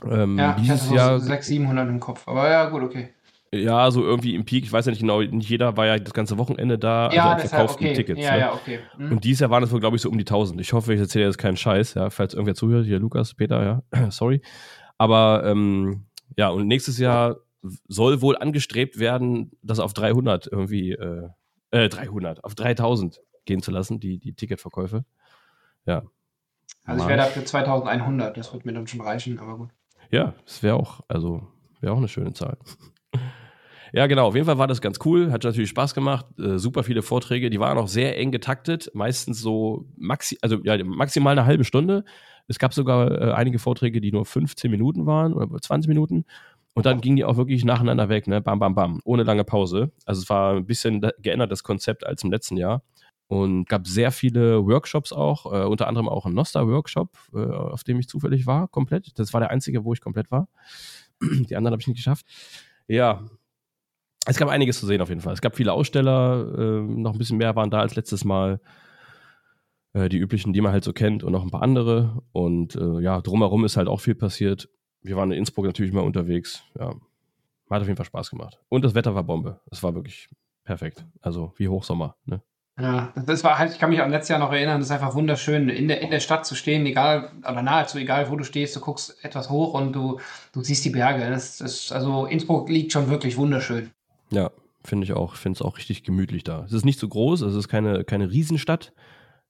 Ähm, 0.09 0.37
Ja, 0.37 0.51
ich 0.51 0.69
hatte 0.69 0.79
dieses 0.79 0.87
so 0.87 0.95
Jahr, 0.95 1.19
600, 1.19 1.43
700 1.43 1.89
im 1.89 1.99
Kopf. 1.99 2.27
Aber 2.27 2.49
ja, 2.49 2.69
gut, 2.69 2.83
okay. 2.83 3.09
ja, 3.53 3.91
so 3.91 4.03
irgendwie 4.05 4.35
im 4.35 4.45
Peak, 4.45 4.63
ich 4.63 4.71
weiß 4.71 4.85
ja 4.85 4.91
nicht 4.91 5.01
genau, 5.01 5.19
nicht 5.21 5.49
jeder 5.49 5.75
war 5.75 5.85
ja 5.87 5.97
das 5.99 6.13
ganze 6.13 6.37
Wochenende 6.37 6.77
da, 6.79 7.11
ja, 7.11 7.23
also 7.23 7.29
an 7.29 7.35
deshalb, 7.37 7.49
verkauften 7.49 7.85
okay. 7.87 7.95
Tickets. 7.95 8.21
ja, 8.23 8.31
ne? 8.31 8.39
ja, 8.39 8.53
okay. 8.53 8.79
Hm. 8.95 9.11
Und 9.11 9.23
dieses 9.25 9.41
Jahr 9.41 9.49
waren 9.49 9.63
es 9.63 9.71
wohl, 9.71 9.81
glaube 9.81 9.97
ich, 9.97 10.01
so 10.01 10.09
um 10.09 10.17
die 10.17 10.23
1000. 10.23 10.61
Ich 10.61 10.71
hoffe, 10.71 10.93
ich 10.93 10.99
erzähle 11.01 11.25
jetzt 11.25 11.37
keinen 11.39 11.57
Scheiß, 11.57 11.95
ja, 11.95 12.09
falls 12.09 12.33
irgendwer 12.35 12.55
zuhört, 12.55 12.85
hier 12.85 12.99
Lukas, 12.99 13.33
Peter, 13.33 13.81
ja, 13.93 14.09
sorry. 14.11 14.41
Aber 14.97 15.43
ähm, 15.45 16.05
ja, 16.37 16.47
und 16.49 16.67
nächstes 16.67 16.97
Jahr 16.99 17.35
soll 17.87 18.21
wohl 18.21 18.37
angestrebt 18.37 18.99
werden, 18.99 19.51
das 19.61 19.79
auf 19.79 19.93
300 19.93 20.47
irgendwie, 20.47 20.91
äh, 20.91 21.29
äh 21.71 21.89
300, 21.89 22.43
auf 22.43 22.55
3000 22.55 23.21
gehen 23.45 23.61
zu 23.61 23.71
lassen, 23.71 23.99
die, 23.99 24.17
die 24.17 24.33
Ticketverkäufe. 24.33 25.05
Ja. 25.85 26.03
also 26.83 27.03
ich 27.03 27.07
wäre 27.07 27.17
dafür 27.17 27.45
2100, 27.45 28.37
das 28.37 28.53
wird 28.53 28.65
mir 28.65 28.73
dann 28.73 28.87
schon 28.87 29.01
reichen, 29.01 29.39
aber 29.39 29.57
gut. 29.57 29.69
Ja, 30.11 30.33
das 30.45 30.61
wäre 30.61 30.75
auch, 30.75 31.01
also 31.07 31.47
wäre 31.79 31.93
auch 31.93 31.97
eine 31.97 32.07
schöne 32.07 32.33
Zahl. 32.33 32.57
Ja, 33.93 34.07
genau. 34.07 34.27
Auf 34.27 34.35
jeden 34.35 34.45
Fall 34.45 34.57
war 34.57 34.67
das 34.67 34.81
ganz 34.81 34.99
cool. 35.03 35.31
Hat 35.31 35.43
natürlich 35.43 35.69
Spaß 35.69 35.93
gemacht. 35.93 36.25
Äh, 36.39 36.57
super 36.57 36.83
viele 36.83 37.01
Vorträge. 37.01 37.49
Die 37.49 37.59
waren 37.59 37.77
auch 37.77 37.89
sehr 37.89 38.17
eng 38.17 38.31
getaktet. 38.31 38.89
Meistens 38.93 39.41
so 39.41 39.85
maxi 39.97 40.37
also 40.41 40.59
ja, 40.63 40.81
maximal 40.83 41.33
eine 41.33 41.45
halbe 41.45 41.65
Stunde. 41.65 42.05
Es 42.47 42.57
gab 42.57 42.73
sogar 42.73 43.11
äh, 43.11 43.33
einige 43.33 43.59
Vorträge, 43.59 43.99
die 43.99 44.11
nur 44.11 44.25
15 44.25 44.71
Minuten 44.71 45.05
waren 45.05 45.33
oder 45.33 45.59
20 45.59 45.89
Minuten. 45.89 46.25
Und 46.73 46.85
dann 46.85 47.01
gingen 47.01 47.17
die 47.17 47.25
auch 47.25 47.35
wirklich 47.37 47.65
nacheinander 47.65 48.07
weg, 48.09 48.27
ne? 48.27 48.41
Bam, 48.41 48.59
bam, 48.59 48.75
bam. 48.75 48.99
Ohne 49.03 49.23
lange 49.23 49.43
Pause. 49.43 49.91
Also 50.05 50.21
es 50.21 50.29
war 50.29 50.55
ein 50.55 50.65
bisschen 50.65 51.01
da- 51.01 51.11
geändertes 51.19 51.63
Konzept 51.63 52.05
als 52.05 52.23
im 52.23 52.31
letzten 52.31 52.55
Jahr. 52.57 52.83
Und 53.27 53.67
gab 53.69 53.87
sehr 53.87 54.11
viele 54.11 54.65
Workshops 54.65 55.13
auch, 55.13 55.45
äh, 55.51 55.65
unter 55.65 55.87
anderem 55.87 56.09
auch 56.09 56.25
ein 56.25 56.33
Noster-Workshop, 56.33 57.09
äh, 57.33 57.37
auf 57.39 57.83
dem 57.83 57.99
ich 57.99 58.07
zufällig 58.09 58.45
war, 58.45 58.67
komplett. 58.67 59.17
Das 59.19 59.33
war 59.33 59.39
der 59.41 59.49
einzige, 59.51 59.85
wo 59.85 59.93
ich 59.93 60.01
komplett 60.01 60.31
war. 60.31 60.47
Die 61.21 61.55
anderen 61.55 61.73
habe 61.73 61.81
ich 61.81 61.87
nicht 61.87 61.97
geschafft. 61.97 62.25
Ja, 62.87 63.23
es 64.25 64.37
gab 64.37 64.49
einiges 64.49 64.79
zu 64.79 64.85
sehen 64.85 65.01
auf 65.01 65.09
jeden 65.09 65.21
Fall. 65.21 65.33
Es 65.33 65.41
gab 65.41 65.55
viele 65.55 65.73
Aussteller, 65.73 66.45
äh, 66.57 66.81
noch 66.81 67.13
ein 67.13 67.17
bisschen 67.17 67.37
mehr 67.37 67.55
waren 67.55 67.69
da 67.69 67.79
als 67.79 67.95
letztes 67.95 68.23
Mal. 68.23 68.59
Äh, 69.93 70.09
die 70.09 70.17
üblichen, 70.17 70.53
die 70.53 70.61
man 70.61 70.71
halt 70.71 70.83
so 70.83 70.93
kennt 70.93 71.23
und 71.23 71.31
noch 71.31 71.43
ein 71.43 71.49
paar 71.51 71.63
andere. 71.63 72.21
Und 72.31 72.75
äh, 72.75 72.99
ja, 73.01 73.21
drumherum 73.21 73.65
ist 73.65 73.77
halt 73.77 73.87
auch 73.87 73.99
viel 73.99 74.15
passiert. 74.15 74.69
Wir 75.01 75.15
waren 75.15 75.31
in 75.31 75.39
Innsbruck 75.39 75.65
natürlich 75.65 75.93
mal 75.93 76.01
unterwegs. 76.01 76.63
Ja, 76.77 76.93
hat 77.69 77.81
auf 77.81 77.87
jeden 77.87 77.97
Fall 77.97 78.05
Spaß 78.05 78.29
gemacht. 78.29 78.59
Und 78.69 78.83
das 78.83 78.95
Wetter 78.95 79.15
war 79.15 79.23
Bombe. 79.23 79.59
Es 79.71 79.81
war 79.81 79.95
wirklich 79.95 80.29
perfekt. 80.63 81.05
Also 81.21 81.53
wie 81.57 81.67
Hochsommer. 81.67 82.15
Ne? 82.25 82.41
Ja, 82.79 83.13
das 83.25 83.43
war 83.43 83.57
halt, 83.59 83.73
ich 83.73 83.79
kann 83.79 83.89
mich 83.89 84.01
an 84.01 84.11
letztes 84.11 84.29
Jahr 84.29 84.39
noch 84.39 84.51
erinnern, 84.51 84.79
das 84.79 84.87
ist 84.87 84.91
einfach 84.91 85.13
wunderschön, 85.13 85.69
in 85.69 85.87
der, 85.87 86.01
in 86.01 86.09
der 86.09 86.19
Stadt 86.19 86.45
zu 86.45 86.55
stehen, 86.55 86.85
egal, 86.85 87.31
oder 87.39 87.61
nahezu 87.61 87.97
egal, 87.97 88.31
wo 88.31 88.35
du 88.35 88.43
stehst, 88.43 88.75
du 88.75 88.79
guckst 88.79 89.23
etwas 89.23 89.49
hoch 89.49 89.73
und 89.73 89.93
du, 89.93 90.19
du 90.53 90.63
siehst 90.63 90.83
die 90.85 90.89
Berge. 90.89 91.29
Das, 91.29 91.57
das, 91.57 91.91
also 91.91 92.25
Innsbruck 92.25 92.69
liegt 92.69 92.91
schon 92.91 93.09
wirklich 93.09 93.37
wunderschön. 93.37 93.91
Ja, 94.31 94.51
finde 94.83 95.03
ich 95.03 95.13
auch. 95.13 95.35
Finde 95.35 95.57
es 95.57 95.61
auch 95.61 95.77
richtig 95.77 96.03
gemütlich 96.03 96.43
da. 96.43 96.63
Es 96.65 96.73
ist 96.73 96.85
nicht 96.85 96.99
so 96.99 97.07
groß, 97.07 97.41
es 97.41 97.55
ist 97.55 97.67
keine, 97.67 98.03
keine 98.03 98.31
Riesenstadt. 98.31 98.93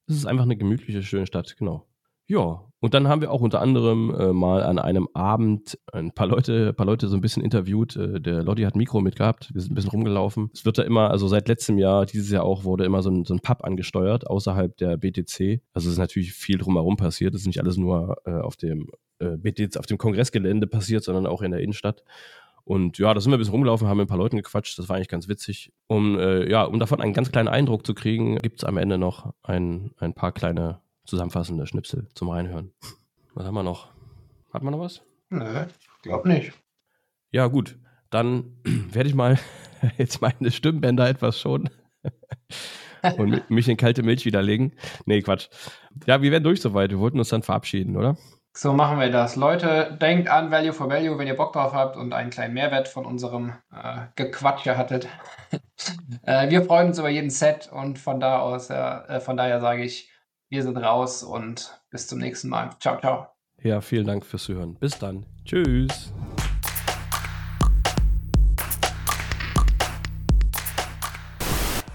Es 0.08 0.16
ist 0.16 0.26
einfach 0.26 0.44
eine 0.44 0.56
gemütliche, 0.56 1.02
schöne 1.02 1.26
Stadt, 1.26 1.56
genau. 1.56 1.86
Ja, 2.26 2.60
und 2.82 2.94
dann 2.94 3.06
haben 3.06 3.20
wir 3.20 3.30
auch 3.30 3.40
unter 3.40 3.60
anderem 3.60 4.12
äh, 4.12 4.32
mal 4.32 4.64
an 4.64 4.80
einem 4.80 5.08
Abend 5.14 5.78
ein 5.92 6.10
paar 6.10 6.26
Leute, 6.26 6.72
paar 6.72 6.84
Leute 6.84 7.06
so 7.06 7.16
ein 7.16 7.20
bisschen 7.20 7.44
interviewt. 7.44 7.94
Äh, 7.94 8.20
der 8.20 8.42
Lotti 8.42 8.62
hat 8.62 8.74
ein 8.74 8.78
Mikro 8.78 9.00
mitgehabt, 9.00 9.54
wir 9.54 9.60
sind 9.60 9.70
ein 9.70 9.74
bisschen 9.76 9.90
rumgelaufen. 9.90 10.50
Es 10.52 10.64
wird 10.64 10.78
da 10.78 10.82
immer, 10.82 11.10
also 11.10 11.28
seit 11.28 11.46
letztem 11.46 11.78
Jahr, 11.78 12.06
dieses 12.06 12.32
Jahr 12.32 12.42
auch, 12.42 12.64
wurde 12.64 12.84
immer 12.84 13.00
so 13.00 13.10
ein, 13.10 13.24
so 13.24 13.34
ein 13.34 13.40
Pub 13.40 13.62
angesteuert 13.62 14.26
außerhalb 14.26 14.76
der 14.78 14.96
BTC. 14.96 15.62
Also 15.72 15.86
es 15.88 15.92
ist 15.92 15.98
natürlich 15.98 16.32
viel 16.32 16.58
drumherum 16.58 16.96
passiert. 16.96 17.36
Es 17.36 17.42
ist 17.42 17.46
nicht 17.46 17.60
alles 17.60 17.76
nur 17.76 18.16
äh, 18.24 18.32
auf 18.32 18.56
dem 18.56 18.88
äh, 19.20 19.36
BTC, 19.36 19.76
auf 19.78 19.86
dem 19.86 19.98
Kongressgelände 19.98 20.66
passiert, 20.66 21.04
sondern 21.04 21.26
auch 21.26 21.42
in 21.42 21.52
der 21.52 21.60
Innenstadt. 21.60 22.02
Und 22.64 22.98
ja, 22.98 23.14
da 23.14 23.20
sind 23.20 23.30
wir 23.30 23.36
ein 23.36 23.38
bisschen 23.38 23.54
rumgelaufen, 23.54 23.86
haben 23.86 23.98
mit 23.98 24.06
ein 24.06 24.08
paar 24.08 24.18
Leuten 24.18 24.36
gequatscht. 24.36 24.76
Das 24.76 24.88
war 24.88 24.96
eigentlich 24.96 25.08
ganz 25.08 25.28
witzig. 25.28 25.72
Um, 25.86 26.18
äh, 26.18 26.50
ja, 26.50 26.64
um 26.64 26.80
davon 26.80 27.00
einen 27.00 27.12
ganz 27.12 27.30
kleinen 27.30 27.48
Eindruck 27.48 27.86
zu 27.86 27.94
kriegen, 27.94 28.38
gibt 28.38 28.58
es 28.58 28.64
am 28.64 28.76
Ende 28.76 28.98
noch 28.98 29.32
ein, 29.44 29.92
ein 29.98 30.14
paar 30.14 30.32
kleine 30.32 30.81
zusammenfassende 31.04 31.66
Schnipsel 31.66 32.08
zum 32.14 32.30
Reinhören. 32.30 32.72
Was 33.34 33.46
haben 33.46 33.54
wir 33.54 33.62
noch? 33.62 33.88
Hat 34.52 34.62
man 34.62 34.72
noch 34.72 34.80
was? 34.80 35.02
Nö, 35.30 35.64
glaub 36.02 36.26
nicht. 36.26 36.52
Ja, 37.30 37.46
gut. 37.46 37.78
Dann 38.10 38.56
werde 38.64 39.08
ich 39.08 39.14
mal 39.14 39.38
jetzt 39.98 40.20
meine 40.20 40.50
Stimmbänder 40.50 41.08
etwas 41.08 41.40
schonen 41.40 41.70
und 43.18 43.48
mich 43.50 43.68
in 43.68 43.76
kalte 43.76 44.02
Milch 44.02 44.24
widerlegen. 44.24 44.72
Nee, 45.06 45.22
Quatsch. 45.22 45.48
Ja, 46.06 46.20
wir 46.22 46.30
werden 46.30 46.44
durch 46.44 46.60
soweit. 46.60 46.90
Wir 46.90 46.98
wollten 46.98 47.18
uns 47.18 47.30
dann 47.30 47.42
verabschieden, 47.42 47.96
oder? 47.96 48.16
So 48.54 48.74
machen 48.74 49.00
wir 49.00 49.10
das. 49.10 49.34
Leute, 49.34 49.96
denkt 49.98 50.28
an 50.28 50.50
Value 50.50 50.74
for 50.74 50.90
Value, 50.90 51.16
wenn 51.16 51.26
ihr 51.26 51.36
Bock 51.36 51.54
drauf 51.54 51.72
habt 51.72 51.96
und 51.96 52.12
einen 52.12 52.28
kleinen 52.28 52.52
Mehrwert 52.52 52.86
von 52.86 53.06
unserem 53.06 53.54
äh, 53.72 54.08
Gequatsche 54.14 54.76
hattet. 54.76 55.08
äh, 56.22 56.50
wir 56.50 56.62
freuen 56.62 56.88
uns 56.88 56.98
über 56.98 57.08
jeden 57.08 57.30
Set 57.30 57.70
und 57.72 57.98
von 57.98 58.20
da 58.20 58.40
aus, 58.40 58.68
äh, 58.68 59.20
von 59.20 59.38
daher 59.38 59.62
sage 59.62 59.84
ich, 59.84 60.11
wir 60.52 60.62
sind 60.62 60.76
raus 60.76 61.22
und 61.22 61.80
bis 61.90 62.06
zum 62.06 62.18
nächsten 62.18 62.50
Mal. 62.50 62.70
Ciao, 62.78 63.00
ciao. 63.00 63.26
Ja, 63.62 63.80
vielen 63.80 64.06
Dank 64.06 64.26
fürs 64.26 64.44
Zuhören. 64.44 64.74
Bis 64.74 64.98
dann. 64.98 65.24
Tschüss. 65.44 66.12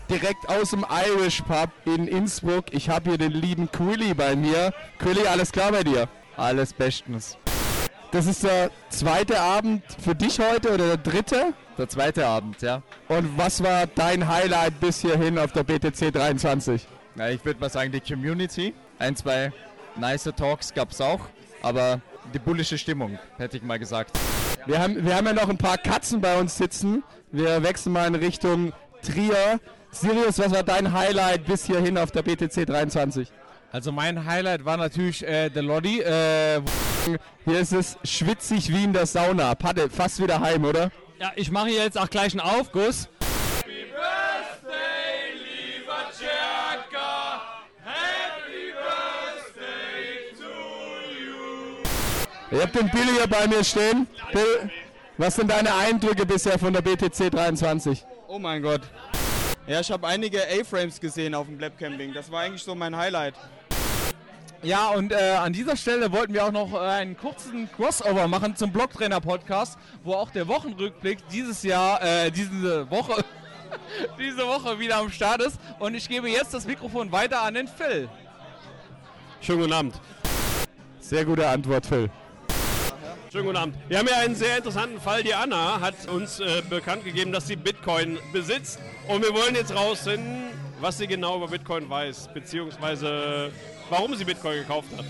direkt 0.10 0.50
aus 0.50 0.72
dem 0.72 0.86
Irish 0.90 1.42
Pub 1.42 1.70
in 1.86 2.08
Innsbruck. 2.08 2.74
Ich 2.74 2.90
habe 2.90 3.10
hier 3.10 3.18
den 3.20 3.34
lieben 3.34 3.70
Quilly 3.70 4.14
bei 4.14 4.36
mir. 4.36 4.74
Quilly, 4.98 5.28
alles 5.28 5.52
klar 5.52 5.72
bei 5.72 5.84
dir? 5.84 6.08
Alles 6.38 6.74
bestens. 6.74 7.38
Das 8.12 8.26
ist 8.26 8.44
der 8.44 8.72
zweite 8.90 9.40
Abend 9.40 9.84
für 10.02 10.16
dich 10.16 10.40
heute 10.40 10.74
oder 10.74 10.96
der 10.96 10.98
dritte? 10.98 11.54
Der 11.78 11.90
zweite 11.90 12.26
Abend, 12.26 12.62
ja. 12.62 12.82
Und 13.10 13.38
was 13.38 13.62
war 13.62 13.86
dein 13.86 14.28
Highlight 14.28 14.80
bis 14.80 15.02
hierhin 15.02 15.38
auf 15.38 15.52
der 15.52 15.64
BTC 15.64 16.12
23? 16.12 16.88
Ja, 17.18 17.30
ich 17.30 17.44
würde 17.44 17.60
mal 17.60 17.70
sagen, 17.70 17.92
die 17.92 18.00
Community. 18.00 18.76
Ein, 19.00 19.16
zwei 19.16 19.52
nice 19.96 20.32
Talks 20.36 20.74
gab 20.74 20.92
es 20.92 21.02
auch, 21.02 21.22
aber 21.64 22.00
die 22.34 22.40
bullische 22.40 22.78
Stimmung, 22.78 23.18
hätte 23.38 23.58
ich 23.58 23.64
mal 23.64 23.80
gesagt. 23.80 24.18
Wir 24.68 24.80
haben, 24.80 25.04
wir 25.04 25.16
haben 25.16 25.26
ja 25.26 25.34
noch 25.34 25.50
ein 25.50 25.58
paar 25.58 25.78
Katzen 25.78 26.22
bei 26.22 26.40
uns 26.40 26.58
sitzen. 26.58 27.04
Wir 27.32 27.64
wechseln 27.64 27.94
mal 27.94 28.08
in 28.08 28.16
Richtung 28.16 28.72
Trier. 29.02 29.60
Sirius, 29.90 30.38
was 30.38 30.52
war 30.52 30.62
dein 30.62 30.94
Highlight 30.94 31.46
bis 31.46 31.66
hierhin 31.66 31.98
auf 31.98 32.12
der 32.12 32.22
BTC 32.22 32.68
23? 32.68 33.32
Also 33.72 33.92
mein 33.92 34.26
Highlight 34.26 34.66
war 34.66 34.78
natürlich 34.78 35.26
äh, 35.26 35.50
der 35.50 35.64
Lodi. 35.64 36.02
Äh, 36.02 36.62
hier 37.46 37.60
ist 37.60 37.74
es 37.74 37.98
schwitzig 38.04 38.70
wie 38.70 38.84
in 38.84 38.94
der 38.94 39.08
Sauna. 39.08 39.56
Patte, 39.56 39.90
fast 39.90 40.22
wieder 40.22 40.40
heim, 40.40 40.66
oder? 40.66 40.92
Ja, 41.20 41.32
ich 41.36 41.50
mache 41.50 41.70
hier 41.70 41.84
jetzt 41.84 41.98
auch 41.98 42.10
gleich 42.10 42.34
einen 42.34 42.42
Aufguss. 42.42 43.10
Ich 52.50 52.62
habe 52.62 52.72
den 52.72 52.90
Billy 52.90 53.12
hier 53.18 53.28
bei 53.28 53.46
mir 53.46 53.62
stehen. 53.62 54.08
Bill, 54.32 54.70
was 55.18 55.36
sind 55.36 55.52
deine 55.52 55.74
Eindrücke 55.76 56.26
bisher 56.26 56.58
von 56.58 56.72
der 56.72 56.82
BTC 56.82 57.30
23? 57.30 58.06
Oh 58.30 58.40
mein 58.40 58.62
Gott. 58.62 58.82
Ja, 59.68 59.82
ich 59.82 59.92
habe 59.92 60.08
einige 60.08 60.42
A-Frames 60.44 61.00
gesehen 61.02 61.36
auf 61.36 61.48
dem 61.48 61.58
Blab 61.58 61.78
Camping. 61.78 62.14
Das 62.14 62.32
war 62.32 62.44
eigentlich 62.44 62.64
so 62.64 62.74
mein 62.74 62.96
Highlight. 62.96 63.34
Ja, 64.64 64.90
und 64.92 65.12
äh, 65.12 65.16
an 65.16 65.52
dieser 65.52 65.76
Stelle 65.76 66.10
wollten 66.12 66.34
wir 66.34 66.46
auch 66.46 66.52
noch 66.54 66.74
äh, 66.74 66.78
einen 66.78 67.18
kurzen 67.18 67.70
Crossover 67.76 68.30
machen 68.30 68.56
zum 68.56 68.72
Blocktrainer-Podcast, 68.72 69.78
wo 70.04 70.14
auch 70.14 70.32
der 70.32 70.48
Wochenrückblick 70.48 71.20
dieses 71.30 71.64
Jahr, 71.64 72.02
äh, 72.02 72.32
diese 72.32 72.90
Woche, 72.90 73.26
diese 74.20 74.48
Woche 74.48 74.80
wieder 74.80 74.98
am 74.98 75.12
Start 75.12 75.42
ist. 75.42 75.60
Und 75.80 75.96
ich 75.96 76.08
gebe 76.08 76.30
jetzt 76.30 76.54
das 76.54 76.66
Mikrofon 76.66 77.12
weiter 77.12 77.42
an 77.42 77.56
den 77.56 77.68
Phil. 77.68 78.08
Schönen 79.42 79.60
guten 79.60 79.74
Abend. 79.74 79.96
Sehr 81.02 81.26
gute 81.26 81.48
Antwort, 81.48 81.86
Phil. 81.86 82.10
Schönen 83.30 83.46
guten 83.46 83.58
Abend. 83.58 83.76
Wir 83.90 84.00
haben 84.00 84.08
ja 84.08 84.20
einen 84.20 84.36
sehr 84.36 84.58
interessanten 84.58 85.02
Fall. 85.02 85.22
Die 85.22 85.34
Anna 85.34 85.82
hat 85.82 86.08
uns 86.08 86.40
äh, 86.40 86.62
bekannt 86.70 87.04
gegeben, 87.04 87.34
dass 87.34 87.46
sie 87.46 87.58
Bitcoin 87.58 88.18
besitzt. 88.32 88.80
Und 89.10 89.22
wir 89.22 89.34
wollen 89.34 89.54
jetzt 89.54 89.76
rausfinden, 89.76 90.50
was 90.80 90.98
sie 90.98 91.08
genau 91.08 91.36
über 91.36 91.50
Bitcoin 91.50 91.90
weiß, 91.90 92.30
beziehungsweise 92.34 93.52
warum 93.90 94.16
sie 94.16 94.24
Bitcoin 94.24 94.60
gekauft 94.60 94.88
hat. 94.98 95.04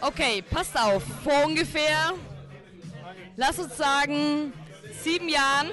Okay, 0.00 0.42
passt 0.42 0.80
auf. 0.80 1.02
Vor 1.22 1.44
ungefähr, 1.44 2.14
lass 3.36 3.58
uns 3.58 3.76
sagen, 3.76 4.52
sieben 5.02 5.28
Jahren 5.28 5.68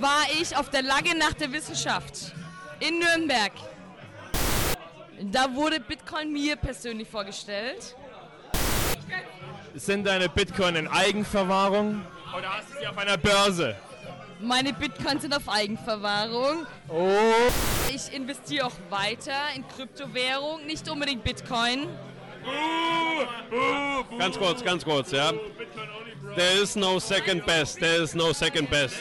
war 0.00 0.24
ich 0.40 0.56
auf 0.56 0.70
der 0.70 0.82
Lage 0.82 1.16
nach 1.18 1.34
der 1.34 1.52
Wissenschaft 1.52 2.32
in 2.80 2.98
Nürnberg. 3.00 3.52
Da 5.20 5.54
wurde 5.54 5.78
Bitcoin 5.78 6.32
mir 6.32 6.56
persönlich 6.56 7.08
vorgestellt. 7.08 7.94
Sind 9.78 10.06
deine 10.06 10.28
Bitcoin 10.28 10.74
in 10.74 10.88
Eigenverwahrung? 10.88 12.04
Oder 12.36 12.52
hast 12.52 12.68
du 12.74 12.80
sie 12.80 12.86
auf 12.86 12.98
einer 12.98 13.16
Börse? 13.16 13.76
Meine 14.40 14.72
Bitcoins 14.72 15.22
sind 15.22 15.34
auf 15.34 15.48
Eigenverwahrung. 15.48 16.66
Oh. 16.88 17.14
Ich 17.88 18.12
investiere 18.12 18.66
auch 18.66 18.74
weiter 18.90 19.32
in 19.54 19.66
Kryptowährung, 19.68 20.66
nicht 20.66 20.88
unbedingt 20.88 21.22
Bitcoin. 21.22 21.88
Ganz 24.18 24.36
kurz, 24.36 24.64
ganz 24.64 24.84
kurz, 24.84 25.12
ja. 25.12 25.32
There 26.34 26.60
is 26.60 26.74
no 26.76 26.98
second 26.98 27.46
best. 27.46 27.78
There 27.78 28.02
is 28.02 28.14
no 28.14 28.32
second 28.32 28.68
best. 28.70 28.96